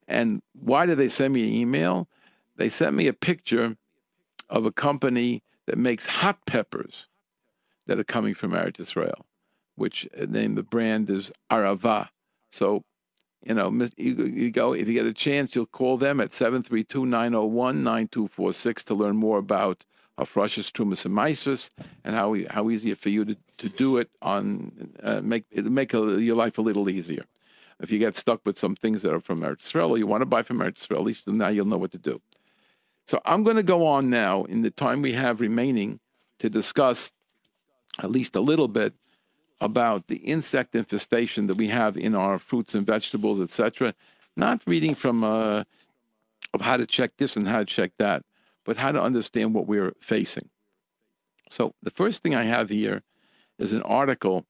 And 0.09 0.43
why 0.61 0.87
did 0.87 0.99
they 0.99 1.09
send 1.09 1.35
me 1.35 1.45
an 1.45 1.55
email? 1.55 2.09
They 2.57 2.69
sent 2.69 2.95
me 2.95 3.07
a 3.07 3.13
picture 3.13 3.77
of 4.51 4.67
a 4.67 4.73
company 4.73 5.43
that 5.67 5.79
makes 5.79 6.07
hot 6.07 6.45
peppers 6.47 7.07
that 7.87 7.99
are 7.99 8.05
coming 8.05 8.35
from 8.35 8.53
Eretz 8.53 8.79
Israel, 8.81 9.25
which 9.77 10.07
uh, 10.21 10.27
name 10.27 10.57
the 10.57 10.63
brand 10.63 11.09
is 11.09 11.33
Arava. 11.51 12.09
So, 12.51 12.85
you 13.45 13.55
know, 13.55 13.71
you, 13.97 14.27
you 14.27 14.51
go 14.51 14.75
if 14.75 14.89
you 14.89 14.95
get 14.95 15.07
a 15.07 15.15
chance, 15.15 15.55
you'll 15.55 15.67
call 15.67 15.97
them 15.97 16.21
at 16.21 16.31
732-901-9246 16.31 18.85
to 18.85 18.95
learn 18.95 19.17
more 19.17 19.39
about 19.39 19.87
Hafrashas 20.21 20.71
Trumas 20.71 21.05
and 21.05 21.15
Maisus 21.15 21.71
and 22.05 22.15
how 22.15 22.37
how 22.51 22.71
easy 22.71 22.95
for 22.95 23.09
you 23.09 23.25
to, 23.25 23.37
to 23.59 23.69
do 23.69 23.97
it 23.97 24.11
on 24.23 24.93
uh, 25.03 25.21
make 25.23 25.45
it 25.51 25.65
make 25.65 25.95
a, 25.95 26.21
your 26.21 26.37
life 26.37 26.59
a 26.59 26.63
little 26.63 26.89
easier. 26.89 27.25
If 27.81 27.91
you 27.91 27.99
get 27.99 28.17
stuck 28.17 28.41
with 28.45 28.59
some 28.59 28.77
things 28.77 29.01
that 29.03 29.15
are 29.15 29.21
from 29.21 29.41
Eretz 29.41 29.99
you 29.99 30.07
want 30.07 30.21
to 30.21 30.27
buy 30.27 30.43
from 30.43 30.59
Eretz 30.59 30.91
at 30.91 31.01
least 31.03 31.27
now 31.27 31.49
you'll 31.49 31.67
know 31.67 31.79
what 31.79 31.93
to 31.93 31.99
do. 31.99 32.21
So 33.09 33.21
I'm 33.25 33.43
going 33.43 33.57
to 33.57 33.63
go 33.63 33.87
on 33.87 34.11
now 34.11 34.45
in 34.45 34.63
the 34.63 34.71
time 34.71 35.03
we 35.03 35.13
have 35.15 35.41
remaining 35.41 35.99
to 36.39 36.51
discuss 36.51 37.13
at 37.99 38.11
least 38.11 38.37
a 38.37 38.41
little 38.41 38.69
bit 38.69 38.93
about 39.61 40.07
the 40.09 40.17
insect 40.17 40.75
infestation 40.75 41.47
that 41.47 41.57
we 41.57 41.69
have 41.69 41.97
in 41.97 42.15
our 42.15 42.39
fruits 42.39 42.75
and 42.75 42.87
vegetables, 42.87 43.41
etc. 43.41 43.95
Not 44.37 44.63
reading 44.67 44.95
from 44.95 45.25
uh, 45.25 45.65
of 46.55 46.61
how 46.61 46.77
to 46.77 46.87
check 46.87 47.13
this 47.17 47.37
and 47.37 47.47
how 47.47 47.59
to 47.59 47.65
check 47.65 47.93
that, 47.99 48.25
but 48.65 48.77
how 48.77 48.93
to 48.93 49.03
understand 49.03 49.55
what 49.55 49.67
we're 49.67 49.95
facing. 50.01 50.49
So 51.51 51.75
the 51.83 51.91
first 51.91 52.23
thing 52.23 52.35
I 52.35 52.45
have 52.45 52.71
here 52.71 53.03
is 53.59 53.73
an 53.73 53.83
article 53.83 54.47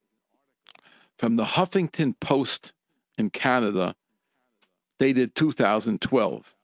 from 1.18 1.36
the 1.36 1.44
Huffington 1.44 2.18
Post 2.20 2.72
in 3.18 3.30
Canada, 3.30 3.94
dated 4.98 5.34
2012. 5.34 6.54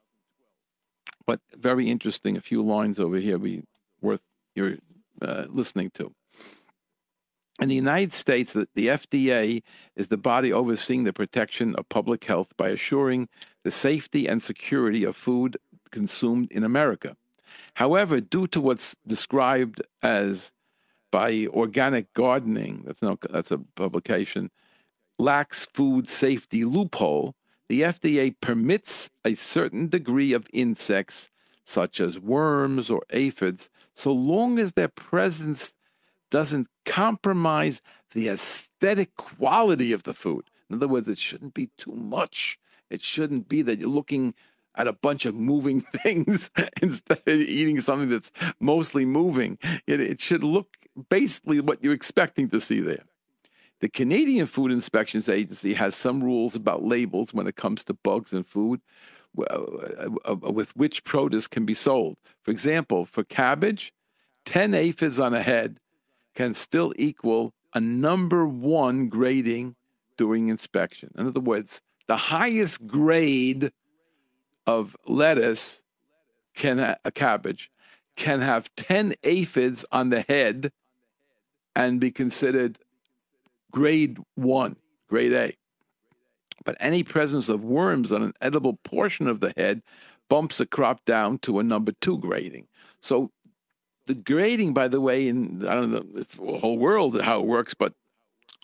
But 1.27 1.41
very 1.55 1.91
interesting, 1.91 2.37
a 2.37 2.41
few 2.41 2.63
lines 2.63 2.99
over 2.99 3.17
here 3.17 3.39
be 3.39 3.65
worth 4.01 4.21
your 4.55 4.77
uh, 5.21 5.45
listening 5.49 5.91
to. 5.95 6.13
In 7.61 7.69
the 7.69 7.75
United 7.75 8.13
States, 8.13 8.53
the, 8.53 8.69
the 8.75 8.89
FDA 8.89 9.63
is 9.97 10.09
the 10.09 10.19
body 10.19 10.53
overseeing 10.53 11.05
the 11.05 11.13
protection 11.13 11.75
of 11.77 11.89
public 11.89 12.25
health 12.25 12.55
by 12.57 12.69
assuring 12.69 13.29
the 13.65 13.71
safety 13.71 14.29
and 14.29 14.43
security 14.43 15.05
of 15.05 15.17
food 15.17 15.57
consumed 15.91 16.53
in 16.53 16.65
America. 16.65 17.17
However, 17.75 18.21
due 18.21 18.47
to 18.49 18.61
what's 18.61 18.97
described 19.07 19.83
as 20.03 20.53
by 21.11 21.47
organic 21.47 22.13
gardening, 22.13 22.83
that's 22.85 23.03
no 23.03 23.19
that's 23.31 23.51
a 23.51 23.59
publication, 23.59 24.51
lax 25.19 25.67
food 25.67 26.09
safety 26.09 26.65
loophole, 26.65 27.35
the 27.69 27.83
FDA 27.83 28.35
permits 28.41 29.11
a 29.25 29.35
certain 29.35 29.89
degree 29.89 30.33
of 30.33 30.47
insects, 30.53 31.29
such 31.65 32.01
as 32.01 32.19
worms 32.19 32.91
or 32.91 33.03
aphids, 33.11 33.71
so 33.95 34.13
long 34.13 34.59
as 34.59 34.73
their 34.73 34.89
presence 34.89 35.75
doesn't 36.31 36.69
compromise 36.85 37.81
the 38.13 38.29
aesthetic 38.29 39.17
quality 39.17 39.93
of 39.93 40.05
the 40.05 40.15
food. 40.15 40.45
In 40.69 40.77
other 40.77 40.89
words, 40.89 41.09
it 41.09 41.19
shouldn't 41.19 41.55
be 41.55 41.71
too 41.77 41.93
much. 41.93 42.59
It 42.91 43.01
shouldn't 43.01 43.49
be 43.49 43.63
that 43.63 43.79
you're 43.79 43.89
looking 43.89 44.35
at 44.77 44.87
a 44.87 44.93
bunch 44.93 45.27
of 45.27 45.35
moving 45.35 45.81
things 46.03 46.51
instead 46.83 47.23
of 47.27 47.41
eating 47.41 47.81
something 47.81 48.09
that's 48.09 48.33
mostly 48.61 49.05
moving. 49.05 49.59
It, 49.87 50.01
it 50.01 50.21
should 50.21 50.43
look 50.43 50.77
basically 51.09 51.61
what 51.61 51.83
you're 51.83 51.95
expecting 51.95 52.49
to 52.51 52.61
see 52.61 52.81
there. 52.81 53.05
The 53.81 53.89
Canadian 53.89 54.47
Food 54.47 54.73
Inspections 54.73 55.29
Agency 55.29 55.75
has 55.75 55.95
some 55.95 56.23
rules 56.23 56.55
about 56.55 56.83
labels 56.83 57.35
when 57.35 57.47
it 57.47 57.57
comes 57.57 57.85
to 57.85 57.95
bugs 57.95 58.33
in 58.33 58.43
food 58.43 58.81
uh, 59.39 59.59
uh, 60.25 60.35
with 60.35 60.75
which 60.77 61.05
produce 61.05 61.47
can 61.47 61.67
be 61.67 61.75
sold. 61.75 62.17
For 62.43 62.51
example, 62.51 63.05
for 63.05 63.23
cabbage, 63.23 63.93
10 64.47 64.73
aphids 64.73 65.21
on 65.21 65.35
a 65.35 65.43
head 65.43 65.79
can 66.35 66.55
still 66.55 66.95
equal 66.97 67.53
a 67.75 67.81
number 67.81 68.47
one 68.47 69.09
grading 69.09 69.77
during 70.17 70.49
inspection. 70.49 71.11
In 71.19 71.27
other 71.27 71.41
words, 71.41 71.83
the 72.07 72.17
highest 72.17 72.87
grade 72.87 73.73
of 74.67 74.97
lettuce 75.07 75.83
can 76.55 76.97
a 77.05 77.11
cabbage 77.11 77.71
can 78.17 78.41
have 78.41 78.75
10 78.77 79.15
aphids 79.23 79.85
on 79.93 80.09
the 80.11 80.23
head 80.23 80.73
and 81.75 82.01
be 82.01 82.11
considered 82.11 82.79
grade 83.71 84.19
one, 84.35 84.77
grade 85.09 85.33
A. 85.33 85.57
But 86.65 86.77
any 86.81 87.03
presence 87.03 87.49
of 87.49 87.63
worms 87.63 88.11
on 88.11 88.23
an 88.23 88.33
edible 88.41 88.79
portion 88.83 89.29
of 89.29 89.41
the 89.41 89.53
head 89.57 89.83
bumps 90.29 90.59
a 90.59 90.67
crop 90.67 91.05
down 91.05 91.39
to 91.39 91.61
a 91.61 91.63
number 91.63 91.93
two 92.01 92.19
grading. 92.19 92.67
So 93.01 93.31
the 94.07 94.15
grading, 94.15 94.73
by 94.73 94.89
the 94.89 95.01
way, 95.01 95.29
in 95.29 95.67
I 95.69 95.75
don't 95.75 95.93
know 95.93 96.01
the 96.01 96.59
whole 96.59 96.79
world 96.79 97.21
how 97.21 97.41
it 97.41 97.47
works, 97.47 97.75
but 97.75 97.93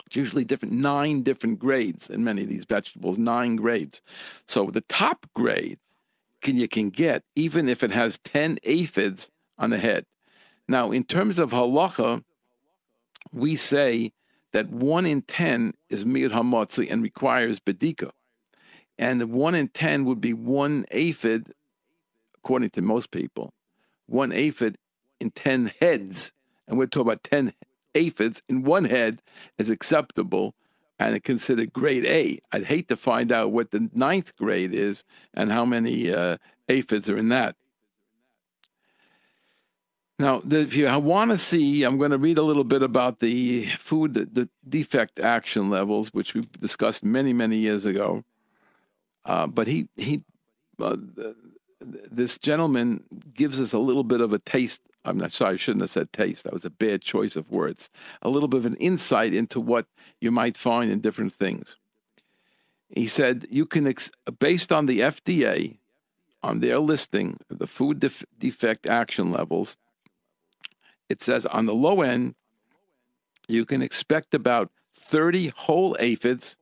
it's 0.06 0.16
usually 0.16 0.44
different, 0.44 0.74
nine 0.74 1.22
different 1.22 1.58
grades 1.58 2.10
in 2.10 2.24
many 2.24 2.42
of 2.42 2.48
these 2.48 2.64
vegetables, 2.64 3.18
nine 3.18 3.56
grades. 3.56 4.02
So 4.46 4.66
the 4.66 4.80
top 4.82 5.26
grade 5.34 5.78
can 6.42 6.56
you 6.56 6.68
can 6.68 6.90
get, 6.90 7.22
even 7.34 7.68
if 7.68 7.82
it 7.82 7.90
has 7.90 8.18
10 8.24 8.58
aphids 8.64 9.30
on 9.58 9.70
the 9.70 9.78
head. 9.78 10.04
Now, 10.68 10.90
in 10.90 11.04
terms 11.04 11.38
of 11.38 11.50
halacha, 11.50 12.22
we 13.32 13.56
say 13.56 14.12
that 14.52 14.68
one 14.68 15.06
in 15.06 15.22
10 15.22 15.74
is 15.88 16.04
miut 16.04 16.30
hamatzui 16.30 16.90
and 16.90 17.02
requires 17.02 17.60
bedika. 17.60 18.10
And 18.98 19.32
one 19.32 19.54
in 19.54 19.68
10 19.68 20.04
would 20.04 20.20
be 20.20 20.32
one 20.32 20.84
aphid, 20.90 21.52
according 22.36 22.70
to 22.70 22.82
most 22.82 23.10
people, 23.10 23.52
one 24.06 24.32
aphid 24.32 24.76
in 25.20 25.30
10 25.30 25.72
heads. 25.80 26.32
And 26.68 26.78
we're 26.78 26.86
talking 26.86 27.08
about 27.08 27.24
10 27.24 27.54
aphids 27.94 28.42
in 28.48 28.62
one 28.62 28.84
head 28.84 29.22
is 29.58 29.70
acceptable 29.70 30.54
and 30.98 31.22
considered 31.24 31.72
grade 31.72 32.04
A. 32.04 32.38
I'd 32.52 32.64
hate 32.64 32.88
to 32.88 32.96
find 32.96 33.32
out 33.32 33.52
what 33.52 33.70
the 33.70 33.88
ninth 33.92 34.36
grade 34.36 34.74
is 34.74 35.04
and 35.34 35.50
how 35.50 35.64
many 35.64 36.12
uh, 36.12 36.36
aphids 36.68 37.08
are 37.08 37.16
in 37.16 37.28
that. 37.30 37.56
Now, 40.18 40.40
if 40.48 40.76
you 40.76 40.86
want 41.00 41.32
to 41.32 41.38
see, 41.38 41.82
I'm 41.82 41.98
going 41.98 42.12
to 42.12 42.18
read 42.18 42.38
a 42.38 42.44
little 42.44 42.62
bit 42.62 42.82
about 42.82 43.18
the 43.18 43.66
food 43.78 44.14
the 44.14 44.48
defect 44.68 45.18
action 45.20 45.68
levels, 45.68 46.10
which 46.14 46.34
we 46.34 46.42
discussed 46.60 47.02
many, 47.02 47.32
many 47.32 47.56
years 47.56 47.86
ago. 47.86 48.22
Uh, 49.24 49.48
but 49.48 49.66
he 49.66 49.88
he, 49.96 50.22
uh, 50.80 50.96
this 51.80 52.38
gentleman 52.38 53.02
gives 53.34 53.60
us 53.60 53.72
a 53.72 53.78
little 53.78 54.04
bit 54.04 54.20
of 54.20 54.32
a 54.32 54.38
taste. 54.38 54.80
I'm 55.04 55.18
not 55.18 55.32
sorry, 55.32 55.54
I 55.54 55.56
shouldn't 55.56 55.82
have 55.82 55.90
said 55.90 56.12
taste. 56.12 56.44
That 56.44 56.52
was 56.52 56.64
a 56.64 56.70
bad 56.70 57.02
choice 57.02 57.34
of 57.34 57.50
words. 57.50 57.90
A 58.22 58.28
little 58.28 58.48
bit 58.48 58.58
of 58.58 58.66
an 58.66 58.76
insight 58.76 59.34
into 59.34 59.60
what 59.60 59.86
you 60.20 60.30
might 60.30 60.56
find 60.56 60.90
in 60.90 61.00
different 61.00 61.34
things. 61.34 61.76
He 62.88 63.06
said 63.06 63.46
you 63.50 63.66
can, 63.66 63.86
ex- 63.86 64.10
based 64.38 64.70
on 64.70 64.86
the 64.86 65.00
FDA, 65.00 65.78
on 66.42 66.60
their 66.60 66.78
listing, 66.78 67.38
the 67.48 67.66
food 67.66 68.00
def- 68.00 68.24
defect 68.38 68.86
action 68.86 69.32
levels, 69.32 69.76
it 71.08 71.22
says 71.22 71.46
on 71.46 71.66
the 71.66 71.74
low 71.74 72.02
end, 72.02 72.34
you 73.48 73.64
can 73.64 73.82
expect 73.82 74.34
about 74.34 74.70
30 74.94 75.48
whole 75.56 75.96
aphids 75.98 76.56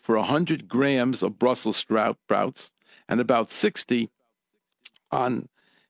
for 0.00 0.16
100 0.16 0.68
grams 0.68 1.22
of 1.22 1.38
Brussels 1.38 1.76
sprouts 1.76 2.72
and 3.08 3.20
about 3.20 3.50
60 3.50 4.10
on 5.10 5.48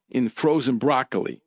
in 0.09 0.29
frozen 0.29 0.77
broccoli. 0.77 1.41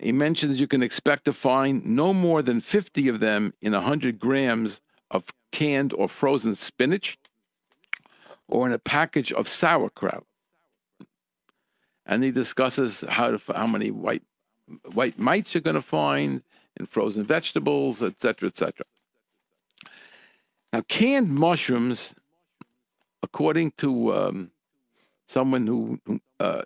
He 0.00 0.12
mentions 0.12 0.58
you 0.58 0.66
can 0.66 0.82
expect 0.82 1.26
to 1.26 1.32
find 1.32 1.84
no 1.84 2.14
more 2.14 2.42
than 2.42 2.60
50 2.60 3.08
of 3.08 3.20
them 3.20 3.52
in 3.60 3.72
100 3.72 4.18
grams 4.18 4.80
of 5.10 5.32
canned 5.52 5.92
or 5.92 6.08
frozen 6.08 6.54
spinach 6.54 7.18
or 8.48 8.66
in 8.66 8.72
a 8.72 8.78
package 8.78 9.32
of 9.32 9.46
sauerkraut. 9.46 10.24
And 12.06 12.24
he 12.24 12.30
discusses 12.30 13.04
how 13.08 13.36
to, 13.36 13.52
how 13.54 13.66
many 13.66 13.90
white 13.90 14.22
white 14.92 15.18
mites 15.18 15.54
you're 15.54 15.60
going 15.60 15.74
to 15.74 15.82
find 15.82 16.42
in 16.78 16.86
frozen 16.86 17.24
vegetables, 17.24 18.02
etc., 18.02 18.48
etc. 18.48 18.84
Now, 20.72 20.82
canned 20.82 21.30
mushrooms, 21.30 22.14
according 23.22 23.72
to 23.78 24.14
um, 24.14 24.50
someone 25.26 25.66
who, 25.66 26.00
uh, 26.38 26.62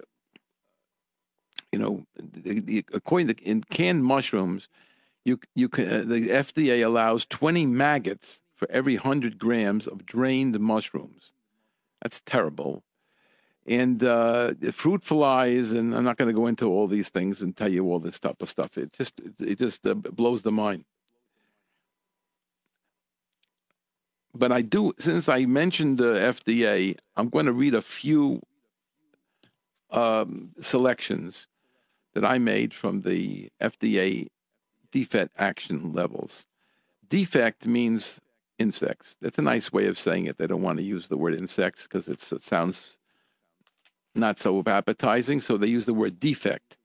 you 1.75 1.81
know, 1.81 2.07
the, 2.16 2.61
the, 2.61 2.85
according 2.93 3.27
to 3.27 3.43
in 3.43 3.64
canned 3.64 4.05
mushrooms, 4.05 4.68
you 5.25 5.41
you 5.57 5.68
can 5.68 5.87
uh, 5.89 6.05
the 6.07 6.29
FDA 6.29 6.87
allows 6.87 7.27
20 7.27 7.66
maggots 7.66 8.43
for 8.55 8.70
every 8.70 8.95
100 8.95 9.41
grams 9.41 9.89
of 9.89 10.07
drained 10.07 10.61
mushrooms. 10.61 11.33
That's 12.01 12.20
terrible. 12.27 12.85
And 13.66 14.05
uh, 14.05 14.55
fruit 14.70 15.03
flies, 15.03 15.72
and 15.72 15.97
I'm 15.97 16.05
not 16.05 16.16
going 16.16 16.29
to 16.29 16.41
go 16.41 16.47
into 16.47 16.66
all 16.68 16.87
these 16.87 17.09
things 17.09 17.41
and 17.41 17.57
tell 17.57 17.72
you 17.72 17.91
all 17.91 17.99
this 17.99 18.20
type 18.20 18.41
of 18.41 18.49
stuff. 18.49 18.79
It 18.79 18.93
just 18.93 19.20
it 19.41 19.59
just 19.59 19.85
uh, 19.85 19.95
blows 19.95 20.43
the 20.43 20.53
mind. 20.53 20.85
But 24.33 24.53
I 24.53 24.62
do, 24.62 24.93
since 25.01 25.29
I 25.29 25.45
mentioned 25.47 25.99
the 25.99 26.35
FDA, 26.35 26.97
I'm 27.16 27.31
going 27.31 27.47
to 27.47 27.53
read 27.53 27.75
a 27.75 27.83
few 27.83 28.41
um, 29.91 30.51
selections 30.61 31.49
that 32.14 32.24
I 32.24 32.38
made 32.38 32.72
from 32.72 33.02
the 33.02 33.50
FDA 33.60 34.28
defect 34.90 35.32
action 35.38 35.92
levels. 35.92 36.46
Defect 37.08 37.66
means 37.66 38.20
insects. 38.58 39.16
That's 39.20 39.38
a 39.38 39.42
nice 39.42 39.72
way 39.72 39.86
of 39.86 39.98
saying 39.98 40.26
it. 40.26 40.38
They 40.38 40.46
don't 40.46 40.62
want 40.62 40.78
to 40.78 40.84
use 40.84 41.08
the 41.08 41.16
word 41.16 41.34
insects 41.34 41.84
because 41.84 42.08
it 42.08 42.20
sounds 42.20 42.98
not 44.14 44.38
so 44.38 44.62
appetizing, 44.66 45.40
so 45.40 45.56
they 45.56 45.66
use 45.66 45.86
the 45.86 45.94
word 45.94 46.20
defect. 46.20 46.76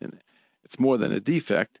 And 0.00 0.20
it's 0.64 0.80
more 0.80 0.98
than 0.98 1.12
a 1.12 1.20
defect, 1.20 1.78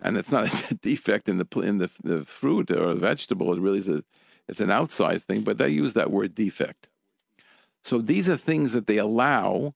and 0.00 0.16
it's 0.16 0.30
not 0.30 0.70
a 0.70 0.74
defect 0.74 1.28
in 1.28 1.38
the 1.38 1.60
in 1.60 1.78
the, 1.78 1.90
the 2.02 2.24
fruit 2.24 2.70
or 2.70 2.94
the 2.94 3.00
vegetable. 3.00 3.52
It 3.52 3.60
really 3.60 3.78
is 3.78 3.88
a 3.88 4.04
it's 4.48 4.60
an 4.60 4.70
outside 4.70 5.22
thing, 5.22 5.42
but 5.42 5.58
they 5.58 5.68
use 5.68 5.94
that 5.94 6.10
word 6.10 6.34
defect. 6.34 6.90
So 7.82 7.98
these 7.98 8.28
are 8.28 8.36
things 8.36 8.72
that 8.72 8.86
they 8.86 8.98
allow, 8.98 9.74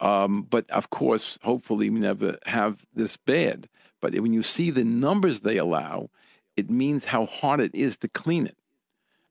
um, 0.00 0.42
but 0.42 0.70
of 0.70 0.90
course, 0.90 1.38
hopefully, 1.42 1.90
we 1.90 2.00
never 2.00 2.38
have 2.46 2.84
this 2.94 3.16
bad. 3.16 3.68
But 4.00 4.14
when 4.14 4.32
you 4.32 4.42
see 4.42 4.70
the 4.70 4.84
numbers 4.84 5.40
they 5.40 5.56
allow, 5.56 6.10
it 6.56 6.70
means 6.70 7.04
how 7.04 7.26
hard 7.26 7.60
it 7.60 7.74
is 7.74 7.96
to 7.98 8.08
clean 8.08 8.46
it. 8.46 8.56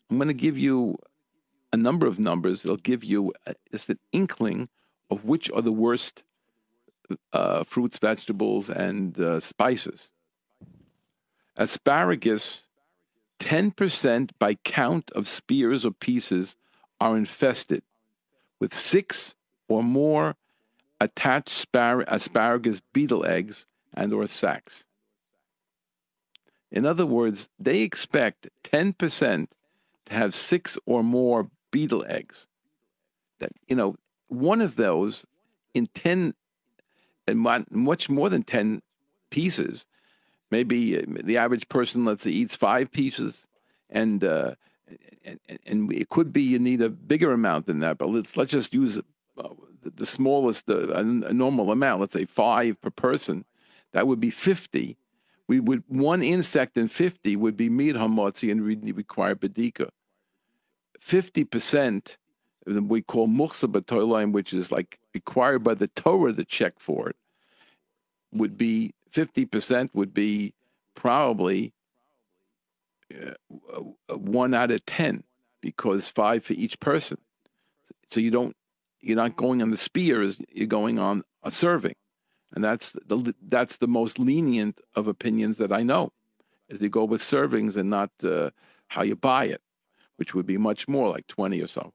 I'm 0.10 0.18
going 0.18 0.28
to 0.28 0.34
give 0.34 0.58
you 0.58 0.98
a 1.72 1.78
number 1.78 2.08
of 2.08 2.20
numbers. 2.20 2.64
They'll 2.64 2.78
give 2.78 3.04
you 3.04 3.34
just 3.72 3.90
an 3.90 4.00
inkling 4.12 4.70
of 5.10 5.26
which 5.26 5.52
are 5.52 5.62
the 5.62 5.72
worst 5.72 6.24
uh, 7.34 7.64
fruits, 7.64 8.00
vegetables, 8.00 8.70
and 8.70 9.20
uh, 9.20 9.40
spices. 9.40 10.10
Asparagus 11.58 12.64
10% 13.40 14.32
by 14.40 14.56
count 14.56 15.12
of 15.12 15.28
spears 15.28 15.86
or 15.86 15.92
pieces 15.92 16.56
are 17.00 17.18
infested 17.18 17.84
with 18.60 18.74
six 18.74 19.36
or 19.68 19.84
more 19.84 20.36
attached 21.06 21.50
spar- 21.50 22.06
asparagus 22.08 22.82
beetle 22.94 23.26
eggs 23.26 23.66
and 23.94 24.14
or 24.14 24.28
sacs. 24.28 24.86
In 26.72 26.86
other 26.86 27.06
words, 27.06 27.50
they 27.60 27.82
expect 27.82 28.50
10% 28.64 29.48
to 30.08 30.14
have 30.14 30.36
six 30.36 30.78
or 30.86 31.04
more 31.04 31.50
beetle 31.72 32.06
eggs. 32.08 32.48
That 33.40 33.52
you 33.68 33.76
know, 33.76 33.96
one 34.28 34.62
of 34.62 34.76
those 34.76 35.26
in 35.74 35.88
10 35.88 36.34
and 37.28 37.40
much 37.72 38.10
more 38.10 38.30
than 38.30 38.44
10 38.44 38.82
pieces 39.30 39.86
maybe 40.52 40.98
uh, 40.98 41.02
the 41.24 41.38
average 41.38 41.68
person, 41.70 42.06
let's 42.06 42.24
say, 42.24 42.32
eats 42.32 42.56
five 42.56 42.92
pieces, 42.92 43.48
and 43.90 44.24
uh, 44.24 44.56
and, 45.24 45.40
and 45.66 45.92
it 45.92 46.10
could 46.10 46.32
be 46.32 46.42
you 46.42 46.60
need 46.60 46.82
a 46.82 46.90
bigger 46.90 47.32
amount 47.32 47.66
than 47.66 47.80
that. 47.80 47.98
But 47.98 48.10
let's 48.10 48.38
let's 48.38 48.52
just 48.52 48.74
use 48.74 48.98
uh, 48.98 49.50
the 49.96 50.06
smallest, 50.06 50.70
uh, 50.70 50.88
a, 50.94 51.04
normal 51.04 51.72
amount. 51.72 52.02
Let's 52.02 52.14
say 52.14 52.26
five 52.26 52.80
per 52.82 52.90
person. 52.90 53.46
That 53.94 54.08
would 54.08 54.20
be 54.20 54.30
fifty. 54.30 54.98
We 55.48 55.60
would 55.60 55.84
one 55.88 56.24
insect 56.24 56.78
in 56.78 56.88
fifty 56.88 57.36
would 57.36 57.56
be 57.56 57.70
miut 57.70 57.96
hamatzui 57.96 58.52
and 58.52 58.64
we 58.64 58.92
require. 58.92 59.38
Fifty 61.00 61.44
percent 61.44 62.18
we 62.66 63.02
call 63.02 63.28
muchsa 63.28 64.32
which 64.32 64.54
is 64.54 64.72
like 64.72 65.00
required 65.14 65.64
by 65.64 65.74
the 65.76 65.88
Torah 65.88 66.34
to 66.34 66.44
check 66.46 66.74
for 66.80 67.10
it, 67.10 67.16
would 68.32 68.58
be 68.58 68.94
50% 69.14 69.90
would 69.94 70.14
be 70.14 70.54
probably 70.96 71.74
uh, 73.14 73.80
one 74.16 74.54
out 74.54 74.72
of 74.72 74.86
10 74.86 75.24
because 75.62 76.10
five 76.10 76.44
for 76.44 76.54
each 76.54 76.80
person. 76.80 77.18
So 78.10 78.20
you 78.20 78.32
don't, 78.32 78.56
you're 79.06 79.16
not 79.16 79.36
going 79.36 79.62
on 79.62 79.70
the 79.70 79.78
spears, 79.78 80.40
you're 80.52 80.68
going 80.68 80.98
on 80.98 81.24
a 81.44 81.52
serving. 81.52 81.96
And 82.54 82.64
that's 82.64 82.92
the, 83.06 83.36
that's 83.48 83.78
the 83.78 83.88
most 83.88 84.18
lenient 84.18 84.82
of 84.96 85.08
opinions 85.08 85.58
that 85.58 85.72
I 85.72 85.84
know 85.84 86.12
is 86.70 86.80
to 86.80 86.90
go 86.90 87.04
with 87.04 87.22
servings 87.22 87.78
and 87.78 87.90
not 87.90 88.10
uh, 88.24 88.50
how 88.88 89.04
you 89.04 89.16
buy 89.16 89.46
it, 89.46 89.62
which 90.16 90.34
would 90.34 90.48
be 90.48 90.58
much 90.58 90.88
more 90.88 91.10
like 91.10 91.28
20 91.28 91.62
or 91.62 91.68
so. 91.68 91.94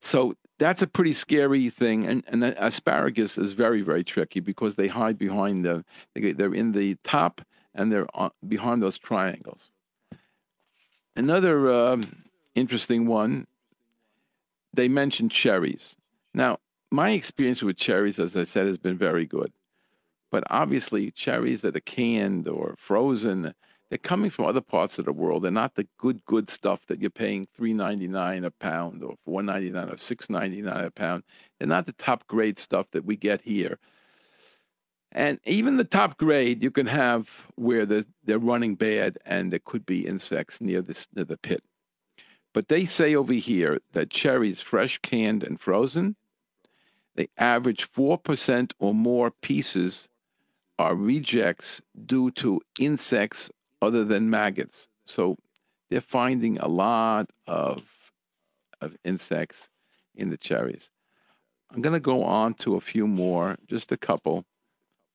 So 0.00 0.34
that's 0.58 0.82
a 0.82 0.86
pretty 0.86 1.14
scary 1.14 1.70
thing. 1.70 2.06
And, 2.06 2.22
and 2.26 2.44
asparagus 2.44 3.38
is 3.38 3.52
very, 3.52 3.80
very 3.80 4.04
tricky 4.04 4.40
because 4.40 4.74
they 4.74 4.88
hide 4.88 5.18
behind 5.18 5.64
the, 5.64 5.84
they're 6.14 6.52
in 6.52 6.72
the 6.72 6.96
top 7.02 7.40
and 7.74 7.90
they're 7.90 8.06
on, 8.14 8.30
behind 8.46 8.82
those 8.82 8.98
triangles. 8.98 9.70
Another 11.16 11.72
uh, 11.72 11.96
interesting 12.54 13.06
one, 13.06 13.46
they 14.76 14.88
mentioned 14.88 15.30
cherries. 15.30 15.96
Now, 16.32 16.58
my 16.90 17.10
experience 17.10 17.62
with 17.62 17.76
cherries, 17.76 18.18
as 18.18 18.36
I 18.36 18.44
said, 18.44 18.66
has 18.66 18.78
been 18.78 18.98
very 18.98 19.26
good. 19.26 19.52
But 20.30 20.44
obviously, 20.50 21.10
cherries 21.10 21.60
that 21.62 21.76
are 21.76 21.80
canned 21.80 22.48
or 22.48 22.74
frozen, 22.78 23.54
they're 23.88 23.98
coming 23.98 24.30
from 24.30 24.46
other 24.46 24.60
parts 24.60 24.98
of 24.98 25.04
the 25.04 25.12
world. 25.12 25.44
They're 25.44 25.50
not 25.52 25.74
the 25.74 25.86
good, 25.98 26.24
good 26.24 26.50
stuff 26.50 26.86
that 26.86 27.00
you're 27.00 27.10
paying 27.10 27.46
three 27.54 27.72
ninety 27.72 28.08
nine 28.08 28.44
a 28.44 28.50
pound 28.50 29.04
or 29.04 29.14
four 29.24 29.42
ninety 29.42 29.70
nine 29.70 29.90
or 29.90 29.96
six 29.96 30.28
ninety 30.28 30.62
nine 30.62 30.84
a 30.84 30.90
pound. 30.90 31.22
They're 31.58 31.68
not 31.68 31.86
the 31.86 31.92
top 31.92 32.26
grade 32.26 32.58
stuff 32.58 32.90
that 32.92 33.04
we 33.04 33.16
get 33.16 33.42
here. 33.42 33.78
And 35.12 35.38
even 35.44 35.76
the 35.76 35.84
top 35.84 36.18
grade, 36.18 36.62
you 36.62 36.72
can 36.72 36.86
have 36.86 37.46
where 37.54 37.86
they're, 37.86 38.04
they're 38.24 38.40
running 38.40 38.74
bad 38.74 39.16
and 39.24 39.52
there 39.52 39.60
could 39.64 39.86
be 39.86 40.04
insects 40.06 40.60
near 40.60 40.82
this 40.82 41.06
near 41.14 41.24
the 41.24 41.36
pit. 41.36 41.62
But 42.54 42.68
they 42.68 42.86
say 42.86 43.14
over 43.14 43.34
here 43.34 43.80
that 43.92 44.10
cherries, 44.10 44.60
fresh, 44.60 44.98
canned, 44.98 45.42
and 45.42 45.60
frozen, 45.60 46.16
they 47.16 47.26
average 47.36 47.90
4% 47.92 48.72
or 48.78 48.94
more 48.94 49.30
pieces 49.30 50.08
are 50.78 50.94
rejects 50.94 51.82
due 52.06 52.30
to 52.32 52.60
insects 52.78 53.50
other 53.82 54.04
than 54.04 54.30
maggots. 54.30 54.88
So 55.04 55.36
they're 55.90 56.00
finding 56.00 56.58
a 56.58 56.68
lot 56.68 57.30
of, 57.46 57.82
of 58.80 58.96
insects 59.04 59.68
in 60.14 60.30
the 60.30 60.36
cherries. 60.36 60.90
I'm 61.72 61.82
going 61.82 61.92
to 61.92 62.00
go 62.00 62.22
on 62.22 62.54
to 62.54 62.76
a 62.76 62.80
few 62.80 63.08
more, 63.08 63.56
just 63.66 63.90
a 63.90 63.96
couple, 63.96 64.44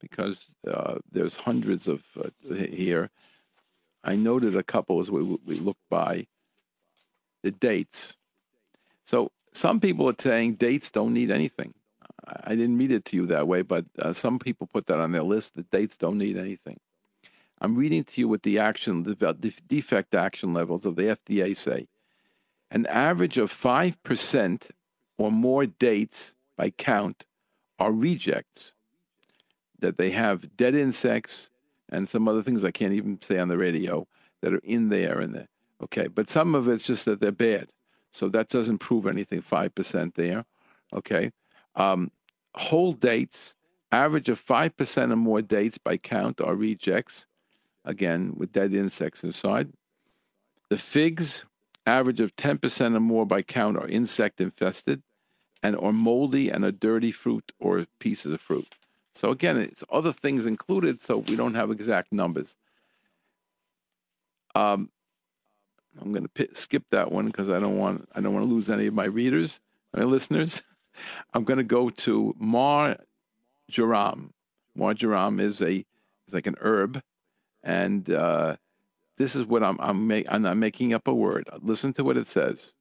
because 0.01 0.37
uh, 0.69 0.95
there's 1.09 1.37
hundreds 1.37 1.87
of 1.87 2.03
uh, 2.17 2.29
here. 2.53 3.09
I 4.03 4.17
noted 4.17 4.57
a 4.57 4.63
couple 4.63 4.99
as 4.99 5.09
we, 5.09 5.21
we 5.21 5.55
looked 5.55 5.87
by 5.89 6.27
the 7.43 7.51
dates. 7.51 8.17
So 9.05 9.31
some 9.53 9.79
people 9.79 10.09
are 10.09 10.15
saying 10.17 10.55
dates 10.55 10.91
don't 10.91 11.13
need 11.13 11.31
anything. 11.31 11.73
I 12.43 12.55
didn't 12.55 12.77
read 12.77 12.91
it 12.91 13.05
to 13.05 13.15
you 13.15 13.25
that 13.27 13.47
way, 13.47 13.61
but 13.61 13.85
uh, 13.97 14.13
some 14.13 14.39
people 14.39 14.67
put 14.67 14.85
that 14.87 14.99
on 14.99 15.11
their 15.11 15.23
list. 15.23 15.55
The 15.55 15.63
dates 15.63 15.97
don't 15.97 16.17
need 16.17 16.37
anything. 16.37 16.79
I'm 17.61 17.75
reading 17.75 18.03
to 18.03 18.21
you 18.21 18.27
what 18.27 18.43
the 18.43 18.59
action, 18.59 19.03
the 19.03 19.53
defect 19.67 20.15
action 20.15 20.53
levels 20.53 20.85
of 20.85 20.95
the 20.95 21.03
FDA 21.03 21.57
say. 21.57 21.87
An 22.71 22.85
average 22.85 23.37
of 23.37 23.51
5% 23.51 24.69
or 25.17 25.31
more 25.31 25.65
dates 25.65 26.35
by 26.55 26.69
count 26.69 27.25
are 27.79 27.91
rejects, 27.91 28.71
that 29.79 29.97
they 29.97 30.11
have 30.11 30.55
dead 30.55 30.75
insects 30.75 31.49
and 31.89 32.07
some 32.07 32.27
other 32.27 32.43
things 32.43 32.63
I 32.63 32.71
can't 32.71 32.93
even 32.93 33.19
say 33.21 33.39
on 33.39 33.47
the 33.47 33.57
radio 33.57 34.07
that 34.41 34.53
are 34.53 34.61
in 34.63 34.89
there. 34.89 35.19
And 35.19 35.33
the, 35.33 35.47
okay, 35.83 36.07
but 36.07 36.29
some 36.29 36.55
of 36.55 36.67
it's 36.67 36.85
just 36.85 37.05
that 37.05 37.19
they're 37.19 37.31
bad. 37.31 37.69
So 38.11 38.27
that 38.29 38.49
doesn't 38.49 38.79
prove 38.79 39.05
anything, 39.05 39.41
5% 39.41 40.15
there. 40.15 40.45
Okay. 40.93 41.31
Um, 41.75 42.11
whole 42.55 42.93
dates, 42.93 43.53
average 43.91 44.29
of 44.29 44.43
5% 44.43 45.11
or 45.11 45.15
more 45.15 45.41
dates 45.41 45.77
by 45.77 45.97
count 45.97 46.41
are 46.41 46.55
rejects 46.55 47.27
again 47.85 48.33
with 48.35 48.51
dead 48.51 48.73
insects 48.73 49.23
inside. 49.23 49.71
The 50.69 50.77
figs, 50.77 51.45
average 51.85 52.19
of 52.19 52.35
10% 52.35 52.95
or 52.95 52.99
more 52.99 53.25
by 53.25 53.41
count, 53.41 53.77
are 53.77 53.87
insect 53.87 54.41
infested 54.41 55.01
and 55.61 55.75
or 55.75 55.91
moldy 55.91 56.49
and 56.49 56.63
a 56.63 56.71
dirty 56.71 57.11
fruit 57.11 57.51
or 57.59 57.85
pieces 57.99 58.33
of 58.33 58.41
fruit. 58.41 58.75
So 59.13 59.31
again, 59.31 59.57
it's 59.57 59.83
other 59.91 60.13
things 60.13 60.45
included, 60.45 61.01
so 61.01 61.17
we 61.17 61.35
don't 61.35 61.55
have 61.55 61.71
exact 61.71 62.13
numbers. 62.13 62.55
Um, 64.55 64.89
I'm 66.01 66.11
going 66.11 66.27
to 66.27 66.47
skip 66.53 66.83
that 66.91 67.11
one 67.11 67.27
because 67.27 67.49
I 67.49 67.59
don't 67.59 67.77
want 67.77 68.07
I 68.13 68.21
don't 68.21 68.33
want 68.33 68.47
to 68.47 68.53
lose 68.53 68.69
any 68.69 68.87
of 68.87 68.93
my 68.93 69.05
readers, 69.05 69.59
my 69.93 70.03
listeners. 70.03 70.63
I'm 71.33 71.43
going 71.43 71.57
to 71.57 71.63
go 71.63 71.89
to 71.89 72.35
marjoram. 72.39 74.33
Marjoram 74.75 75.39
is 75.39 75.61
a 75.61 75.77
is 75.77 76.33
like 76.33 76.47
an 76.47 76.55
herb, 76.61 77.01
and 77.63 78.09
uh, 78.11 78.55
this 79.17 79.35
is 79.35 79.45
what 79.45 79.63
I'm 79.63 79.79
I'm, 79.79 80.11
I'm 80.29 80.41
not 80.41 80.57
making 80.57 80.93
up 80.93 81.07
a 81.07 81.13
word. 81.13 81.49
Listen 81.61 81.93
to 81.93 82.03
what 82.03 82.17
it 82.17 82.27
says 82.27 82.73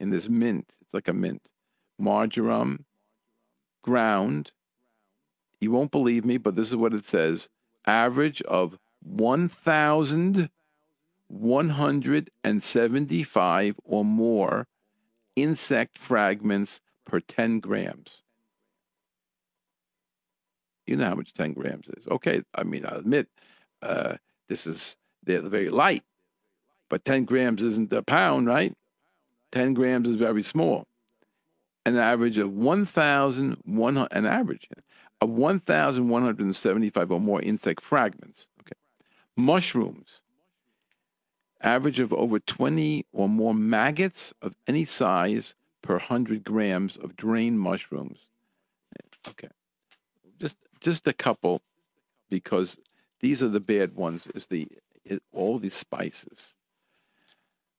in 0.00 0.10
this 0.10 0.28
mint. 0.28 0.72
It's 0.80 0.94
like 0.94 1.08
a 1.08 1.12
mint. 1.12 1.48
Marjoram 1.98 2.84
ground. 3.82 4.52
You 5.60 5.70
won't 5.70 5.90
believe 5.90 6.24
me, 6.24 6.36
but 6.36 6.56
this 6.56 6.68
is 6.68 6.76
what 6.76 6.92
it 6.92 7.04
says. 7.04 7.48
Average 7.86 8.42
of 8.42 8.78
1,175 11.28 13.76
or 13.84 14.04
more 14.04 14.66
insect 15.34 15.98
fragments 15.98 16.80
per 17.04 17.18
10 17.20 17.60
grams. 17.60 18.22
You 20.86 20.96
know 20.96 21.06
how 21.06 21.14
much 21.14 21.34
10 21.34 21.52
grams 21.52 21.88
is. 21.96 22.06
Okay, 22.08 22.42
I 22.54 22.62
mean, 22.62 22.86
I 22.86 22.96
admit 22.96 23.28
uh, 23.82 24.14
this 24.48 24.66
is, 24.66 24.96
they're 25.24 25.42
very 25.42 25.68
light, 25.68 26.04
but 26.88 27.04
10 27.04 27.24
grams 27.24 27.62
isn't 27.62 27.92
a 27.92 28.02
pound, 28.02 28.46
right? 28.46 28.74
10 29.52 29.74
grams 29.74 30.08
is 30.08 30.16
very 30.16 30.42
small. 30.42 30.86
An 31.84 31.96
average 31.96 32.38
of 32.38 32.52
1,100, 32.52 34.08
an 34.12 34.26
average 34.26 34.68
of 35.20 35.30
1,175 35.30 37.10
or 37.10 37.20
more 37.20 37.42
insect 37.42 37.82
fragments. 37.82 38.46
Okay. 38.60 38.76
Mushrooms, 39.36 40.22
average 41.62 42.00
of 42.00 42.12
over 42.12 42.38
20 42.38 43.06
or 43.12 43.28
more 43.28 43.54
maggots 43.54 44.34
of 44.42 44.54
any 44.66 44.84
size 44.84 45.54
per 45.82 45.94
100 45.94 46.44
grams 46.44 46.96
of 46.96 47.16
drained 47.16 47.60
mushrooms. 47.60 48.18
Okay. 49.28 49.48
Just 50.38 50.56
just 50.80 51.08
a 51.08 51.12
couple 51.12 51.60
because 52.28 52.78
these 53.20 53.42
are 53.42 53.48
the 53.48 53.60
bad 53.60 53.94
ones 53.94 54.26
is 54.34 54.46
the 54.46 54.68
is 55.04 55.20
all 55.32 55.58
these 55.58 55.74
spices. 55.74 56.54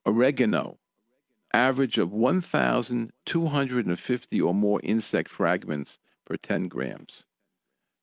Oregano, 0.05 0.77
average 1.53 1.97
of 1.97 2.13
1,250 2.13 4.41
or 4.41 4.53
more 4.53 4.79
insect 4.83 5.29
fragments 5.29 5.99
per 6.25 6.37
10 6.37 6.69
grams. 6.69 7.25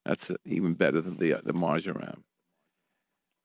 That's 0.05 0.31
even 0.45 0.75
better 0.75 1.01
than 1.01 1.17
the, 1.17 1.41
the 1.43 1.55
marjoram. 1.55 2.25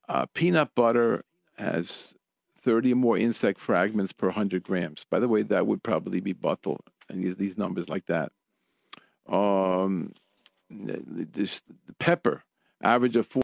Uh, 0.09 0.25
peanut 0.33 0.75
butter 0.75 1.23
has 1.57 2.13
30 2.61 2.93
or 2.93 2.95
more 2.95 3.17
insect 3.17 3.59
fragments 3.59 4.13
per 4.13 4.27
100 4.27 4.63
grams. 4.63 5.05
By 5.09 5.19
the 5.19 5.27
way, 5.27 5.41
that 5.43 5.67
would 5.67 5.83
probably 5.83 6.19
be 6.19 6.33
bottle 6.33 6.79
and 7.09 7.23
these, 7.23 7.35
these 7.35 7.57
numbers 7.57 7.89
like 7.89 8.05
that. 8.07 8.31
Um, 9.27 10.13
this 10.69 11.61
pepper, 11.99 12.43
average 12.81 13.15
of 13.15 13.27
four. 13.27 13.41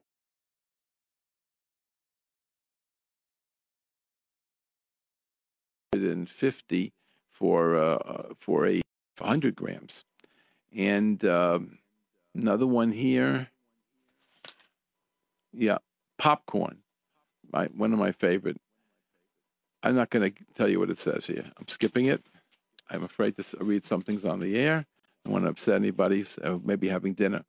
And 5.93 6.29
fifty 6.29 6.91
for 7.31 7.77
uh, 7.77 8.33
for 8.37 8.67
a 8.67 8.81
hundred 9.17 9.55
grams, 9.55 10.03
and 10.75 11.23
um, 11.23 11.79
another 12.35 12.67
one 12.67 12.91
here. 12.91 13.47
Yeah, 15.53 15.77
popcorn, 16.17 16.79
my 17.53 17.67
one 17.67 17.93
of 17.93 17.99
my 17.99 18.11
favorite. 18.11 18.57
I'm 19.85 19.95
not 19.95 20.09
going 20.09 20.31
to 20.31 20.43
tell 20.55 20.67
you 20.67 20.79
what 20.79 20.89
it 20.89 20.97
says 20.97 21.27
here. 21.27 21.45
I'm 21.59 21.67
skipping 21.67 22.07
it. 22.07 22.25
I'm 22.89 23.03
afraid 23.03 23.37
to 23.37 23.45
read 23.59 23.85
something's 23.85 24.25
on 24.25 24.39
the 24.39 24.57
air. 24.57 24.77
I 24.79 24.85
don't 25.23 25.33
want 25.33 25.45
to 25.45 25.51
upset 25.51 25.75
anybody. 25.75 26.23
So 26.23 26.41
uh, 26.43 26.59
maybe 26.63 26.87
having 26.87 27.13
dinner. 27.13 27.43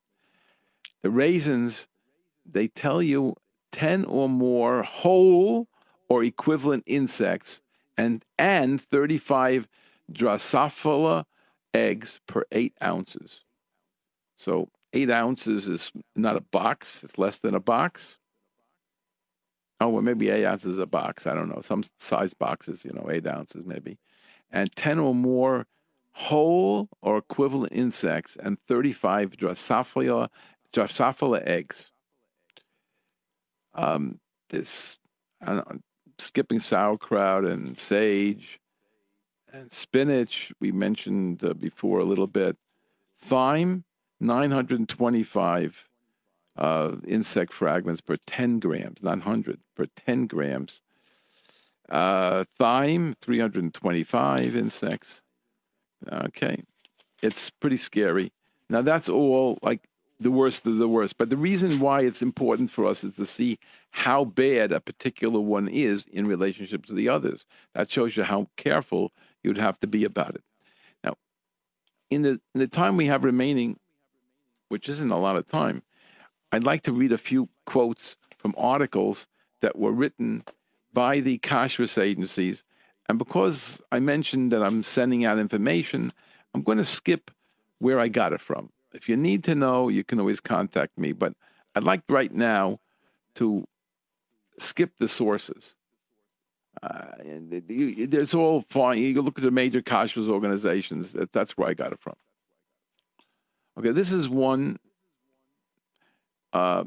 The 1.02 1.08
raisins, 1.08 1.88
they 2.44 2.68
tell 2.68 3.02
you 3.02 3.36
10 3.72 4.04
or 4.04 4.28
more 4.28 4.82
whole 4.82 5.66
or 6.10 6.22
equivalent 6.24 6.84
insects 6.86 7.62
and, 7.96 8.22
and 8.38 8.82
35 8.82 9.66
Drosophila 10.12 11.24
eggs 11.72 12.20
per 12.26 12.44
eight 12.52 12.74
ounces. 12.84 13.40
So 14.36 14.68
eight 14.92 15.10
ounces 15.10 15.68
is 15.68 15.90
not 16.14 16.36
a 16.36 16.42
box, 16.42 17.02
it's 17.02 17.16
less 17.16 17.38
than 17.38 17.54
a 17.54 17.60
box. 17.60 18.18
Oh, 19.80 19.90
well, 19.90 20.02
maybe 20.02 20.30
eight 20.30 20.46
ounces 20.46 20.78
a 20.78 20.86
box. 20.86 21.26
I 21.26 21.34
don't 21.34 21.48
know. 21.48 21.60
Some 21.60 21.82
size 21.98 22.32
boxes, 22.34 22.84
you 22.84 22.92
know, 22.94 23.10
eight 23.10 23.26
ounces 23.26 23.64
maybe. 23.66 23.98
And 24.50 24.74
10 24.74 24.98
or 24.98 25.14
more 25.14 25.66
whole 26.12 26.88
or 27.02 27.18
equivalent 27.18 27.72
insects 27.72 28.36
and 28.40 28.58
35 28.68 29.32
Drosophila, 29.32 30.28
Drosophila 30.72 31.42
eggs. 31.46 31.92
Um, 33.74 34.18
this, 34.48 34.96
I 35.42 35.46
don't 35.46 35.70
know, 35.70 35.78
skipping 36.18 36.60
sauerkraut 36.60 37.44
and 37.44 37.78
sage 37.78 38.58
and 39.52 39.72
spinach, 39.72 40.52
we 40.60 40.72
mentioned 40.72 41.44
uh, 41.44 41.54
before 41.54 42.00
a 42.00 42.04
little 42.04 42.26
bit. 42.26 42.56
Thyme, 43.18 43.84
925 44.20 45.88
uh, 46.58 46.96
insect 47.06 47.52
fragments 47.52 48.00
per 48.00 48.16
10 48.26 48.60
grams, 48.60 49.02
not 49.02 49.18
100, 49.18 49.60
per 49.74 49.86
10 49.86 50.26
grams. 50.26 50.80
Uh, 51.88 52.44
thyme, 52.58 53.14
325 53.20 54.56
insects. 54.56 55.22
Okay. 56.10 56.62
It's 57.22 57.50
pretty 57.50 57.76
scary. 57.76 58.32
Now, 58.68 58.82
that's 58.82 59.08
all 59.08 59.58
like 59.62 59.88
the 60.18 60.30
worst 60.30 60.66
of 60.66 60.78
the 60.78 60.88
worst. 60.88 61.18
But 61.18 61.30
the 61.30 61.36
reason 61.36 61.78
why 61.78 62.02
it's 62.02 62.22
important 62.22 62.70
for 62.70 62.86
us 62.86 63.04
is 63.04 63.16
to 63.16 63.26
see 63.26 63.58
how 63.90 64.24
bad 64.24 64.72
a 64.72 64.80
particular 64.80 65.40
one 65.40 65.68
is 65.68 66.06
in 66.12 66.26
relationship 66.26 66.86
to 66.86 66.94
the 66.94 67.08
others. 67.08 67.46
That 67.74 67.90
shows 67.90 68.16
you 68.16 68.22
how 68.22 68.48
careful 68.56 69.12
you'd 69.42 69.58
have 69.58 69.78
to 69.80 69.86
be 69.86 70.04
about 70.04 70.34
it. 70.34 70.42
Now, 71.04 71.14
in 72.10 72.22
the, 72.22 72.40
in 72.54 72.60
the 72.60 72.66
time 72.66 72.96
we 72.96 73.06
have 73.06 73.24
remaining, 73.24 73.78
which 74.68 74.88
isn't 74.88 75.12
a 75.12 75.18
lot 75.18 75.36
of 75.36 75.46
time, 75.46 75.82
I'd 76.56 76.64
like 76.64 76.82
to 76.84 76.92
read 76.92 77.12
a 77.12 77.18
few 77.18 77.50
quotes 77.66 78.16
from 78.38 78.54
articles 78.56 79.26
that 79.60 79.78
were 79.78 79.92
written 79.92 80.42
by 80.92 81.20
the 81.20 81.38
kashrus 81.38 82.00
agencies. 82.00 82.64
And 83.10 83.18
because 83.18 83.82
I 83.92 84.00
mentioned 84.00 84.52
that 84.52 84.62
I'm 84.62 84.82
sending 84.82 85.26
out 85.26 85.38
information, 85.38 86.12
I'm 86.54 86.62
going 86.62 86.78
to 86.78 86.84
skip 86.84 87.30
where 87.78 88.00
I 88.00 88.08
got 88.08 88.32
it 88.32 88.40
from. 88.40 88.70
If 88.94 89.06
you 89.06 89.18
need 89.18 89.44
to 89.44 89.54
know, 89.54 89.90
you 89.90 90.02
can 90.02 90.18
always 90.18 90.40
contact 90.40 90.96
me. 90.96 91.12
But 91.12 91.34
I'd 91.74 91.84
like 91.84 92.02
right 92.08 92.32
now 92.32 92.80
to 93.34 93.66
skip 94.58 94.92
the 94.98 95.08
sources. 95.08 95.74
Uh, 96.82 97.12
and 97.18 97.62
there's 97.68 98.32
all 98.32 98.64
fine. 98.70 98.98
You 98.98 99.20
look 99.20 99.38
at 99.38 99.44
the 99.44 99.50
major 99.50 99.82
kashrus 99.82 100.28
organizations. 100.28 101.12
That, 101.12 101.32
that's 101.32 101.58
where 101.58 101.68
I 101.68 101.74
got 101.74 101.92
it 101.92 102.00
from. 102.00 102.14
Okay, 103.78 103.92
this 103.92 104.10
is 104.10 104.26
one 104.26 104.78
uh, 106.56 106.84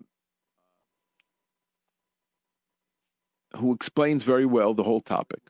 who 3.58 3.74
explains 3.74 4.24
very 4.24 4.46
well 4.46 4.74
the 4.74 4.84
whole 4.84 5.02
topic. 5.02 5.42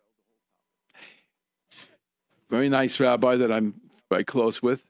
Very 2.49 2.69
nice 2.69 2.99
rabbi 2.99 3.35
that 3.37 3.51
I'm 3.51 3.75
very 4.09 4.25
close 4.25 4.61
with. 4.61 4.83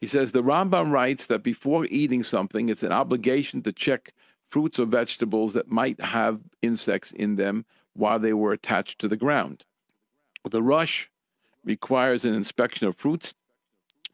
He 0.00 0.06
says 0.06 0.32
the 0.32 0.42
Rambam 0.42 0.90
writes 0.90 1.26
that 1.28 1.42
before 1.42 1.86
eating 1.86 2.22
something, 2.22 2.68
it's 2.68 2.82
an 2.82 2.92
obligation 2.92 3.62
to 3.62 3.72
check 3.72 4.12
fruits 4.50 4.78
or 4.78 4.86
vegetables 4.86 5.54
that 5.54 5.70
might 5.70 6.00
have 6.00 6.40
insects 6.60 7.12
in 7.12 7.36
them 7.36 7.64
while 7.94 8.18
they 8.18 8.34
were 8.34 8.52
attached 8.52 8.98
to 8.98 9.08
the 9.08 9.16
ground. 9.16 9.64
The 10.48 10.62
Rosh 10.62 11.06
requires 11.64 12.24
an 12.24 12.34
inspection 12.34 12.86
of 12.86 12.96
fruits 12.96 13.34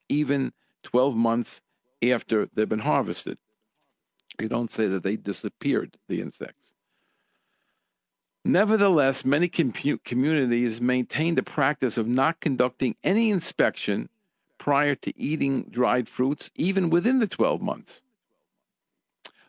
even 0.08 0.52
12 0.84 1.16
months 1.16 1.60
after 2.02 2.48
they've 2.54 2.68
been 2.68 2.78
harvested. 2.78 3.38
You 4.38 4.48
don't 4.48 4.70
say 4.70 4.86
that 4.86 5.02
they 5.02 5.16
disappeared, 5.16 5.96
the 6.08 6.20
insects. 6.20 6.74
Nevertheless, 8.44 9.24
many 9.24 9.48
com- 9.48 9.72
communities 10.04 10.80
maintain 10.80 11.34
the 11.34 11.42
practice 11.42 11.98
of 11.98 12.06
not 12.06 12.40
conducting 12.40 12.96
any 13.04 13.30
inspection 13.30 14.08
prior 14.56 14.94
to 14.94 15.18
eating 15.18 15.64
dried 15.64 16.08
fruits, 16.08 16.50
even 16.54 16.90
within 16.90 17.18
the 17.18 17.26
12 17.26 17.60
months. 17.60 18.02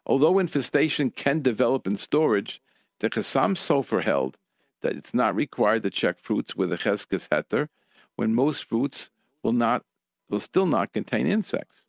Although 0.06 0.40
infestation 0.40 1.12
can 1.12 1.42
develop 1.42 1.88
in 1.88 1.96
storage, 1.96 2.62
the 3.00 3.10
Chassam 3.10 3.56
Sofer 3.56 4.04
held 4.04 4.38
that 4.82 4.96
it's 4.96 5.14
not 5.14 5.36
required 5.36 5.84
to 5.84 5.90
check 5.90 6.20
fruits 6.20 6.56
with 6.56 6.74
a 6.74 6.78
Chezkas 6.78 7.30
Heter 7.30 7.68
when 8.16 8.34
most 8.36 8.66
fruits 8.66 9.10
will 9.44 9.54
not 9.54 9.84
will 10.30 10.40
still 10.40 10.66
not 10.66 10.94
contain 10.94 11.28
insects. 11.28 11.86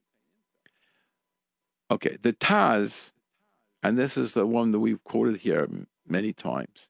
Okay, 1.93 2.17
the 2.23 2.33
Taz, 2.33 3.13
and 3.83 3.99
this 3.99 4.17
is 4.17 4.33
the 4.33 4.47
one 4.47 4.73
that 4.73 4.81
we've 4.81 5.05
quoted 5.05 5.37
here 5.37 5.69
many 6.09 6.33
times, 6.33 6.89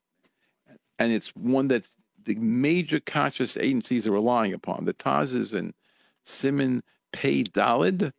and 0.97 1.11
it's 1.11 1.35
one 1.35 1.67
that 1.67 1.89
the 2.23 2.35
major 2.35 3.01
kashrus 3.01 3.61
agencies 3.61 4.07
are 4.07 4.13
relying 4.13 4.53
upon. 4.53 4.85
The 4.85 4.93
Taz 4.93 5.35
is 5.35 5.53
in 5.53 5.73
Siman 6.23 6.83
Pei 7.11 7.43
Dalid, 7.43 8.13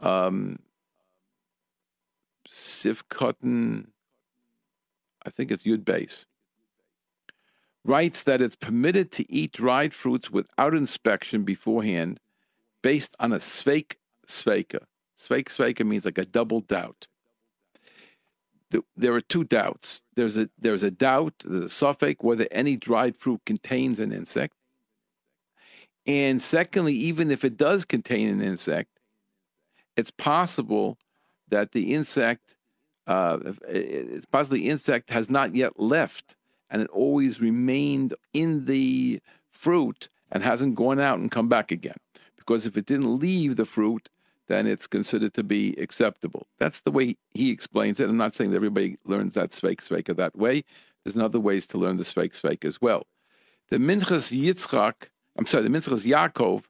um, 0.00 0.58
Sif 2.50 3.08
Katan, 3.08 3.86
I 5.24 5.30
think 5.30 5.50
it's 5.50 5.64
Yud 5.64 5.82
Beis, 5.82 6.26
writes 7.86 8.24
that 8.24 8.42
it's 8.42 8.56
permitted 8.56 9.12
to 9.12 9.32
eat 9.32 9.52
dried 9.52 9.94
fruits 9.94 10.30
without 10.30 10.74
inspection 10.74 11.44
beforehand 11.44 12.20
based 12.82 13.16
on 13.18 13.32
a 13.32 13.38
sveik 13.38 13.94
sveika. 14.26 14.80
Sveik 15.22 15.46
sveika 15.46 15.86
means 15.86 16.04
like 16.04 16.18
a 16.18 16.24
double 16.24 16.60
doubt. 16.60 17.06
There 18.96 19.12
are 19.12 19.20
two 19.20 19.44
doubts. 19.44 20.02
There's 20.16 20.36
a 20.36 20.48
there's 20.58 20.82
a 20.82 20.90
doubt, 20.90 21.34
the 21.44 21.68
suffix 21.68 22.22
whether 22.22 22.46
any 22.50 22.76
dried 22.76 23.16
fruit 23.16 23.40
contains 23.44 24.00
an 24.00 24.12
insect. 24.12 24.54
And 26.06 26.42
secondly, 26.42 26.94
even 26.94 27.30
if 27.30 27.44
it 27.44 27.56
does 27.56 27.84
contain 27.84 28.28
an 28.28 28.42
insect, 28.42 28.88
it's 29.96 30.10
possible 30.10 30.98
that 31.50 31.72
the 31.72 31.94
insect, 31.94 32.56
uh, 33.06 33.38
it's 33.68 34.26
possible 34.26 34.56
the 34.56 34.70
insect 34.70 35.10
has 35.10 35.30
not 35.30 35.54
yet 35.54 35.78
left 35.78 36.34
and 36.70 36.82
it 36.82 36.88
always 36.90 37.40
remained 37.40 38.14
in 38.32 38.64
the 38.64 39.20
fruit 39.50 40.08
and 40.32 40.42
hasn't 40.42 40.74
gone 40.74 40.98
out 40.98 41.18
and 41.18 41.30
come 41.30 41.48
back 41.48 41.70
again. 41.70 41.98
Because 42.36 42.66
if 42.66 42.76
it 42.76 42.86
didn't 42.86 43.18
leave 43.18 43.56
the 43.56 43.66
fruit, 43.66 44.08
then 44.52 44.66
it's 44.66 44.86
considered 44.86 45.32
to 45.34 45.42
be 45.42 45.74
acceptable. 45.78 46.46
That's 46.58 46.80
the 46.80 46.90
way 46.90 47.16
he 47.30 47.50
explains 47.50 48.00
it. 48.00 48.08
I'm 48.08 48.18
not 48.18 48.34
saying 48.34 48.50
that 48.50 48.56
everybody 48.56 48.98
learns 49.06 49.34
that 49.34 49.50
Sveik 49.50 49.78
Sveika 49.78 50.14
that 50.16 50.36
way. 50.36 50.62
There's 51.04 51.16
other 51.16 51.40
ways 51.40 51.66
to 51.68 51.78
learn 51.78 51.96
the 51.96 52.04
Sveik 52.04 52.38
Sveik 52.38 52.64
as 52.64 52.80
well. 52.80 53.06
The 53.70 53.78
Minchas 53.78 54.30
Yitzchak, 54.30 55.08
I'm 55.38 55.46
sorry, 55.46 55.64
the 55.64 55.70
Minchas 55.70 56.06
Yaakov 56.06 56.64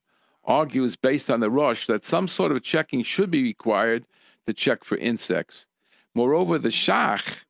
argues 0.45 0.95
based 0.95 1.30
on 1.30 1.41
the 1.41 1.51
Rosh 1.51 1.87
that 1.87 2.05
some 2.05 2.28
sort 2.28 2.53
of 2.53 2.62
checking 2.62 3.03
should 3.03 3.30
be 3.30 3.43
required 3.43 4.07
to 4.47 4.53
check 4.53 4.85
for 4.85 4.97
insects. 4.99 5.66
Moreover, 6.14 6.59
the 6.59 6.68
Shach 6.68 7.45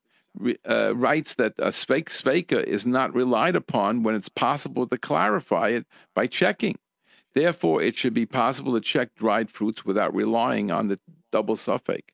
uh, 0.66 0.96
writes 0.96 1.34
that 1.34 1.52
a 1.58 1.68
Sveik 1.68 2.06
Sveika 2.06 2.62
is 2.64 2.86
not 2.86 3.14
relied 3.14 3.56
upon 3.56 4.02
when 4.02 4.14
it's 4.14 4.30
possible 4.30 4.86
to 4.86 4.96
clarify 4.96 5.68
it 5.68 5.86
by 6.14 6.26
checking. 6.26 6.76
Therefore, 7.34 7.80
it 7.80 7.96
should 7.96 8.14
be 8.14 8.26
possible 8.26 8.74
to 8.74 8.80
check 8.80 9.14
dried 9.14 9.50
fruits 9.50 9.84
without 9.84 10.14
relying 10.14 10.70
on 10.70 10.88
the 10.88 10.98
double 11.30 11.56
suffix. 11.56 12.12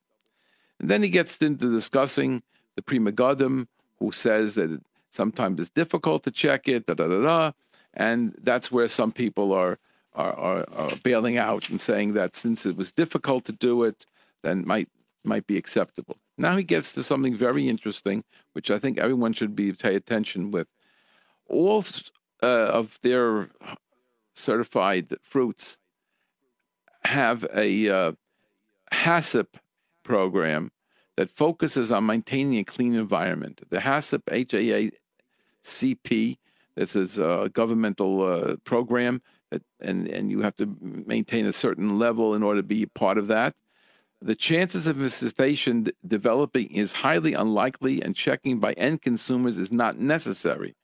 And 0.78 0.88
then 0.88 1.02
he 1.02 1.10
gets 1.10 1.36
into 1.38 1.70
discussing 1.70 2.42
the 2.76 2.82
Pri 2.82 2.98
Megadim, 3.00 3.66
who 3.98 4.12
says 4.12 4.54
that 4.54 4.80
sometimes 5.10 5.58
it's 5.58 5.70
difficult 5.70 6.22
to 6.24 6.30
check 6.30 6.68
it, 6.68 6.86
da 6.86 6.94
da 6.94 7.08
da 7.08 7.22
da, 7.22 7.52
and 7.94 8.34
that's 8.42 8.70
where 8.70 8.86
some 8.86 9.10
people 9.10 9.52
are, 9.52 9.78
are 10.14 10.34
are, 10.34 10.64
are 10.76 10.96
bailing 11.02 11.36
out 11.36 11.68
and 11.68 11.80
saying 11.80 12.12
that 12.14 12.36
since 12.36 12.64
it 12.64 12.76
was 12.76 12.92
difficult 12.92 13.44
to 13.46 13.52
do 13.52 13.82
it, 13.82 14.06
then 14.42 14.64
might 14.66 14.88
might 15.24 15.46
be 15.48 15.56
acceptable. 15.56 16.16
Now 16.36 16.56
he 16.56 16.62
gets 16.62 16.92
to 16.92 17.02
something 17.02 17.34
very 17.34 17.68
interesting, 17.68 18.22
which 18.52 18.70
I 18.70 18.78
think 18.78 18.98
everyone 18.98 19.32
should 19.32 19.56
be 19.56 19.72
pay 19.72 19.96
attention 19.96 20.52
with. 20.52 20.68
All 21.48 21.84
uh, 22.42 22.46
of 22.46 22.98
their 23.02 23.48
certified 24.38 25.14
fruits 25.22 25.78
have 27.04 27.46
a 27.54 27.88
uh, 27.88 28.12
HACCP 28.92 29.46
program 30.02 30.70
that 31.16 31.30
focuses 31.30 31.90
on 31.90 32.06
maintaining 32.06 32.58
a 32.58 32.64
clean 32.64 32.94
environment. 32.94 33.60
The 33.70 33.78
HACCP, 33.78 34.22
H-A-A-C-P, 34.30 36.38
this 36.76 36.94
is 36.94 37.18
a 37.18 37.50
governmental 37.52 38.22
uh, 38.22 38.56
program, 38.64 39.20
that, 39.50 39.62
and, 39.80 40.06
and 40.08 40.30
you 40.30 40.42
have 40.42 40.56
to 40.56 40.76
maintain 40.80 41.46
a 41.46 41.52
certain 41.52 41.98
level 41.98 42.34
in 42.34 42.42
order 42.42 42.60
to 42.60 42.66
be 42.66 42.86
part 42.86 43.18
of 43.18 43.26
that. 43.28 43.54
The 44.20 44.36
chances 44.36 44.86
of 44.86 45.00
infestation 45.00 45.88
developing 46.06 46.70
is 46.70 46.92
highly 46.92 47.34
unlikely, 47.34 48.02
and 48.02 48.14
checking 48.14 48.58
by 48.58 48.72
end 48.74 49.02
consumers 49.02 49.58
is 49.58 49.72
not 49.72 49.98
necessary. 49.98 50.76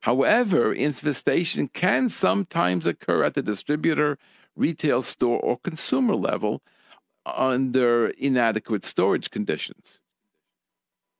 However, 0.00 0.72
infestation 0.72 1.68
can 1.68 2.08
sometimes 2.08 2.86
occur 2.86 3.24
at 3.24 3.34
the 3.34 3.42
distributor, 3.42 4.18
retail 4.56 5.02
store, 5.02 5.40
or 5.40 5.58
consumer 5.58 6.14
level 6.14 6.62
under 7.26 8.08
inadequate 8.10 8.84
storage 8.84 9.30
conditions. 9.30 10.00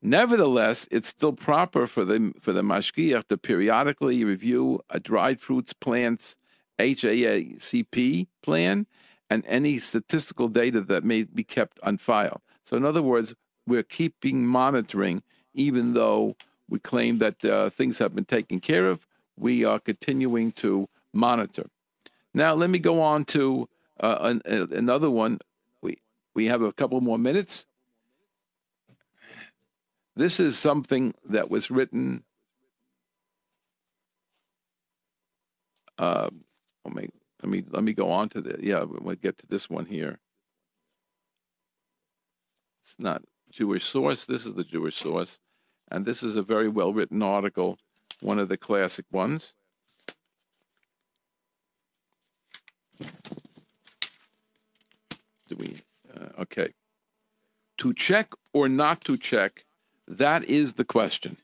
Nevertheless, 0.01 0.87
it's 0.93 1.09
still 1.09 1.33
proper 1.33 1.87
for 1.89 2.05
the 2.05 2.33
for 2.41 2.53
the 2.53 2.63
mashgiach 2.63 3.27
to 3.29 3.37
periodically 3.37 4.25
review 4.25 4.81
a 4.91 5.01
dried 5.01 5.41
fruits 5.41 5.73
plant's 5.73 6.37
HACCP 6.79 8.29
plan 8.43 8.87
and 9.29 9.45
any 9.47 9.81
statistical 9.81 10.49
data 10.49 10.81
that 10.83 11.03
may 11.03 11.25
be 11.25 11.43
kept 11.43 11.81
on 11.83 11.99
file. 11.99 12.41
So, 12.65 12.77
in 12.77 12.85
other 12.85 13.03
words, 13.03 13.35
we're 13.67 13.83
keeping 13.83 14.47
monitoring, 14.47 15.23
even 15.53 15.95
though 15.95 16.37
we 16.69 16.79
claim 16.79 17.19
that 17.19 17.45
uh, 17.45 17.71
things 17.71 17.99
have 17.99 18.15
been 18.15 18.25
taken 18.25 18.61
care 18.61 18.89
of. 18.89 19.07
We 19.37 19.65
are 19.65 19.79
continuing 19.79 20.53
to 20.53 20.89
monitor. 21.13 21.67
Now, 22.35 22.55
let 22.55 22.71
me 22.71 22.79
go 22.79 23.01
on 23.01 23.25
to 23.27 23.69
uh, 24.01 24.19
an, 24.21 24.43
uh, 24.49 24.67
another 24.77 25.11
one. 25.11 25.39
We 25.83 25.99
we 26.35 26.47
have 26.47 26.63
a 26.63 26.73
couple 26.73 27.01
more 27.01 27.19
minutes. 27.19 27.67
This 30.15 30.41
is 30.41 30.59
something 30.59 31.15
that 31.29 31.51
was 31.51 31.71
written. 31.71 32.25
Uh, 35.97 36.29
let 36.85 36.95
me 36.95 37.09
let 37.43 37.51
me 37.51 37.65
let 37.71 37.83
me 37.83 37.93
go 37.93 38.11
on 38.11 38.29
to 38.31 38.41
the 38.41 38.57
yeah. 38.61 38.85
We'll 38.85 39.17
get 39.17 39.39
to 39.39 39.47
this 39.47 39.71
one 39.71 39.87
here. 39.87 40.19
It's 42.83 42.97
not 42.99 43.23
Jewish 43.51 43.85
source. 43.85 44.25
This 44.25 44.45
is 44.47 44.55
the 44.55 44.65
Jewish 44.65 44.97
source. 44.97 45.41
And 45.91 46.05
this 46.05 46.23
is 46.23 46.37
a 46.37 46.43
very 46.43 46.69
well 46.69 46.93
written 46.93 47.23
article, 47.23 47.79
one 48.21 48.39
of 48.39 48.49
the 48.49 48.57
classic 48.57 49.07
ones. 49.11 49.55
Do 55.49 55.57
we? 55.57 55.81
Uh, 56.15 56.43
okay. 56.43 56.73
To 57.79 57.95
check 57.95 58.33
or 58.53 58.69
not 58.69 59.03
to 59.03 59.17
check, 59.17 59.65
that 60.07 60.45
is 60.45 60.75
the 60.75 60.85
question. 60.85 61.37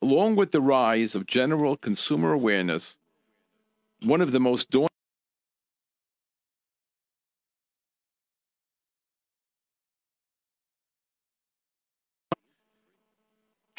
Along 0.00 0.34
with 0.34 0.50
the 0.50 0.60
rise 0.60 1.14
of 1.14 1.26
general 1.26 1.76
consumer 1.76 2.32
awareness, 2.32 2.96
one 4.02 4.20
of 4.20 4.32
the 4.32 4.40
most 4.40 4.70
daunting 4.70 4.91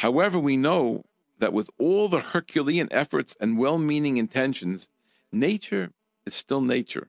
However, 0.03 0.37
we 0.37 0.57
know 0.57 1.05
that 1.39 1.53
with 1.53 1.69
all 1.79 2.09
the 2.09 2.19
Herculean 2.19 2.89
efforts 2.91 3.37
and 3.39 3.57
well 3.57 3.77
meaning 3.77 4.17
intentions, 4.17 4.89
nature 5.31 5.91
is 6.25 6.33
still 6.33 6.59
nature, 6.59 7.07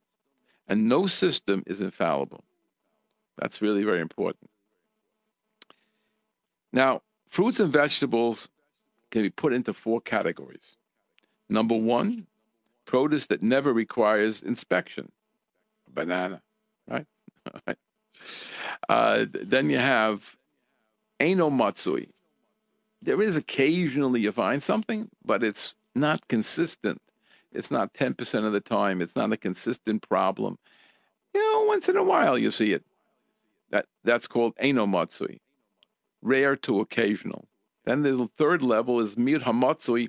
and 0.69 0.89
no 0.89 1.09
system 1.09 1.65
is 1.67 1.81
infallible. 1.81 2.45
That's 3.37 3.61
really 3.61 3.83
very 3.83 4.01
important. 4.01 4.49
Now, 6.73 7.03
fruits 7.27 7.59
and 7.59 7.73
vegetables 7.73 8.49
can 9.11 9.23
be 9.23 9.31
put 9.31 9.53
into 9.53 9.73
four 9.73 10.01
categories. 10.01 10.77
Number 11.49 11.77
one, 11.77 12.29
produce 12.85 13.27
that 13.27 13.43
never 13.43 13.73
requires 13.73 14.41
inspection, 14.41 15.11
banana, 15.93 16.43
right? 16.87 17.07
uh, 18.89 19.27
then 19.33 19.69
you 19.69 19.79
have 19.79 20.37
ano 21.19 21.51
matsui, 21.51 22.15
there 23.05 23.21
is 23.21 23.37
occasionally 23.37 24.21
you 24.21 24.33
find 24.33 24.63
something, 24.63 25.09
but 25.25 25.43
it's 25.43 25.75
not 25.95 26.27
consistent. 26.29 27.01
It's 27.53 27.71
not 27.71 27.95
10% 27.95 28.47
of 28.47 28.53
the 28.53 28.61
time. 28.61 29.01
It's 29.01 29.15
not 29.15 29.33
a 29.33 29.37
consistent 29.37 30.09
problem. 30.09 30.59
You 31.35 31.41
know, 31.41 31.65
once 31.65 31.89
in 31.89 31.97
a 31.97 32.03
while 32.03 32.39
you 32.39 32.51
see 32.51 32.73
it. 32.73 32.85
That 33.71 33.87
That's 34.05 34.27
called 34.27 34.57
enomatsui, 34.57 35.41
rare 36.23 36.57
to 36.57 36.81
occasional. 36.81 37.47
Then 37.85 38.03
the 38.03 38.29
third 38.37 38.63
level 38.63 39.01
is 39.01 39.17
miut 39.17 39.43
hamatzui. 39.43 40.09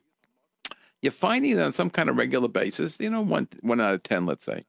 You're 1.01 1.11
finding 1.11 1.51
it 1.51 1.59
on 1.59 1.73
some 1.73 1.89
kind 1.89 2.09
of 2.09 2.17
regular 2.17 2.47
basis, 2.47 2.99
you 2.99 3.09
know, 3.09 3.21
one, 3.21 3.47
one 3.61 3.81
out 3.81 3.93
of 3.93 4.03
10, 4.03 4.25
let's 4.25 4.45
say. 4.45 4.63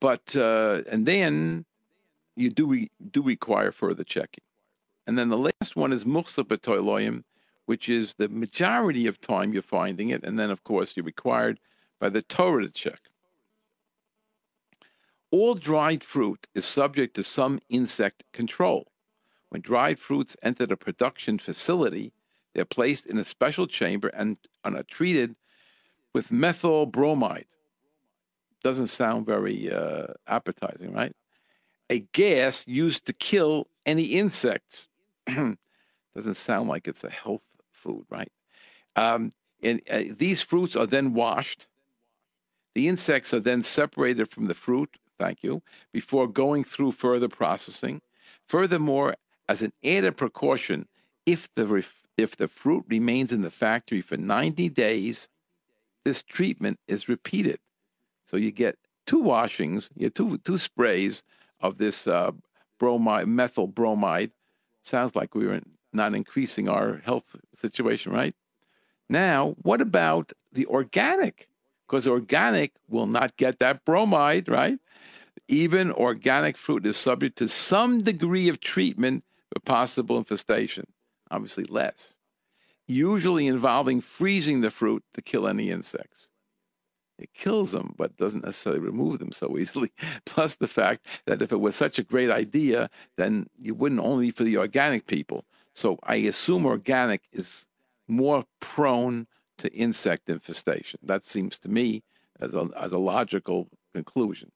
But, 0.00 0.36
uh, 0.36 0.82
and 0.88 1.06
then 1.06 1.64
you 2.36 2.50
do, 2.50 2.66
re, 2.66 2.90
do 3.10 3.22
require 3.22 3.72
further 3.72 4.04
checking. 4.04 4.44
And 5.08 5.16
then 5.16 5.30
the 5.30 5.38
last 5.38 5.74
one 5.74 5.94
is 5.94 6.04
Muchsa 6.04 6.44
B'Toiloyim, 6.44 7.24
which 7.64 7.88
is 7.88 8.14
the 8.18 8.28
majority 8.28 9.06
of 9.06 9.18
time 9.18 9.54
you're 9.54 9.62
finding 9.62 10.10
it. 10.10 10.22
And 10.22 10.38
then, 10.38 10.50
of 10.50 10.64
course, 10.64 10.94
you're 10.94 11.04
required 11.04 11.58
by 11.98 12.10
the 12.10 12.20
Torah 12.20 12.64
to 12.64 12.70
check. 12.70 13.00
All 15.30 15.54
dried 15.54 16.04
fruit 16.04 16.46
is 16.54 16.66
subject 16.66 17.16
to 17.16 17.24
some 17.24 17.58
insect 17.70 18.22
control. 18.34 18.92
When 19.48 19.62
dried 19.62 19.98
fruits 19.98 20.36
enter 20.42 20.66
the 20.66 20.76
production 20.76 21.38
facility, 21.38 22.12
they're 22.54 22.66
placed 22.66 23.06
in 23.06 23.16
a 23.16 23.24
special 23.24 23.66
chamber 23.66 24.08
and 24.08 24.36
are 24.62 24.82
treated 24.82 25.36
with 26.12 26.30
methyl 26.30 26.84
bromide. 26.84 27.46
doesn't 28.62 28.88
sound 28.88 29.24
very 29.24 29.72
uh, 29.72 30.08
appetizing, 30.26 30.92
right? 30.92 31.16
A 31.88 32.00
gas 32.12 32.66
used 32.68 33.06
to 33.06 33.14
kill 33.14 33.68
any 33.86 34.04
insects. 34.04 34.86
doesn't 36.14 36.34
sound 36.34 36.68
like 36.68 36.88
it's 36.88 37.04
a 37.04 37.10
health 37.10 37.42
food, 37.70 38.04
right? 38.10 38.32
Um, 38.96 39.32
and 39.62 39.80
uh, 39.90 40.02
these 40.16 40.42
fruits 40.42 40.76
are 40.76 40.86
then 40.86 41.14
washed. 41.14 41.66
The 42.74 42.88
insects 42.88 43.34
are 43.34 43.40
then 43.40 43.62
separated 43.62 44.30
from 44.30 44.46
the 44.46 44.54
fruit, 44.54 44.96
thank 45.18 45.42
you, 45.42 45.62
before 45.92 46.28
going 46.28 46.64
through 46.64 46.92
further 46.92 47.28
processing. 47.28 48.00
Furthermore, 48.46 49.16
as 49.48 49.62
an 49.62 49.72
added 49.84 50.16
precaution, 50.16 50.86
if 51.26 51.48
the 51.54 51.66
ref- 51.66 52.04
if 52.16 52.36
the 52.36 52.48
fruit 52.48 52.84
remains 52.88 53.32
in 53.32 53.42
the 53.42 53.50
factory 53.50 54.00
for 54.00 54.16
90 54.16 54.68
days, 54.70 55.28
this 56.04 56.22
treatment 56.22 56.78
is 56.88 57.08
repeated. 57.08 57.58
So 58.26 58.36
you 58.36 58.50
get 58.50 58.76
two 59.06 59.20
washings, 59.20 59.90
you 59.94 60.10
two 60.10 60.38
two 60.38 60.58
sprays 60.58 61.22
of 61.60 61.78
this 61.78 62.06
uh, 62.06 62.32
bromide, 62.78 63.28
methyl 63.28 63.66
bromide. 63.66 64.30
Sounds 64.88 65.14
like 65.14 65.34
we 65.34 65.46
were 65.46 65.60
not 65.92 66.14
increasing 66.14 66.66
our 66.66 67.02
health 67.04 67.36
situation, 67.54 68.10
right? 68.10 68.34
Now, 69.10 69.54
what 69.60 69.82
about 69.82 70.32
the 70.50 70.64
organic? 70.64 71.50
Because 71.86 72.08
organic 72.08 72.72
will 72.88 73.06
not 73.06 73.36
get 73.36 73.58
that 73.58 73.84
bromide, 73.84 74.48
right? 74.48 74.78
Even 75.46 75.92
organic 75.92 76.56
fruit 76.56 76.86
is 76.86 76.96
subject 76.96 77.36
to 77.36 77.48
some 77.48 77.98
degree 78.00 78.48
of 78.48 78.60
treatment 78.60 79.24
for 79.52 79.60
possible 79.60 80.16
infestation, 80.16 80.86
obviously 81.30 81.64
less, 81.64 82.16
usually 82.86 83.46
involving 83.46 84.00
freezing 84.00 84.62
the 84.62 84.70
fruit 84.70 85.04
to 85.12 85.20
kill 85.20 85.46
any 85.46 85.70
insects. 85.70 86.30
It 87.18 87.34
kills 87.34 87.72
them, 87.72 87.94
but 87.96 88.16
doesn't 88.16 88.44
necessarily 88.44 88.80
remove 88.80 89.18
them 89.18 89.32
so 89.32 89.58
easily. 89.58 89.92
Plus, 90.24 90.54
the 90.54 90.68
fact 90.68 91.06
that 91.26 91.42
if 91.42 91.52
it 91.52 91.60
was 91.60 91.74
such 91.74 91.98
a 91.98 92.04
great 92.04 92.30
idea, 92.30 92.90
then 93.16 93.48
you 93.60 93.74
wouldn't 93.74 94.00
only 94.00 94.30
for 94.30 94.44
the 94.44 94.56
organic 94.56 95.06
people. 95.06 95.44
So 95.74 95.98
I 96.02 96.16
assume 96.16 96.66
organic 96.66 97.22
is 97.32 97.66
more 98.06 98.44
prone 98.60 99.26
to 99.58 99.72
insect 99.72 100.28
infestation. 100.28 101.00
That 101.02 101.24
seems 101.24 101.58
to 101.60 101.68
me 101.68 102.02
as 102.40 102.54
a, 102.54 102.68
as 102.76 102.92
a 102.92 102.98
logical 102.98 103.68
conclusion. 103.92 104.50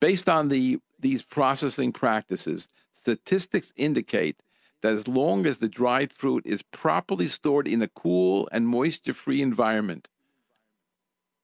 Based 0.00 0.28
on 0.28 0.48
the 0.48 0.78
these 0.98 1.22
processing 1.22 1.92
practices, 1.92 2.68
statistics 2.94 3.72
indicate 3.76 4.42
that 4.82 4.94
as 4.94 5.08
long 5.08 5.46
as 5.46 5.58
the 5.58 5.68
dried 5.68 6.12
fruit 6.12 6.42
is 6.46 6.62
properly 6.62 7.28
stored 7.28 7.68
in 7.68 7.82
a 7.82 7.88
cool 7.88 8.48
and 8.52 8.68
moisture-free 8.68 9.42
environment, 9.42 10.08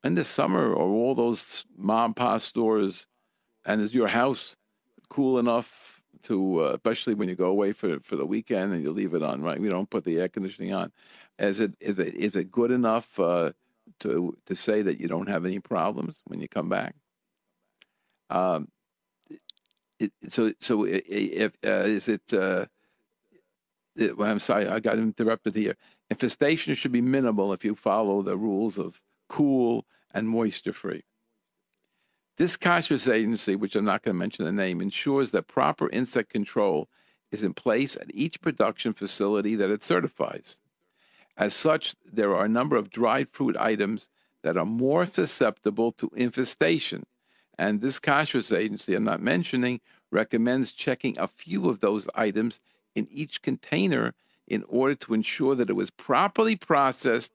in 0.04 0.14
the 0.14 0.24
summer 0.24 0.72
or 0.72 0.88
all 0.88 1.14
those 1.14 1.64
mom 1.76 2.14
pop 2.14 2.40
stores, 2.40 3.06
and 3.64 3.80
is 3.80 3.94
your 3.94 4.08
house 4.08 4.56
cool 5.08 5.38
enough 5.38 6.00
to, 6.22 6.60
uh, 6.60 6.72
especially 6.74 7.14
when 7.14 7.28
you 7.28 7.34
go 7.34 7.46
away 7.50 7.72
for 7.72 8.00
for 8.00 8.16
the 8.16 8.26
weekend 8.26 8.72
and 8.72 8.82
you 8.82 8.90
leave 8.92 9.14
it 9.14 9.22
on, 9.22 9.42
right? 9.42 9.60
We 9.60 9.68
don't 9.68 9.90
put 9.90 10.04
the 10.04 10.18
air 10.18 10.28
conditioning 10.28 10.72
on. 10.74 10.92
Is 11.38 11.60
it 11.60 11.72
is 11.80 11.98
it, 11.98 12.14
is 12.14 12.36
it 12.36 12.50
good 12.50 12.70
enough 12.70 13.18
uh, 13.18 13.52
to 14.00 14.36
to 14.46 14.54
say 14.54 14.82
that 14.82 15.00
you 15.00 15.08
don't 15.08 15.28
have 15.28 15.44
any 15.44 15.58
problems 15.58 16.20
when 16.26 16.40
you 16.40 16.48
come 16.48 16.68
back? 16.68 16.94
Um, 18.30 18.68
it, 19.98 20.12
so 20.28 20.52
so 20.60 20.86
if 20.86 21.52
uh, 21.64 21.84
is 21.86 22.08
it, 22.08 22.22
uh, 22.32 22.66
it? 23.96 24.16
Well, 24.16 24.30
I'm 24.30 24.40
sorry, 24.40 24.68
I 24.68 24.80
got 24.80 24.98
interrupted 24.98 25.54
here. 25.54 25.76
Infestation 26.10 26.74
should 26.74 26.92
be 26.92 27.02
minimal 27.02 27.52
if 27.52 27.64
you 27.64 27.74
follow 27.74 28.22
the 28.22 28.36
rules 28.36 28.78
of 28.78 29.00
cool 29.30 29.86
and 30.12 30.28
moisture 30.28 30.72
free. 30.72 31.04
This 32.36 32.56
kashrus 32.56 33.10
agency, 33.10 33.54
which 33.54 33.76
I'm 33.76 33.84
not 33.84 34.02
going 34.02 34.14
to 34.14 34.18
mention 34.18 34.44
the 34.44 34.52
name, 34.52 34.80
ensures 34.80 35.30
that 35.30 35.46
proper 35.46 35.88
insect 35.90 36.30
control 36.30 36.88
is 37.30 37.42
in 37.42 37.54
place 37.54 37.96
at 37.96 38.10
each 38.12 38.40
production 38.40 38.92
facility 38.92 39.54
that 39.54 39.70
it 39.70 39.84
certifies. 39.84 40.58
As 41.36 41.54
such, 41.54 41.94
there 42.12 42.34
are 42.34 42.44
a 42.44 42.48
number 42.48 42.76
of 42.76 42.90
dried 42.90 43.28
fruit 43.30 43.56
items 43.56 44.08
that 44.42 44.56
are 44.56 44.66
more 44.66 45.06
susceptible 45.06 45.92
to 45.92 46.10
infestation. 46.14 47.04
And 47.58 47.80
this 47.80 48.00
kashrus 48.00 48.56
agency 48.56 48.94
I'm 48.94 49.04
not 49.04 49.22
mentioning 49.22 49.80
recommends 50.10 50.72
checking 50.72 51.16
a 51.18 51.28
few 51.28 51.70
of 51.70 51.80
those 51.80 52.08
items 52.14 52.58
in 52.96 53.06
each 53.12 53.42
container 53.42 54.12
in 54.48 54.64
order 54.66 54.96
to 54.96 55.14
ensure 55.14 55.54
that 55.54 55.70
it 55.70 55.76
was 55.76 55.90
properly 55.90 56.56
processed 56.56 57.32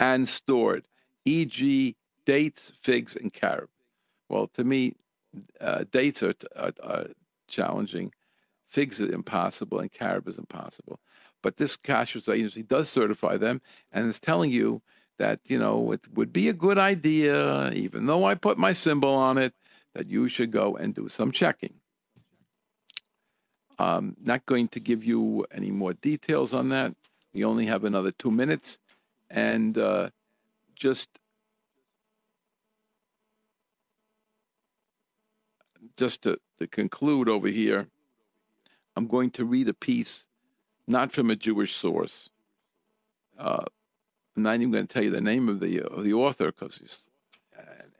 and 0.00 0.28
stored, 0.28 0.86
e.g., 1.26 1.94
dates, 2.24 2.72
figs, 2.82 3.16
and 3.16 3.32
carob. 3.32 3.68
Well, 4.28 4.48
to 4.54 4.64
me, 4.64 4.94
uh, 5.60 5.84
dates 5.90 6.22
are, 6.22 6.34
are, 6.56 6.72
are, 6.82 7.06
challenging, 7.48 8.12
figs 8.66 9.00
are 9.00 9.12
impossible, 9.12 9.78
and 9.78 9.92
carob 9.92 10.26
is 10.26 10.38
impossible. 10.38 10.98
But 11.42 11.58
this 11.58 11.76
kashrus 11.76 12.32
agency 12.32 12.62
does 12.62 12.88
certify 12.88 13.36
them, 13.36 13.60
and 13.92 14.08
it's 14.08 14.18
telling 14.18 14.50
you 14.50 14.82
that 15.18 15.40
you 15.46 15.58
know 15.58 15.92
it 15.92 16.00
would 16.14 16.32
be 16.32 16.48
a 16.48 16.52
good 16.52 16.78
idea, 16.78 17.70
even 17.72 18.06
though 18.06 18.24
I 18.24 18.34
put 18.34 18.58
my 18.58 18.72
symbol 18.72 19.14
on 19.14 19.38
it, 19.38 19.54
that 19.94 20.08
you 20.08 20.28
should 20.28 20.50
go 20.50 20.76
and 20.76 20.94
do 20.94 21.08
some 21.08 21.30
checking. 21.30 21.74
I'm 23.78 24.16
not 24.22 24.46
going 24.46 24.68
to 24.68 24.80
give 24.80 25.04
you 25.04 25.46
any 25.52 25.70
more 25.70 25.92
details 25.92 26.54
on 26.54 26.70
that. 26.70 26.94
We 27.34 27.44
only 27.44 27.66
have 27.66 27.84
another 27.84 28.10
two 28.10 28.30
minutes, 28.30 28.78
and 29.30 29.76
uh, 29.76 30.08
just 30.76 31.08
just 35.96 36.22
to, 36.22 36.38
to 36.58 36.66
conclude 36.66 37.28
over 37.28 37.48
here, 37.48 37.88
I'm 38.96 39.06
going 39.06 39.30
to 39.32 39.44
read 39.44 39.68
a 39.68 39.74
piece, 39.74 40.26
not 40.86 41.10
from 41.10 41.30
a 41.30 41.36
Jewish 41.36 41.74
source. 41.74 42.28
Uh, 43.38 43.64
I'm 44.36 44.42
not 44.42 44.56
even 44.56 44.70
going 44.70 44.86
to 44.86 44.92
tell 44.92 45.04
you 45.04 45.10
the 45.10 45.20
name 45.20 45.48
of 45.48 45.60
the 45.60 45.82
of 45.82 46.04
the 46.04 46.12
author 46.12 46.52
because 46.52 46.78
he's 46.78 47.00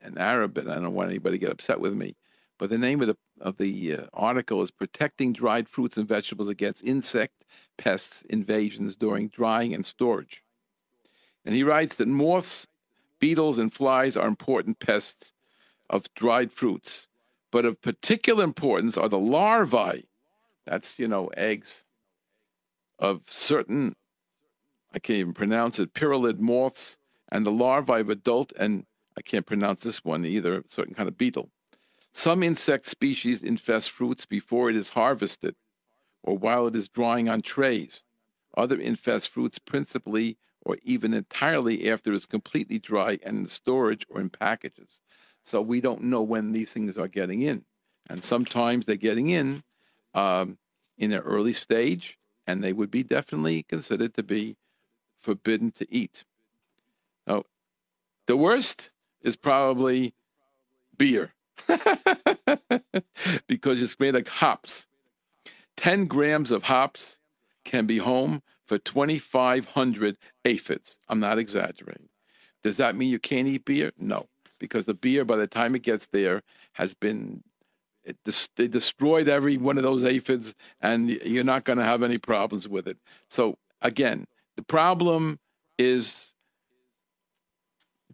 an 0.02 0.18
Arab, 0.18 0.56
and 0.56 0.70
I 0.70 0.76
don't 0.76 0.94
want 0.94 1.10
anybody 1.10 1.38
to 1.38 1.44
get 1.44 1.52
upset 1.52 1.80
with 1.80 1.94
me. 1.94 2.16
But 2.58 2.70
the 2.70 2.78
name 2.78 3.00
of 3.02 3.08
the 3.08 3.16
of 3.40 3.56
the 3.56 3.96
uh, 3.96 4.06
article 4.14 4.62
is 4.62 4.70
"Protecting 4.70 5.32
Dried 5.32 5.68
Fruits 5.68 5.96
and 5.96 6.08
Vegetables 6.08 6.48
Against 6.48 6.84
Insect 6.84 7.44
Pests 7.76 8.22
Invasions 8.30 8.96
During 8.96 9.28
Drying 9.28 9.74
and 9.74 9.84
Storage." 9.84 10.42
And 11.46 11.54
he 11.54 11.62
writes 11.62 11.96
that 11.96 12.08
moths, 12.08 12.66
beetles, 13.20 13.58
and 13.58 13.72
flies 13.72 14.16
are 14.16 14.28
important 14.28 14.80
pests 14.80 15.32
of 15.88 16.12
dried 16.14 16.52
fruits, 16.52 17.06
but 17.50 17.64
of 17.64 17.80
particular 17.80 18.44
importance 18.44 18.98
are 18.98 19.08
the 19.08 19.18
larvae. 19.18 20.08
That's 20.66 20.98
you 20.98 21.08
know 21.08 21.28
eggs 21.36 21.84
of 22.98 23.22
certain 23.30 23.94
I 24.92 24.98
can't 24.98 25.18
even 25.18 25.34
pronounce 25.34 25.78
it, 25.78 25.92
pyralid 25.92 26.38
moths, 26.38 26.96
and 27.30 27.44
the 27.44 27.50
larvae 27.50 28.00
of 28.00 28.08
adult, 28.08 28.52
and 28.58 28.86
I 29.16 29.20
can't 29.20 29.44
pronounce 29.44 29.82
this 29.82 30.04
one 30.04 30.24
either, 30.24 30.64
certain 30.68 30.94
kind 30.94 31.08
of 31.08 31.18
beetle. 31.18 31.50
Some 32.12 32.42
insect 32.42 32.86
species 32.86 33.42
infest 33.42 33.90
fruits 33.90 34.24
before 34.24 34.70
it 34.70 34.76
is 34.76 34.90
harvested 34.90 35.54
or 36.22 36.38
while 36.38 36.66
it 36.66 36.74
is 36.74 36.88
drying 36.88 37.28
on 37.28 37.42
trays. 37.42 38.04
Other 38.56 38.80
infest 38.80 39.28
fruits 39.28 39.58
principally 39.58 40.38
or 40.66 40.76
even 40.82 41.14
entirely 41.14 41.88
after 41.88 42.12
it's 42.12 42.26
completely 42.26 42.76
dry 42.76 43.20
and 43.24 43.38
in 43.38 43.46
storage 43.46 44.04
or 44.10 44.20
in 44.20 44.28
packages. 44.28 45.00
So 45.44 45.62
we 45.62 45.80
don't 45.80 46.02
know 46.02 46.22
when 46.22 46.50
these 46.50 46.72
things 46.72 46.98
are 46.98 47.06
getting 47.06 47.42
in. 47.42 47.64
And 48.10 48.24
sometimes 48.24 48.84
they're 48.84 48.96
getting 48.96 49.30
in 49.30 49.62
um, 50.12 50.58
in 50.98 51.12
an 51.12 51.20
early 51.20 51.52
stage, 51.52 52.18
and 52.48 52.64
they 52.64 52.72
would 52.72 52.90
be 52.90 53.04
definitely 53.04 53.62
considered 53.62 54.14
to 54.14 54.24
be 54.24 54.56
forbidden 55.22 55.70
to 55.72 55.86
eat. 55.88 56.24
Now, 57.28 57.44
the 58.26 58.36
worst 58.36 58.90
is 59.22 59.36
probably 59.36 60.14
beer 60.98 61.32
because 63.46 63.80
it's 63.80 64.00
made 64.00 64.16
of 64.16 64.26
hops. 64.26 64.88
10 65.76 66.06
grams 66.06 66.50
of 66.50 66.64
hops 66.64 67.18
can 67.64 67.86
be 67.86 67.98
home 67.98 68.42
for 68.66 68.78
2,500 68.78 70.16
aphids. 70.44 70.98
I'm 71.08 71.20
not 71.20 71.38
exaggerating. 71.38 72.08
Does 72.62 72.78
that 72.78 72.96
mean 72.96 73.10
you 73.10 73.18
can't 73.18 73.48
eat 73.48 73.64
beer? 73.64 73.92
No, 73.98 74.26
because 74.58 74.86
the 74.86 74.94
beer, 74.94 75.24
by 75.24 75.36
the 75.36 75.46
time 75.46 75.74
it 75.74 75.82
gets 75.82 76.06
there, 76.08 76.42
has 76.72 76.94
been 76.94 77.42
it, 78.04 78.16
they 78.56 78.68
destroyed 78.68 79.28
every 79.28 79.56
one 79.56 79.76
of 79.76 79.82
those 79.82 80.04
aphids, 80.04 80.54
and 80.80 81.10
you're 81.10 81.44
not 81.44 81.64
going 81.64 81.78
to 81.78 81.84
have 81.84 82.02
any 82.02 82.18
problems 82.18 82.68
with 82.68 82.86
it. 82.86 82.98
So 83.28 83.58
again, 83.82 84.26
the 84.56 84.62
problem 84.62 85.38
is 85.76 86.34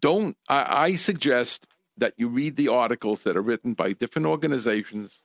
don't, 0.01 0.37
I, 0.49 0.85
I 0.85 0.95
suggest 0.97 1.67
that 1.99 2.15
you 2.17 2.29
read 2.29 2.57
the 2.57 2.69
articles 2.69 3.23
that 3.25 3.37
are 3.37 3.43
written 3.43 3.75
by 3.75 3.93
different 3.93 4.27
organizations, 4.27 5.23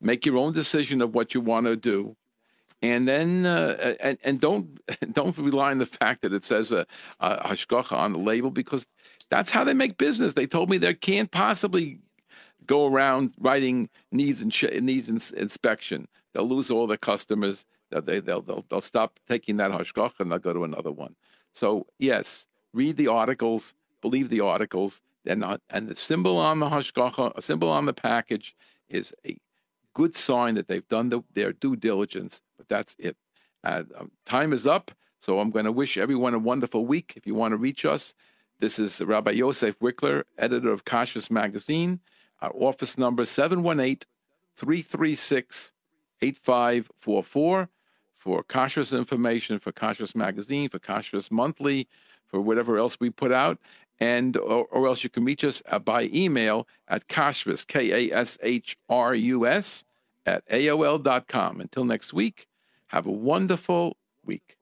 make 0.00 0.24
your 0.24 0.36
own 0.36 0.52
decision 0.52 1.00
of 1.02 1.14
what 1.14 1.34
you 1.34 1.40
want 1.40 1.66
to 1.66 1.76
do, 1.76 2.16
and 2.82 3.08
then 3.08 3.46
uh, 3.46 3.94
and 4.00 4.18
and 4.24 4.40
don't 4.40 4.80
don't 5.12 5.36
rely 5.38 5.70
on 5.70 5.78
the 5.78 5.86
fact 5.86 6.22
that 6.22 6.32
it 6.32 6.44
says 6.44 6.72
a, 6.72 6.86
a 7.20 7.48
hashgacha 7.48 7.92
on 7.92 8.12
the 8.12 8.18
label 8.18 8.50
because 8.50 8.86
That's 9.30 9.50
how 9.52 9.64
they 9.64 9.74
make 9.74 9.98
business. 9.98 10.34
They 10.34 10.46
told 10.46 10.70
me 10.70 10.78
they 10.78 10.94
can't 10.94 11.30
possibly 11.30 12.00
go 12.66 12.86
around 12.86 13.32
writing 13.38 13.88
needs 14.12 14.42
and 14.42 14.52
needs 14.84 15.08
ins- 15.08 15.32
inspection. 15.32 16.08
They'll 16.34 16.48
lose 16.48 16.70
all 16.70 16.86
their 16.86 16.96
customers. 16.96 17.64
They'll, 17.90 18.02
they, 18.02 18.20
they'll, 18.20 18.42
they'll, 18.42 18.64
they'll 18.70 18.80
stop 18.80 19.18
taking 19.28 19.56
that 19.58 19.72
hashgacha 19.72 20.20
and 20.20 20.30
they'll 20.32 20.38
go 20.38 20.52
to 20.52 20.64
another 20.64 20.92
one. 20.92 21.16
So 21.52 21.86
yes, 21.98 22.46
read 22.72 22.96
the 22.96 23.08
articles, 23.08 23.74
believe 24.02 24.28
the 24.28 24.40
articles. 24.40 25.02
Not, 25.26 25.60
and 25.70 25.88
the 25.88 25.96
symbol 25.96 26.38
on 26.38 26.60
the 26.60 26.68
hashgacha, 26.70 27.36
a 27.36 27.42
symbol 27.42 27.68
on 27.68 27.86
the 27.86 27.92
package, 27.92 28.56
is 28.88 29.14
a 29.26 29.36
good 29.94 30.16
sign 30.16 30.54
that 30.54 30.68
they've 30.68 30.86
done 30.88 31.08
the, 31.08 31.22
their 31.34 31.52
due 31.52 31.76
diligence. 31.76 32.42
But 32.56 32.68
that's 32.68 32.96
it. 32.98 33.16
Uh, 33.62 33.82
time 34.24 34.52
is 34.52 34.66
up, 34.66 34.90
so 35.20 35.40
I'm 35.40 35.50
going 35.50 35.66
to 35.66 35.72
wish 35.72 35.98
everyone 35.98 36.34
a 36.34 36.38
wonderful 36.38 36.86
week. 36.86 37.14
If 37.16 37.26
you 37.26 37.34
want 37.34 37.52
to 37.52 37.56
reach 37.56 37.84
us, 37.84 38.14
this 38.58 38.78
is 38.78 39.00
Rabbi 39.00 39.32
Yosef 39.32 39.78
Wikler, 39.78 40.24
editor 40.38 40.70
of 40.70 40.84
Kashrus 40.84 41.30
Magazine. 41.30 42.00
Our 42.40 42.52
office 42.54 42.96
number 42.96 43.24
718 43.24 44.00
336 44.56 45.72
8544 46.22 47.68
for 48.18 48.44
Kashrus 48.44 48.96
information, 48.96 49.58
for 49.58 49.72
Kashrus 49.72 50.14
Magazine, 50.14 50.68
for 50.68 50.78
Kashrus 50.78 51.30
Monthly, 51.30 51.88
for 52.26 52.40
whatever 52.40 52.76
else 52.76 53.00
we 53.00 53.08
put 53.08 53.32
out. 53.32 53.58
And 54.00 54.36
or, 54.36 54.64
or 54.70 54.86
else 54.86 55.04
you 55.04 55.10
can 55.10 55.24
reach 55.24 55.44
us 55.44 55.62
uh, 55.68 55.78
by 55.78 56.10
email 56.12 56.66
at 56.88 57.06
kashrus, 57.08 57.66
K 57.66 58.10
A 58.10 58.16
S 58.16 58.38
H 58.42 58.76
R 58.88 59.14
U 59.14 59.46
S, 59.46 59.84
at 60.24 60.46
AOL.com. 60.48 61.60
Until 61.60 61.84
next 61.84 62.12
week, 62.12 62.46
have 62.88 63.06
a 63.06 63.12
wonderful 63.12 63.96
week. 64.24 64.56